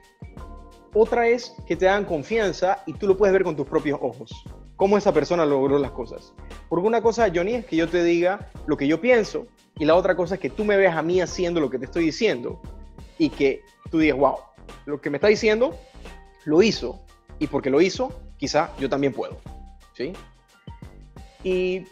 Otra 1.00 1.28
es 1.28 1.54
que 1.68 1.76
te 1.76 1.86
dan 1.86 2.06
confianza 2.06 2.82
y 2.88 2.94
tú 2.94 3.06
lo 3.06 3.16
puedes 3.16 3.32
ver 3.32 3.44
con 3.44 3.56
tus 3.56 3.68
propios 3.68 4.00
ojos. 4.02 4.32
Cómo 4.76 4.98
esa 4.98 5.14
persona 5.14 5.46
logró 5.46 5.78
las 5.78 5.92
cosas. 5.92 6.34
Porque 6.70 6.88
una 6.88 7.04
cosa, 7.04 7.32
Johnny, 7.34 7.54
es 7.54 7.66
que 7.68 7.76
yo 7.76 7.88
te 7.88 8.04
diga 8.04 8.50
lo 8.66 8.78
que 8.78 8.88
yo 8.88 9.00
pienso 9.00 9.46
y 9.78 9.86
la 9.86 9.94
otra 9.94 10.16
cosa 10.16 10.36
es 10.36 10.42
que 10.42 10.50
tú 10.50 10.66
me 10.66 10.76
veas 10.76 10.98
a 10.98 11.04
mí 11.04 11.22
haciendo 11.22 11.62
lo 11.62 11.70
que 11.70 11.78
te 11.78 11.86
estoy 11.86 12.06
diciendo 12.06 12.60
y 13.20 13.30
que 13.30 13.62
tú 13.92 14.00
digas, 14.00 14.18
wow, 14.18 14.38
lo 14.88 15.00
que 15.00 15.12
me 15.12 15.18
está 15.18 15.28
diciendo 15.28 15.76
lo 16.46 16.64
hizo 16.64 17.00
y 17.38 17.46
porque 17.46 17.70
lo 17.70 17.80
hizo, 17.80 18.12
quizá 18.38 18.72
yo 18.80 18.90
también 18.90 19.14
puedo. 19.14 19.38
¿Sí? 19.94 20.14
Y 21.44 21.84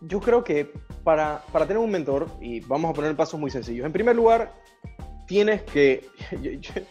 yo 0.00 0.20
creo 0.20 0.42
que 0.42 0.72
para, 1.04 1.44
para 1.52 1.66
tener 1.66 1.82
un 1.82 1.90
mentor, 1.90 2.28
y 2.40 2.60
vamos 2.60 2.92
a 2.92 2.94
poner 2.94 3.14
pasos 3.14 3.38
muy 3.38 3.50
sencillos, 3.50 3.84
en 3.84 3.92
primer 3.92 4.16
lugar, 4.16 4.54
tienes 5.26 5.62
que, 5.62 6.08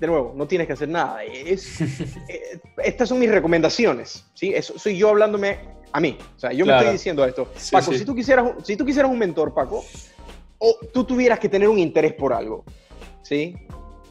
de 0.00 0.06
nuevo, 0.06 0.34
no 0.36 0.46
tienes 0.46 0.66
que 0.66 0.74
hacer 0.74 0.88
nada. 0.88 1.22
Es, 1.24 1.80
eh, 2.28 2.60
estas 2.84 3.08
son 3.08 3.18
mis 3.18 3.30
recomendaciones, 3.30 4.26
¿sí? 4.34 4.54
soy 4.60 4.96
yo 4.96 5.10
hablándome 5.10 5.58
a 5.92 6.00
mí. 6.00 6.18
O 6.36 6.38
sea, 6.38 6.52
yo 6.52 6.66
me 6.66 6.76
estoy 6.76 6.92
diciendo 6.92 7.24
esto. 7.24 7.48
Paco, 7.72 7.92
Si, 7.92 8.04
tú 8.04 8.14
quisieras, 8.14 8.50
si 8.62 8.76
tú 8.76 8.84
quisieras 8.84 9.10
un 9.10 9.18
mentor, 9.18 9.54
Paco, 9.54 9.84
o 10.58 10.76
tú 10.92 11.04
tuvieras 11.04 11.38
que 11.38 11.48
tener 11.48 11.68
un 11.68 11.78
interés 11.78 12.12
por 12.12 12.32
algo, 12.32 12.64
¿sí? 13.22 13.56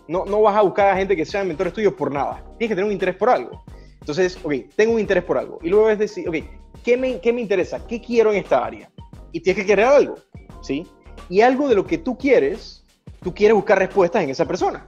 No, 0.07 0.25
no 0.25 0.41
vas 0.41 0.55
a 0.55 0.61
buscar 0.61 0.89
a 0.89 0.97
gente 0.97 1.15
que 1.15 1.25
sean 1.25 1.47
mentores 1.47 1.73
tuyos 1.73 1.93
por 1.93 2.11
nada. 2.11 2.43
Tienes 2.57 2.69
que 2.69 2.75
tener 2.75 2.85
un 2.85 2.91
interés 2.91 3.15
por 3.15 3.29
algo. 3.29 3.63
Entonces, 3.99 4.37
ok, 4.43 4.53
tengo 4.75 4.93
un 4.93 4.99
interés 4.99 5.23
por 5.23 5.37
algo. 5.37 5.59
Y 5.63 5.69
luego 5.69 5.89
es 5.89 5.97
decir, 5.97 6.29
ok, 6.29 6.35
¿qué 6.83 6.95
me, 6.95 7.19
qué 7.19 7.33
me 7.33 7.41
interesa? 7.41 7.85
¿Qué 7.87 7.99
quiero 7.99 8.31
en 8.31 8.37
esta 8.37 8.63
área? 8.63 8.91
Y 9.31 9.39
tienes 9.39 9.63
que 9.63 9.67
querer 9.67 9.85
algo, 9.85 10.15
¿sí? 10.61 10.85
Y 11.27 11.41
algo 11.41 11.67
de 11.67 11.75
lo 11.75 11.87
que 11.87 11.97
tú 11.97 12.17
quieres, 12.17 12.83
tú 13.23 13.33
quieres 13.33 13.55
buscar 13.55 13.79
respuestas 13.79 14.23
en 14.23 14.29
esa 14.29 14.45
persona. 14.45 14.87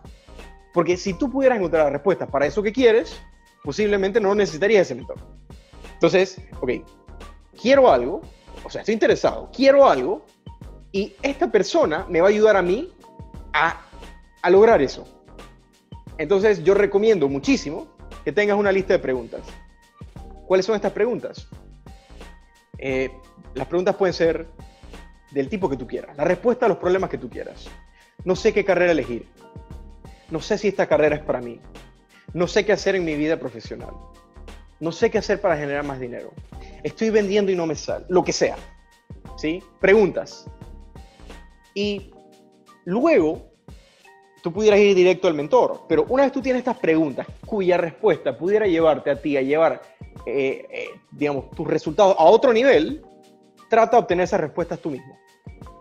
Porque 0.78 0.96
si 0.96 1.16
tú 1.16 1.32
pudieras 1.32 1.58
encontrar 1.58 1.86
la 1.86 1.90
respuesta 1.90 2.28
para 2.28 2.46
eso 2.46 2.62
que 2.62 2.72
quieres, 2.72 3.20
posiblemente 3.64 4.22
no 4.22 4.36
necesitarías 4.36 4.84
ese 4.84 4.94
mentor. 4.94 5.18
Entonces, 5.94 6.40
ok, 6.62 6.70
quiero 7.60 7.92
algo, 7.92 8.22
o 8.64 8.70
sea, 8.70 8.82
estoy 8.82 8.94
interesado, 8.94 9.50
quiero 9.52 9.90
algo, 9.90 10.24
y 10.92 11.16
esta 11.24 11.52
persona 11.52 12.06
me 12.08 12.22
va 12.22 12.28
a 12.28 12.30
ayudar 12.30 12.58
a 12.58 12.62
mí 12.62 12.94
a, 13.54 13.88
a 14.40 14.50
lograr 14.52 14.80
eso. 14.84 15.06
Entonces, 16.20 16.64
yo 16.64 16.76
recomiendo 16.76 17.28
muchísimo 17.28 17.88
que 18.24 18.32
tengas 18.32 18.56
una 18.56 18.72
lista 18.72 18.94
de 18.94 19.00
preguntas. 19.00 19.42
¿Cuáles 20.46 20.64
son 20.64 20.76
estas 20.76 20.92
preguntas? 20.92 21.48
Eh, 22.78 23.10
las 23.56 23.66
preguntas 23.66 23.96
pueden 23.96 24.14
ser 24.14 24.46
del 25.32 25.50
tipo 25.50 25.68
que 25.72 25.76
tú 25.76 25.88
quieras, 25.88 26.16
la 26.16 26.24
respuesta 26.24 26.68
a 26.68 26.70
los 26.70 26.78
problemas 26.78 27.10
que 27.10 27.18
tú 27.18 27.32
quieras. 27.32 27.68
no 28.26 28.36
sé 28.36 28.54
qué 28.54 28.64
carrera 28.64 28.92
elegir, 28.92 29.26
no 30.30 30.42
sé 30.42 30.58
si 30.58 30.68
esta 30.68 30.88
carrera 30.88 31.16
es 31.16 31.22
para 31.22 31.42
mí, 31.42 31.60
no 32.34 32.48
sé 32.48 32.66
qué 32.66 32.74
hacer 32.74 32.96
en 32.96 33.06
mi 33.06 33.16
vida 33.16 33.38
profesional, 33.38 33.94
no 34.80 34.92
sé 34.92 35.10
qué 35.10 35.18
hacer 35.18 35.42
para 35.42 35.58
generar 35.58 35.84
más 35.84 36.00
dinero, 36.00 36.34
estoy 36.84 37.10
vendiendo 37.10 37.52
y 37.52 37.56
no 37.56 37.66
me 37.66 37.76
sale, 37.76 38.06
lo 38.10 38.24
que 38.24 38.34
sea, 38.34 38.58
¿sí? 39.38 39.64
Preguntas. 39.80 40.46
Y 41.74 42.12
luego 42.86 43.52
tú 44.42 44.52
pudieras 44.54 44.80
ir 44.80 44.96
directo 44.96 45.28
al 45.28 45.34
mentor, 45.34 45.82
pero 45.88 46.06
una 46.10 46.24
vez 46.24 46.32
tú 46.32 46.42
tienes 46.42 46.62
estas 46.62 46.78
preguntas 46.78 47.28
cuya 47.46 47.78
respuesta 47.78 48.38
pudiera 48.38 48.66
llevarte 48.66 49.12
a 49.12 49.22
ti 49.22 49.38
a 49.38 49.42
llevar, 49.42 49.82
eh, 50.26 50.66
eh, 50.72 50.90
digamos, 51.12 51.52
tus 51.52 51.68
resultados 51.68 52.16
a 52.18 52.24
otro 52.24 52.54
nivel, 52.54 53.04
trata 53.70 53.98
de 53.98 54.04
obtener 54.04 54.24
esas 54.24 54.42
respuestas 54.42 54.80
tú 54.80 54.90
mismo. 54.90 55.18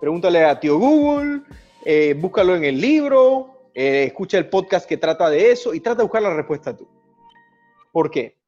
Pregúntale 0.00 0.44
a 0.44 0.58
tío 0.58 0.78
Google, 0.78 1.42
eh, 1.84 2.14
búscalo 2.18 2.56
en 2.56 2.64
el 2.64 2.80
libro, 2.80 3.55
escucha 3.76 4.38
el 4.38 4.48
podcast 4.48 4.88
que 4.88 4.96
trata 4.96 5.28
de 5.28 5.50
eso 5.50 5.74
y 5.74 5.80
trata 5.80 5.98
de 5.98 6.04
buscar 6.04 6.22
la 6.22 6.34
respuesta 6.34 6.74
tú. 6.74 6.88
¿Por 7.92 8.10
qué? 8.10 8.38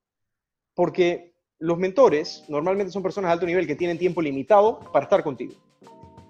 Porque 0.75 1.35
los 1.59 1.77
mentores 1.77 2.45
normalmente 2.49 2.93
son 2.93 3.03
personas 3.03 3.29
de 3.29 3.33
alto 3.35 3.47
nivel 3.47 3.67
que 3.67 3.75
tienen 3.75 3.99
tiempo 3.99 4.23
limitado 4.23 4.79
para 4.93 5.05
estar 5.05 5.23
contigo. 5.23 5.53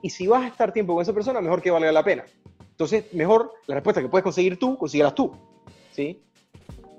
Y 0.03 0.11
si 0.11 0.27
vas 0.27 0.43
a 0.43 0.49
estar 0.49 0.73
tiempo 0.73 0.95
con 0.95 1.03
esa 1.03 1.13
persona, 1.13 1.41
mejor 1.41 1.63
que 1.63 1.71
valga 1.71 1.93
la 1.93 2.03
pena. 2.03 2.25
Entonces, 2.71 3.13
mejor 3.13 3.53
la 3.67 3.77
respuesta 3.77 4.01
que 4.01 4.09
puedes 4.09 4.25
conseguir 4.25 4.59
tú, 4.59 4.77
consíguelas 4.77 5.15
tú. 5.15 5.33
¿sí? 5.93 6.23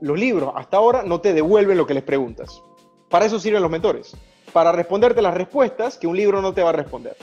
Los 0.01 0.17
libros 0.17 0.53
hasta 0.55 0.77
ahora 0.77 1.03
no 1.03 1.19
te 1.19 1.33
devuelven 1.33 1.77
lo 1.77 1.85
que 1.85 1.93
les 1.93 2.03
preguntas. 2.03 2.61
Para 3.09 3.25
eso 3.25 3.39
sirven 3.39 3.61
los 3.61 3.71
mentores. 3.71 4.15
Para 4.53 4.71
responderte 4.71 5.21
las 5.21 5.33
respuestas 5.33 5.97
que 5.97 6.07
un 6.07 6.15
libro 6.15 6.41
no 6.41 6.53
te 6.53 6.63
va 6.63 6.69
a 6.69 6.73
responder. 6.73 7.17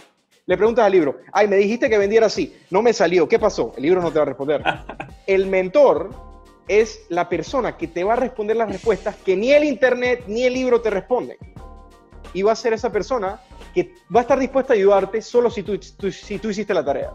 Le 0.48 0.56
preguntas 0.56 0.84
al 0.84 0.92
libro, 0.92 1.18
ay, 1.32 1.48
me 1.48 1.56
dijiste 1.56 1.90
que 1.90 1.98
vendiera 1.98 2.26
así, 2.26 2.56
no 2.70 2.80
me 2.80 2.92
salió, 2.92 3.28
¿qué 3.28 3.36
pasó? 3.36 3.72
El 3.76 3.82
libro 3.82 4.00
no 4.00 4.12
te 4.12 4.20
va 4.20 4.22
a 4.22 4.26
responder. 4.26 4.62
El 5.26 5.46
mentor 5.46 6.10
es 6.68 7.00
la 7.08 7.28
persona 7.28 7.76
que 7.76 7.88
te 7.88 8.04
va 8.04 8.12
a 8.12 8.16
responder 8.16 8.56
las 8.56 8.70
respuestas 8.70 9.16
que 9.16 9.36
ni 9.36 9.52
el 9.52 9.64
internet 9.64 10.24
ni 10.28 10.44
el 10.44 10.54
libro 10.54 10.80
te 10.80 10.90
responden. 10.90 11.36
Y 12.32 12.42
va 12.42 12.52
a 12.52 12.56
ser 12.56 12.72
esa 12.72 12.92
persona 12.92 13.40
que 13.74 13.92
va 14.14 14.20
a 14.20 14.22
estar 14.22 14.38
dispuesta 14.38 14.72
a 14.72 14.76
ayudarte 14.76 15.20
solo 15.20 15.50
si 15.50 15.64
tú, 15.64 15.80
si 15.80 16.38
tú 16.38 16.50
hiciste 16.50 16.74
la 16.74 16.84
tarea. 16.84 17.12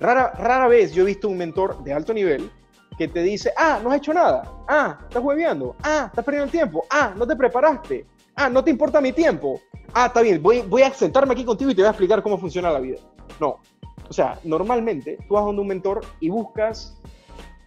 Rara, 0.00 0.32
rara 0.32 0.66
vez 0.66 0.92
yo 0.92 1.02
he 1.04 1.06
visto 1.06 1.28
un 1.28 1.38
mentor 1.38 1.82
de 1.84 1.92
alto 1.92 2.12
nivel 2.12 2.50
que 2.98 3.06
te 3.06 3.22
dice, 3.22 3.52
ah, 3.56 3.80
no 3.82 3.90
has 3.90 3.98
hecho 3.98 4.12
nada, 4.12 4.42
ah, 4.68 4.98
estás 5.02 5.22
hueveando, 5.22 5.76
ah, 5.82 6.06
estás 6.08 6.24
perdiendo 6.24 6.46
el 6.46 6.50
tiempo, 6.50 6.86
ah, 6.90 7.14
no 7.16 7.26
te 7.26 7.36
preparaste, 7.36 8.06
ah, 8.36 8.48
no 8.48 8.62
te 8.64 8.70
importa 8.70 9.00
mi 9.00 9.12
tiempo, 9.12 9.60
ah, 9.94 10.06
está 10.06 10.22
bien, 10.22 10.42
voy, 10.42 10.62
voy 10.62 10.82
a 10.82 10.92
sentarme 10.92 11.32
aquí 11.32 11.44
contigo 11.44 11.70
y 11.70 11.74
te 11.74 11.82
voy 11.82 11.88
a 11.88 11.90
explicar 11.90 12.22
cómo 12.22 12.38
funciona 12.38 12.70
la 12.70 12.80
vida. 12.80 12.98
No, 13.40 13.60
o 14.08 14.12
sea, 14.12 14.38
normalmente 14.44 15.18
tú 15.26 15.34
vas 15.34 15.44
donde 15.44 15.62
un 15.62 15.68
mentor 15.68 16.02
y 16.20 16.28
buscas 16.28 17.00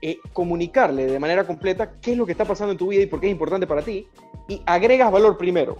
eh, 0.01 0.19
comunicarle 0.33 1.07
de 1.07 1.19
manera 1.19 1.47
completa 1.47 1.93
qué 1.99 2.11
es 2.11 2.17
lo 2.17 2.25
que 2.25 2.33
está 2.33 2.45
pasando 2.45 2.73
en 2.73 2.77
tu 2.77 2.89
vida 2.89 3.01
y 3.01 3.07
por 3.07 3.19
qué 3.19 3.27
es 3.27 3.31
importante 3.31 3.65
para 3.65 3.81
ti 3.81 4.07
y 4.47 4.61
agregas 4.65 5.11
valor 5.11 5.37
primero, 5.37 5.77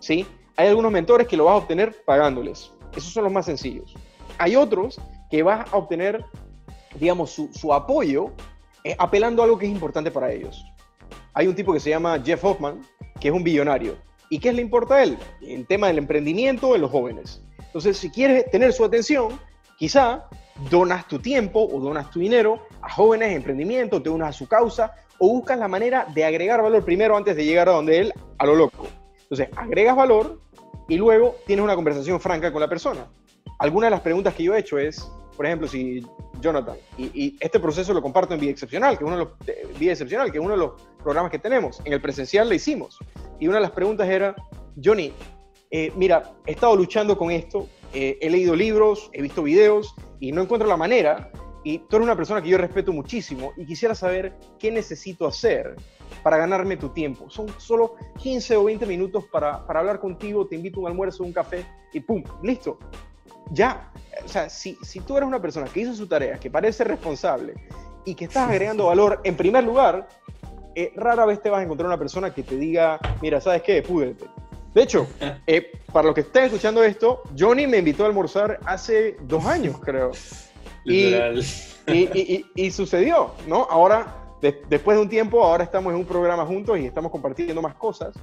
¿sí? 0.00 0.26
Hay 0.56 0.68
algunos 0.68 0.92
mentores 0.92 1.26
que 1.26 1.36
lo 1.36 1.44
vas 1.44 1.54
a 1.54 1.56
obtener 1.56 2.04
pagándoles. 2.04 2.70
Esos 2.94 3.12
son 3.12 3.24
los 3.24 3.32
más 3.32 3.46
sencillos. 3.46 3.94
Hay 4.36 4.56
otros 4.56 5.00
que 5.30 5.42
vas 5.42 5.72
a 5.72 5.76
obtener, 5.78 6.24
digamos, 7.00 7.30
su, 7.30 7.72
apoyo 7.72 8.32
eh, 8.84 8.94
apelando 8.98 9.40
a 9.40 9.46
algo 9.46 9.56
que 9.56 9.64
es 9.64 9.72
importante 9.72 10.10
para 10.10 10.30
ellos. 10.30 10.66
Hay 11.32 11.46
un 11.46 11.54
tipo 11.54 11.72
que 11.72 11.80
se 11.80 11.88
llama 11.88 12.20
Jeff 12.22 12.44
Hoffman, 12.44 12.82
que 13.18 13.28
es 13.28 13.34
un 13.34 13.42
billonario. 13.42 13.96
¿Y 14.32 14.38
qué 14.38 14.50
le 14.50 14.62
importa 14.62 14.94
a 14.94 15.02
él? 15.02 15.18
El 15.42 15.66
tema 15.66 15.88
del 15.88 15.98
emprendimiento 15.98 16.74
en 16.74 16.80
los 16.80 16.90
jóvenes. 16.90 17.42
Entonces, 17.66 17.98
si 17.98 18.08
quieres 18.08 18.50
tener 18.50 18.72
su 18.72 18.82
atención, 18.82 19.38
quizá 19.76 20.26
donas 20.70 21.06
tu 21.06 21.18
tiempo 21.18 21.68
o 21.70 21.78
donas 21.78 22.10
tu 22.10 22.18
dinero 22.18 22.66
a 22.80 22.90
jóvenes 22.90 23.28
en 23.28 23.36
emprendimiento, 23.36 24.00
te 24.00 24.08
unas 24.08 24.30
a 24.30 24.32
su 24.32 24.48
causa 24.48 24.94
o 25.18 25.28
buscas 25.28 25.58
la 25.58 25.68
manera 25.68 26.06
de 26.14 26.24
agregar 26.24 26.62
valor 26.62 26.82
primero 26.82 27.14
antes 27.14 27.36
de 27.36 27.44
llegar 27.44 27.68
a 27.68 27.72
donde 27.72 27.98
él, 27.98 28.14
a 28.38 28.46
lo 28.46 28.54
loco. 28.54 28.88
Entonces, 29.20 29.50
agregas 29.54 29.96
valor 29.96 30.40
y 30.88 30.96
luego 30.96 31.36
tienes 31.46 31.62
una 31.62 31.74
conversación 31.74 32.18
franca 32.18 32.50
con 32.50 32.62
la 32.62 32.70
persona. 32.70 33.08
Algunas 33.62 33.86
de 33.86 33.90
las 33.92 34.00
preguntas 34.00 34.34
que 34.34 34.42
yo 34.42 34.56
he 34.56 34.58
hecho 34.58 34.76
es, 34.76 35.08
por 35.36 35.46
ejemplo, 35.46 35.68
si 35.68 36.04
Jonathan, 36.40 36.76
y, 36.98 37.36
este 37.38 37.60
proceso 37.60 37.94
lo 37.94 38.02
comparto 38.02 38.34
en 38.34 38.40
Vida 38.40 38.50
Excepcional, 38.50 38.98
que 38.98 39.04
uno 39.04 39.16
de 39.16 39.24
los, 39.24 40.32
que 40.32 40.40
uno 40.40 40.50
de 40.50 40.56
los 40.56 40.72
programas 41.00 41.30
que 41.30 41.38
tenemos. 41.38 41.80
En 41.84 41.92
el 41.92 42.00
presencial 42.00 42.48
lo 42.48 42.56
hicimos. 42.56 42.98
Y 43.38 43.46
una 43.46 43.58
de 43.58 43.62
las 43.62 43.70
preguntas 43.70 44.08
era, 44.08 44.34
Johnny, 44.82 45.12
eh, 45.70 45.92
mira, 45.94 46.34
he 46.44 46.50
estado 46.50 46.74
luchando 46.74 47.16
con 47.16 47.30
esto, 47.30 47.68
eh, 47.94 48.18
he 48.20 48.30
leído 48.30 48.56
libros, 48.56 49.08
he 49.12 49.22
visto 49.22 49.44
videos 49.44 49.94
y 50.18 50.32
no 50.32 50.42
encuentro 50.42 50.68
la 50.68 50.76
manera. 50.76 51.30
Y 51.62 51.78
tú 51.78 51.94
eres 51.94 52.06
una 52.06 52.16
persona 52.16 52.42
que 52.42 52.48
yo 52.48 52.58
respeto 52.58 52.92
muchísimo 52.92 53.52
y 53.56 53.64
quisiera 53.64 53.94
saber 53.94 54.36
qué 54.58 54.72
necesito 54.72 55.24
hacer 55.24 55.76
para 56.24 56.36
ganarme 56.36 56.76
tu 56.76 56.88
tiempo. 56.88 57.30
Son 57.30 57.46
solo 57.60 57.94
15 58.18 58.56
o 58.56 58.64
20 58.64 58.86
minutos 58.86 59.24
para, 59.30 59.64
para 59.64 59.78
hablar 59.78 60.00
contigo, 60.00 60.48
te 60.48 60.56
invito 60.56 60.80
a 60.80 60.82
un 60.82 60.88
almuerzo, 60.88 61.22
un 61.22 61.32
café 61.32 61.64
y 61.92 62.00
¡pum! 62.00 62.24
Listo 62.42 62.80
ya, 63.52 63.92
o 64.24 64.28
sea, 64.28 64.48
si, 64.48 64.76
si 64.82 65.00
tú 65.00 65.16
eres 65.16 65.26
una 65.26 65.40
persona 65.40 65.66
que 65.66 65.80
hizo 65.80 65.94
su 65.94 66.06
tarea, 66.06 66.38
que 66.38 66.50
parece 66.50 66.84
responsable 66.84 67.54
y 68.04 68.14
que 68.14 68.24
estás 68.24 68.48
agregando 68.48 68.86
valor 68.86 69.20
en 69.24 69.36
primer 69.36 69.62
lugar, 69.62 70.08
eh, 70.74 70.92
rara 70.96 71.26
vez 71.26 71.42
te 71.42 71.50
vas 71.50 71.60
a 71.60 71.62
encontrar 71.64 71.86
una 71.86 71.98
persona 71.98 72.32
que 72.32 72.42
te 72.42 72.56
diga, 72.56 72.98
mira, 73.20 73.40
¿sabes 73.40 73.62
qué? 73.62 73.82
Púdrete. 73.82 74.24
De 74.74 74.82
hecho, 74.82 75.06
eh, 75.46 75.70
para 75.92 76.06
los 76.06 76.14
que 76.14 76.22
estén 76.22 76.44
escuchando 76.44 76.82
esto, 76.82 77.22
Johnny 77.38 77.66
me 77.66 77.78
invitó 77.78 78.04
a 78.04 78.06
almorzar 78.06 78.58
hace 78.64 79.16
dos 79.22 79.44
años, 79.44 79.78
creo. 79.78 80.12
Y, 80.84 81.14
y, 81.86 82.46
y, 82.56 82.70
sucedió, 82.72 83.32
¿no? 83.46 83.68
Ahora, 83.70 84.16
después 84.40 84.96
de 84.96 85.02
un 85.02 85.08
tiempo, 85.08 85.44
ahora 85.44 85.62
estamos 85.62 85.92
en 85.92 85.98
un 86.00 86.04
programa 86.04 86.44
juntos 86.44 86.76
y 86.78 86.86
estamos 86.86 87.12
compartiendo 87.12 87.62
más 87.62 87.74
cosas, 87.76 88.14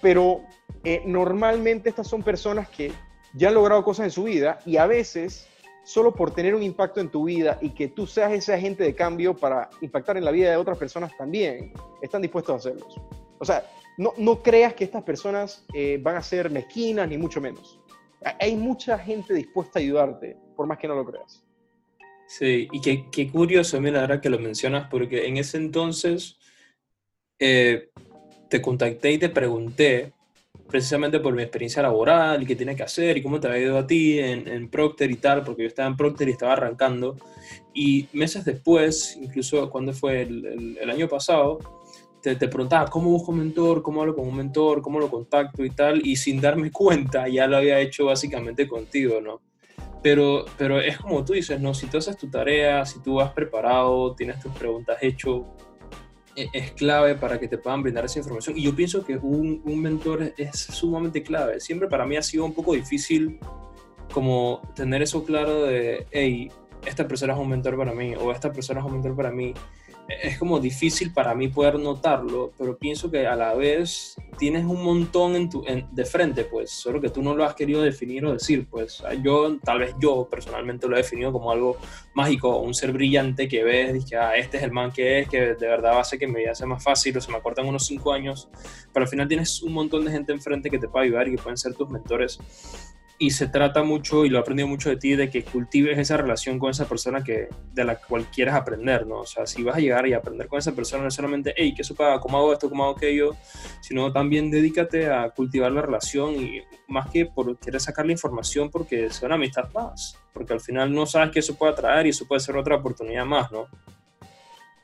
pero 0.00 0.42
eh, 0.84 1.02
normalmente 1.06 1.88
estas 1.88 2.06
son 2.06 2.22
personas 2.22 2.68
que 2.68 2.92
ya 3.34 3.48
han 3.48 3.54
logrado 3.54 3.84
cosas 3.84 4.04
en 4.04 4.10
su 4.10 4.24
vida 4.24 4.60
y 4.64 4.76
a 4.76 4.86
veces 4.86 5.48
solo 5.84 6.14
por 6.14 6.34
tener 6.34 6.54
un 6.54 6.62
impacto 6.62 7.00
en 7.00 7.10
tu 7.10 7.24
vida 7.24 7.58
y 7.60 7.70
que 7.70 7.88
tú 7.88 8.06
seas 8.06 8.32
ese 8.32 8.54
agente 8.54 8.82
de 8.82 8.94
cambio 8.94 9.36
para 9.36 9.68
impactar 9.82 10.16
en 10.16 10.24
la 10.24 10.30
vida 10.30 10.50
de 10.50 10.56
otras 10.56 10.78
personas 10.78 11.14
también, 11.16 11.72
están 12.00 12.22
dispuestos 12.22 12.54
a 12.54 12.56
hacerlos. 12.56 13.00
O 13.38 13.44
sea, 13.44 13.66
no, 13.98 14.14
no 14.16 14.42
creas 14.42 14.74
que 14.74 14.84
estas 14.84 15.02
personas 15.02 15.64
eh, 15.74 15.98
van 16.02 16.16
a 16.16 16.22
ser 16.22 16.50
mezquinas 16.50 17.08
ni 17.08 17.18
mucho 17.18 17.40
menos. 17.40 17.78
Hay 18.40 18.56
mucha 18.56 18.98
gente 18.98 19.34
dispuesta 19.34 19.78
a 19.78 19.82
ayudarte, 19.82 20.36
por 20.56 20.66
más 20.66 20.78
que 20.78 20.88
no 20.88 20.94
lo 20.94 21.04
creas. 21.04 21.44
Sí, 22.26 22.68
y 22.72 22.80
qué, 22.80 23.04
qué 23.12 23.30
curioso, 23.30 23.78
mira, 23.80 24.00
ahora 24.00 24.20
que 24.22 24.30
lo 24.30 24.38
mencionas, 24.38 24.88
porque 24.90 25.26
en 25.26 25.36
ese 25.36 25.58
entonces 25.58 26.38
eh, 27.38 27.90
te 28.48 28.62
contacté 28.62 29.12
y 29.12 29.18
te 29.18 29.28
pregunté 29.28 30.13
precisamente 30.68 31.20
por 31.20 31.34
mi 31.34 31.42
experiencia 31.42 31.82
laboral 31.82 32.42
y 32.42 32.46
qué 32.46 32.56
tiene 32.56 32.74
que 32.74 32.82
hacer 32.82 33.16
y 33.16 33.22
cómo 33.22 33.38
te 33.38 33.48
había 33.48 33.60
ido 33.60 33.78
a 33.78 33.86
ti 33.86 34.18
en, 34.18 34.48
en, 34.48 34.68
Procter 34.68 35.10
y 35.10 35.16
tal, 35.16 35.42
porque 35.44 35.62
yo 35.62 35.68
estaba 35.68 35.88
en 35.88 35.96
Procter 35.96 36.28
y 36.28 36.32
estaba 36.32 36.54
arrancando. 36.54 37.16
Y 37.72 38.08
meses 38.12 38.44
después, 38.44 39.18
incluso 39.20 39.68
cuando 39.70 39.92
fue 39.92 40.22
el, 40.22 40.90
año 40.90 41.08
pasado, 41.08 41.58
te, 42.22 42.36
te, 42.36 42.48
preguntaba 42.48 42.88
cómo 42.88 43.10
busco 43.10 43.32
un 43.32 43.38
mentor, 43.38 43.82
cómo 43.82 44.00
hablo 44.00 44.14
con 44.14 44.26
un 44.26 44.36
mentor, 44.36 44.80
cómo 44.80 44.98
lo 44.98 45.10
contacto 45.10 45.64
y 45.64 45.70
tal, 45.70 46.06
y 46.06 46.16
sin 46.16 46.40
darme 46.40 46.70
cuenta 46.72 47.28
ya 47.28 47.46
lo 47.46 47.56
había 47.56 47.78
hecho 47.80 48.06
básicamente 48.06 48.66
contigo, 48.66 49.20
¿no? 49.20 49.40
Pero, 50.02 50.44
pero 50.58 50.80
es 50.80 50.98
como 50.98 51.24
tú 51.24 51.32
dices, 51.32 51.60
¿no? 51.60 51.72
Si 51.72 51.86
tú 51.86 51.96
haces 51.98 52.16
tu 52.18 52.28
tarea, 52.28 52.84
si 52.84 53.00
tú 53.00 53.20
has 53.20 53.32
preparado, 53.32 54.14
tienes 54.14 54.38
tus 54.38 54.52
preguntas 54.52 54.98
hechas, 55.00 55.30
e-, 55.30 55.44
es 56.36 56.72
clave 56.72 57.14
para 57.14 57.38
que 57.38 57.48
te 57.48 57.58
puedan 57.58 57.82
brindar 57.82 58.04
esa 58.04 58.18
información. 58.18 58.56
Y 58.56 58.62
yo 58.62 58.74
pienso 58.74 59.04
que 59.04 59.16
un, 59.16 59.62
un, 59.64 59.80
mentor 59.80 60.34
es 60.36 60.58
sumamente 60.58 61.22
clave. 61.22 61.60
Siempre 61.60 61.88
para 61.88 62.06
mí 62.06 62.16
ha 62.16 62.22
sido 62.22 62.44
un 62.44 62.52
poco 62.52 62.74
difícil 62.74 63.38
como 64.12 64.62
tener 64.74 65.02
eso 65.02 65.24
claro 65.24 65.64
de, 65.64 66.06
hey, 66.10 66.50
esta 66.86 67.06
persona 67.08 67.32
es 67.32 67.38
un 67.38 67.48
mentor 67.48 67.76
para 67.76 67.92
mí 67.92 68.14
o 68.14 68.30
esta 68.32 68.52
persona 68.52 68.80
es 68.80 68.86
un 68.86 68.92
mentor 68.92 69.16
para 69.16 69.30
mí 69.30 69.54
es 70.08 70.38
como 70.38 70.60
difícil 70.60 71.12
para 71.12 71.34
mí 71.34 71.48
poder 71.48 71.78
notarlo, 71.78 72.52
pero 72.58 72.76
pienso 72.76 73.10
que 73.10 73.26
a 73.26 73.36
la 73.36 73.54
vez 73.54 74.16
tienes 74.38 74.64
un 74.64 74.82
montón 74.82 75.34
en 75.36 75.48
tu, 75.48 75.64
de 75.64 76.04
frente, 76.04 76.44
pues, 76.44 76.70
solo 76.70 77.00
que 77.00 77.08
tú 77.08 77.22
no 77.22 77.34
lo 77.34 77.44
has 77.44 77.54
querido 77.54 77.82
definir 77.82 78.24
o 78.26 78.32
decir, 78.32 78.66
pues, 78.68 79.02
yo, 79.22 79.56
tal 79.60 79.78
vez 79.80 79.94
yo 80.00 80.28
personalmente 80.30 80.88
lo 80.88 80.96
he 80.96 81.02
definido 81.02 81.32
como 81.32 81.50
algo 81.50 81.76
mágico, 82.14 82.58
un 82.58 82.74
ser 82.74 82.92
brillante 82.92 83.48
que 83.48 83.64
ves, 83.64 84.04
que, 84.04 84.16
ah, 84.16 84.36
este 84.36 84.58
es 84.58 84.62
el 84.62 84.72
man 84.72 84.92
que 84.92 85.20
es, 85.20 85.28
que 85.28 85.54
de 85.54 85.66
verdad 85.66 85.98
hacer 85.98 86.18
que 86.18 86.26
me 86.26 86.40
vida 86.40 86.52
más 86.66 86.82
fácil 86.82 87.16
o 87.16 87.20
se 87.20 87.30
me 87.30 87.38
acortan 87.38 87.66
unos 87.66 87.86
cinco 87.86 88.12
años, 88.12 88.48
pero 88.92 89.04
al 89.04 89.10
final 89.10 89.28
tienes 89.28 89.62
un 89.62 89.72
montón 89.72 90.04
de 90.04 90.10
gente 90.10 90.32
enfrente 90.32 90.70
que 90.70 90.78
te 90.78 90.88
puede 90.88 91.06
ayudar 91.06 91.28
y 91.28 91.32
que 91.32 91.42
pueden 91.42 91.56
ser 91.56 91.74
tus 91.74 91.88
mentores. 91.88 92.38
Y 93.18 93.30
se 93.30 93.46
trata 93.46 93.82
mucho, 93.82 94.24
y 94.24 94.28
lo 94.28 94.38
he 94.38 94.40
aprendido 94.40 94.66
mucho 94.68 94.88
de 94.88 94.96
ti, 94.96 95.14
de 95.14 95.30
que 95.30 95.44
cultives 95.44 95.98
esa 95.98 96.16
relación 96.16 96.58
con 96.58 96.70
esa 96.70 96.86
persona 96.86 97.22
que, 97.22 97.48
de 97.72 97.84
la 97.84 97.96
cual 97.96 98.26
quieres 98.26 98.54
aprender, 98.54 99.06
¿no? 99.06 99.20
O 99.20 99.26
sea, 99.26 99.46
si 99.46 99.62
vas 99.62 99.76
a 99.76 99.80
llegar 99.80 100.06
y 100.08 100.14
aprender 100.14 100.48
con 100.48 100.58
esa 100.58 100.72
persona, 100.72 101.04
no 101.04 101.10
solamente, 101.10 101.54
hey, 101.56 101.74
¿qué 101.76 101.84
supa? 101.84 102.20
¿Cómo 102.20 102.38
hago 102.38 102.52
esto? 102.52 102.68
¿Cómo 102.68 102.84
hago 102.84 102.96
aquello? 102.96 103.36
Sino 103.80 104.12
también 104.12 104.50
dedícate 104.50 105.06
a 105.06 105.30
cultivar 105.30 105.70
la 105.70 105.82
relación 105.82 106.34
y 106.34 106.60
más 106.88 107.08
que 107.10 107.26
por 107.26 107.56
querer 107.58 107.80
sacar 107.80 108.04
la 108.04 108.12
información 108.12 108.70
porque 108.70 109.10
sea 109.10 109.26
una 109.26 109.36
amistad 109.36 109.72
más, 109.72 110.18
porque 110.32 110.52
al 110.52 110.60
final 110.60 110.92
no 110.92 111.06
sabes 111.06 111.30
qué 111.30 111.38
eso 111.38 111.54
puede 111.54 111.74
traer 111.74 112.06
y 112.06 112.10
eso 112.10 112.26
puede 112.26 112.40
ser 112.40 112.56
otra 112.56 112.76
oportunidad 112.76 113.24
más, 113.24 113.50
¿no? 113.52 113.68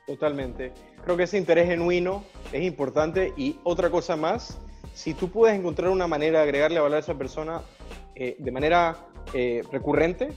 Totalmente. 0.07 0.71
Creo 1.03 1.17
que 1.17 1.23
ese 1.23 1.37
interés 1.37 1.67
genuino 1.67 2.23
es 2.51 2.63
importante 2.63 3.33
y 3.35 3.57
otra 3.63 3.89
cosa 3.89 4.15
más, 4.15 4.59
si 4.93 5.13
tú 5.13 5.29
puedes 5.29 5.57
encontrar 5.57 5.89
una 5.89 6.07
manera 6.07 6.39
de 6.39 6.43
agregarle 6.43 6.79
valor 6.79 6.97
a 6.97 6.99
esa 6.99 7.17
persona, 7.17 7.61
eh, 8.23 8.35
de 8.37 8.51
manera 8.51 8.95
eh, 9.33 9.63
recurrente, 9.71 10.29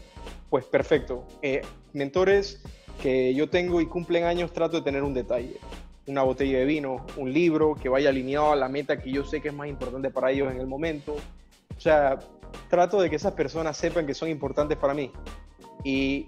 pues 0.48 0.64
perfecto. 0.64 1.26
Eh, 1.42 1.60
mentores 1.92 2.62
que 3.02 3.34
yo 3.34 3.50
tengo 3.50 3.78
y 3.82 3.84
cumplen 3.84 4.24
años, 4.24 4.54
trato 4.54 4.78
de 4.78 4.82
tener 4.82 5.02
un 5.02 5.12
detalle. 5.12 5.58
Una 6.06 6.22
botella 6.22 6.60
de 6.60 6.64
vino, 6.64 7.04
un 7.18 7.30
libro 7.30 7.74
que 7.74 7.90
vaya 7.90 8.08
alineado 8.08 8.52
a 8.52 8.56
la 8.56 8.70
meta 8.70 8.96
que 8.96 9.10
yo 9.10 9.22
sé 9.22 9.42
que 9.42 9.48
es 9.48 9.54
más 9.54 9.68
importante 9.68 10.08
para 10.08 10.30
ellos 10.30 10.50
en 10.50 10.60
el 10.60 10.66
momento. 10.66 11.16
O 11.76 11.80
sea, 11.80 12.18
trato 12.70 13.02
de 13.02 13.10
que 13.10 13.16
esas 13.16 13.34
personas 13.34 13.76
sepan 13.76 14.06
que 14.06 14.14
son 14.14 14.30
importantes 14.30 14.78
para 14.78 14.94
mí. 14.94 15.12
Y 15.84 16.26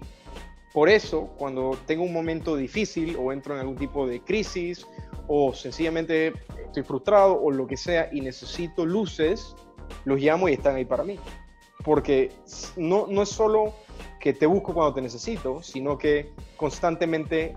por 0.75 0.89
eso, 0.89 1.33
cuando 1.39 1.75
tengo 1.87 2.03
un 2.03 2.13
momento 2.13 2.55
difícil 2.55 3.17
o 3.19 3.33
entro 3.33 3.55
en 3.55 3.61
algún 3.61 3.77
tipo 3.77 4.05
de 4.05 4.19
crisis 4.19 4.85
o 5.27 5.55
sencillamente 5.55 6.33
estoy 6.63 6.83
frustrado 6.83 7.41
o 7.41 7.49
lo 7.49 7.65
que 7.65 7.77
sea 7.77 8.09
y 8.11 8.21
necesito 8.21 8.85
luces, 8.85 9.55
los 10.05 10.19
llamo 10.19 10.47
y 10.49 10.53
están 10.53 10.75
ahí 10.75 10.85
para 10.85 11.03
mí. 11.03 11.17
Porque 11.87 12.33
no, 12.75 13.07
no 13.07 13.21
es 13.21 13.29
solo 13.29 13.73
que 14.19 14.33
te 14.33 14.45
busco 14.45 14.73
cuando 14.73 14.93
te 14.93 15.01
necesito, 15.01 15.63
sino 15.63 15.97
que 15.97 16.33
constantemente 16.57 17.55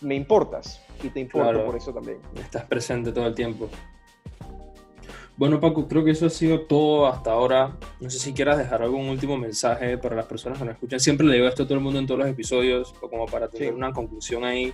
me 0.00 0.14
importas 0.14 0.80
y 1.02 1.08
te 1.08 1.18
importo 1.18 1.64
por 1.66 1.74
eso 1.74 1.92
también. 1.92 2.18
Estás 2.36 2.64
presente 2.66 3.10
todo 3.10 3.26
el 3.26 3.34
tiempo. 3.34 3.68
Bueno, 5.36 5.58
Paco, 5.58 5.88
creo 5.88 6.04
que 6.04 6.12
eso 6.12 6.26
ha 6.26 6.30
sido 6.30 6.60
todo 6.66 7.08
hasta 7.08 7.32
ahora. 7.32 7.76
No 7.98 8.08
sé 8.10 8.20
si 8.20 8.32
quieras 8.32 8.58
dejar 8.58 8.80
algún 8.80 9.08
último 9.08 9.36
mensaje 9.36 9.98
para 9.98 10.14
las 10.14 10.26
personas 10.26 10.60
que 10.60 10.64
nos 10.64 10.74
escuchan. 10.74 11.00
Siempre 11.00 11.26
le 11.26 11.34
digo 11.34 11.48
esto 11.48 11.64
a 11.64 11.66
todo 11.66 11.78
el 11.78 11.82
mundo 11.82 11.98
en 11.98 12.06
todos 12.06 12.20
los 12.20 12.28
episodios, 12.28 12.92
como 12.92 13.26
para 13.26 13.48
tener 13.48 13.74
una 13.74 13.92
conclusión 13.92 14.44
ahí. 14.44 14.72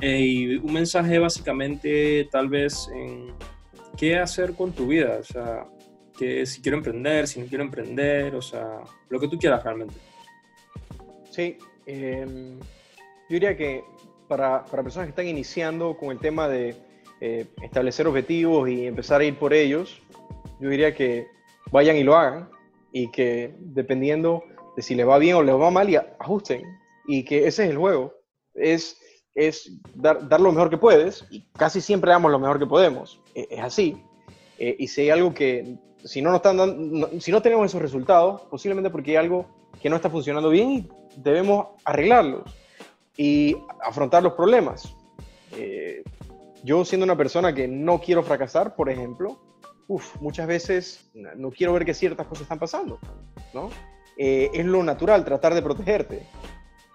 Eh, 0.00 0.18
y 0.18 0.56
un 0.56 0.72
mensaje 0.72 1.16
básicamente, 1.20 2.28
tal 2.28 2.48
vez, 2.48 2.90
en 2.92 3.28
qué 3.96 4.18
hacer 4.18 4.54
con 4.54 4.72
tu 4.72 4.88
vida. 4.88 5.18
O 5.20 5.22
sea, 5.22 5.64
que 6.20 6.44
si 6.44 6.60
quiero 6.60 6.76
emprender, 6.76 7.26
si 7.26 7.40
no 7.40 7.46
quiero 7.46 7.64
emprender, 7.64 8.34
o 8.34 8.42
sea, 8.42 8.82
lo 9.08 9.18
que 9.18 9.26
tú 9.26 9.38
quieras 9.38 9.64
realmente. 9.64 9.94
Sí, 11.30 11.56
em, 11.86 12.58
yo 12.60 12.66
diría 13.30 13.56
que 13.56 13.82
para, 14.28 14.66
para, 14.66 14.82
personas 14.82 15.06
que 15.06 15.10
están 15.10 15.26
iniciando 15.26 15.96
con 15.96 16.10
el 16.10 16.18
tema 16.18 16.46
de 16.46 16.76
eh, 17.22 17.46
establecer 17.62 18.06
objetivos 18.06 18.68
y 18.68 18.86
empezar 18.86 19.22
a 19.22 19.24
ir 19.24 19.38
por 19.38 19.54
ellos, 19.54 20.02
yo 20.60 20.68
diría 20.68 20.94
que 20.94 21.26
vayan 21.72 21.96
y 21.96 22.02
lo 22.02 22.14
hagan 22.14 22.50
y 22.92 23.10
que 23.10 23.54
dependiendo 23.58 24.44
de 24.76 24.82
si 24.82 24.94
les 24.94 25.08
va 25.08 25.16
bien 25.16 25.36
o 25.36 25.42
les 25.42 25.54
va 25.54 25.70
mal, 25.70 25.88
y 25.88 25.96
ajusten. 25.96 26.60
Y 27.06 27.24
que 27.24 27.46
ese 27.46 27.64
es 27.64 27.70
el 27.70 27.78
juego, 27.78 28.12
es, 28.52 29.00
es 29.34 29.72
dar, 29.94 30.28
dar 30.28 30.42
lo 30.42 30.52
mejor 30.52 30.68
que 30.68 30.76
puedes 30.76 31.24
y 31.30 31.46
casi 31.56 31.80
siempre 31.80 32.10
damos 32.10 32.30
lo 32.30 32.38
mejor 32.38 32.58
que 32.58 32.66
podemos. 32.66 33.22
E, 33.34 33.48
es 33.50 33.60
así. 33.60 34.04
Eh, 34.60 34.76
y 34.78 34.88
si 34.88 35.00
hay 35.00 35.10
algo 35.10 35.32
que 35.32 35.78
si 36.04 36.20
no, 36.20 36.30
nos 36.30 36.36
están 36.36 36.58
dando, 36.58 37.10
si 37.18 37.32
no 37.32 37.40
tenemos 37.40 37.66
esos 37.66 37.80
resultados, 37.80 38.42
posiblemente 38.42 38.90
porque 38.90 39.12
hay 39.12 39.16
algo 39.16 39.46
que 39.80 39.88
no 39.88 39.96
está 39.96 40.10
funcionando 40.10 40.50
bien 40.50 40.70
y 40.70 40.88
debemos 41.16 41.68
arreglarlos 41.84 42.42
y 43.16 43.56
afrontar 43.82 44.22
los 44.22 44.34
problemas. 44.34 44.94
Eh, 45.56 46.02
yo 46.62 46.84
siendo 46.84 47.04
una 47.04 47.16
persona 47.16 47.54
que 47.54 47.66
no 47.66 48.00
quiero 48.00 48.22
fracasar, 48.22 48.76
por 48.76 48.90
ejemplo, 48.90 49.40
muchas 50.20 50.46
veces 50.46 51.10
no 51.14 51.50
quiero 51.50 51.72
ver 51.72 51.86
que 51.86 51.94
ciertas 51.94 52.26
cosas 52.26 52.42
están 52.42 52.58
pasando, 52.58 52.98
¿no? 53.54 53.70
Eh, 54.18 54.50
es 54.52 54.66
lo 54.66 54.82
natural 54.82 55.24
tratar 55.24 55.54
de 55.54 55.62
protegerte, 55.62 56.22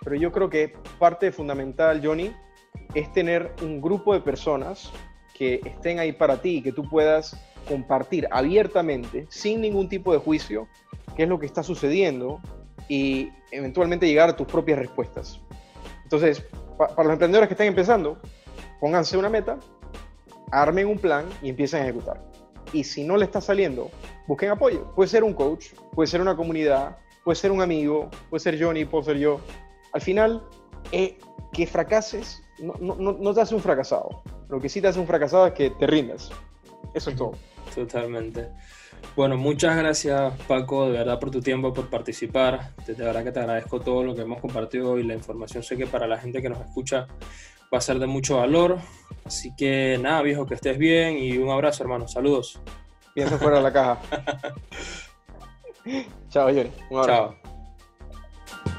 pero 0.03 0.15
yo 0.15 0.31
creo 0.31 0.49
que 0.51 0.73
parte 0.99 1.31
fundamental, 1.31 1.99
Johnny, 2.03 2.31
es 2.93 3.11
tener 3.11 3.53
un 3.63 3.81
grupo 3.81 4.13
de 4.13 4.21
personas 4.21 4.91
que 5.33 5.59
estén 5.65 5.99
ahí 5.99 6.11
para 6.11 6.41
ti 6.41 6.61
que 6.61 6.71
tú 6.71 6.87
puedas 6.87 7.35
compartir 7.65 8.27
abiertamente, 8.31 9.25
sin 9.29 9.61
ningún 9.61 9.89
tipo 9.89 10.13
de 10.13 10.19
juicio, 10.19 10.67
qué 11.15 11.23
es 11.23 11.29
lo 11.29 11.39
que 11.39 11.45
está 11.45 11.63
sucediendo 11.63 12.39
y 12.87 13.31
eventualmente 13.51 14.07
llegar 14.07 14.29
a 14.29 14.35
tus 14.35 14.47
propias 14.47 14.79
respuestas. 14.79 15.39
Entonces, 16.03 16.43
para 16.77 17.03
los 17.03 17.13
emprendedores 17.13 17.47
que 17.47 17.53
están 17.53 17.67
empezando, 17.67 18.17
pónganse 18.79 19.17
una 19.17 19.29
meta, 19.29 19.57
armen 20.51 20.87
un 20.87 20.99
plan 20.99 21.25
y 21.41 21.49
empiecen 21.49 21.81
a 21.81 21.83
ejecutar. 21.85 22.21
Y 22.73 22.83
si 22.83 23.03
no 23.03 23.17
le 23.17 23.25
está 23.25 23.41
saliendo, 23.41 23.89
busquen 24.27 24.49
apoyo. 24.49 24.93
Puede 24.95 25.09
ser 25.09 25.23
un 25.23 25.33
coach, 25.33 25.67
puede 25.93 26.07
ser 26.07 26.21
una 26.21 26.35
comunidad, 26.35 26.97
puede 27.23 27.35
ser 27.35 27.51
un 27.51 27.61
amigo, 27.61 28.09
puede 28.29 28.41
ser 28.41 28.61
Johnny, 28.61 28.85
puede 28.85 29.05
ser 29.05 29.17
yo. 29.17 29.39
Al 29.93 30.01
final, 30.01 30.43
eh, 30.91 31.17
que 31.53 31.65
fracases 31.65 32.43
no, 32.59 32.73
no, 32.79 33.13
no 33.13 33.33
te 33.33 33.41
hace 33.41 33.55
un 33.55 33.61
fracasado. 33.61 34.23
Lo 34.49 34.59
que 34.59 34.69
sí 34.69 34.81
te 34.81 34.87
hace 34.87 34.99
un 34.99 35.07
fracasado 35.07 35.47
es 35.47 35.53
que 35.53 35.71
te 35.71 35.87
rindas. 35.87 36.31
Eso 36.93 37.09
es 37.09 37.15
todo. 37.15 37.31
Totalmente. 37.73 38.49
Bueno, 39.15 39.37
muchas 39.37 39.77
gracias 39.77 40.33
Paco, 40.47 40.87
de 40.87 40.97
verdad 40.97 41.19
por 41.19 41.31
tu 41.31 41.41
tiempo, 41.41 41.73
por 41.73 41.89
participar. 41.89 42.75
De 42.85 42.93
verdad 42.93 43.23
que 43.23 43.31
te 43.31 43.39
agradezco 43.39 43.79
todo 43.79 44.03
lo 44.03 44.15
que 44.15 44.21
hemos 44.21 44.41
compartido 44.41 44.97
y 44.99 45.03
la 45.03 45.13
información 45.13 45.63
sé 45.63 45.77
que 45.77 45.87
para 45.87 46.07
la 46.07 46.17
gente 46.17 46.41
que 46.41 46.49
nos 46.49 46.59
escucha 46.59 47.07
va 47.73 47.77
a 47.77 47.81
ser 47.81 47.99
de 47.99 48.07
mucho 48.07 48.37
valor. 48.37 48.77
Así 49.23 49.55
que 49.55 49.97
nada, 50.01 50.21
viejo, 50.21 50.45
que 50.45 50.55
estés 50.55 50.77
bien 50.77 51.17
y 51.17 51.37
un 51.37 51.49
abrazo, 51.49 51.83
hermano. 51.83 52.07
Saludos. 52.07 52.59
Piensa 53.13 53.37
fuera 53.37 53.57
de 53.57 53.63
la 53.63 53.73
caja. 53.73 54.01
Chao, 56.29 56.49
Yuri. 56.49 56.71
Un 56.89 56.99
abrazo. 56.99 57.35
Chao. 58.65 58.74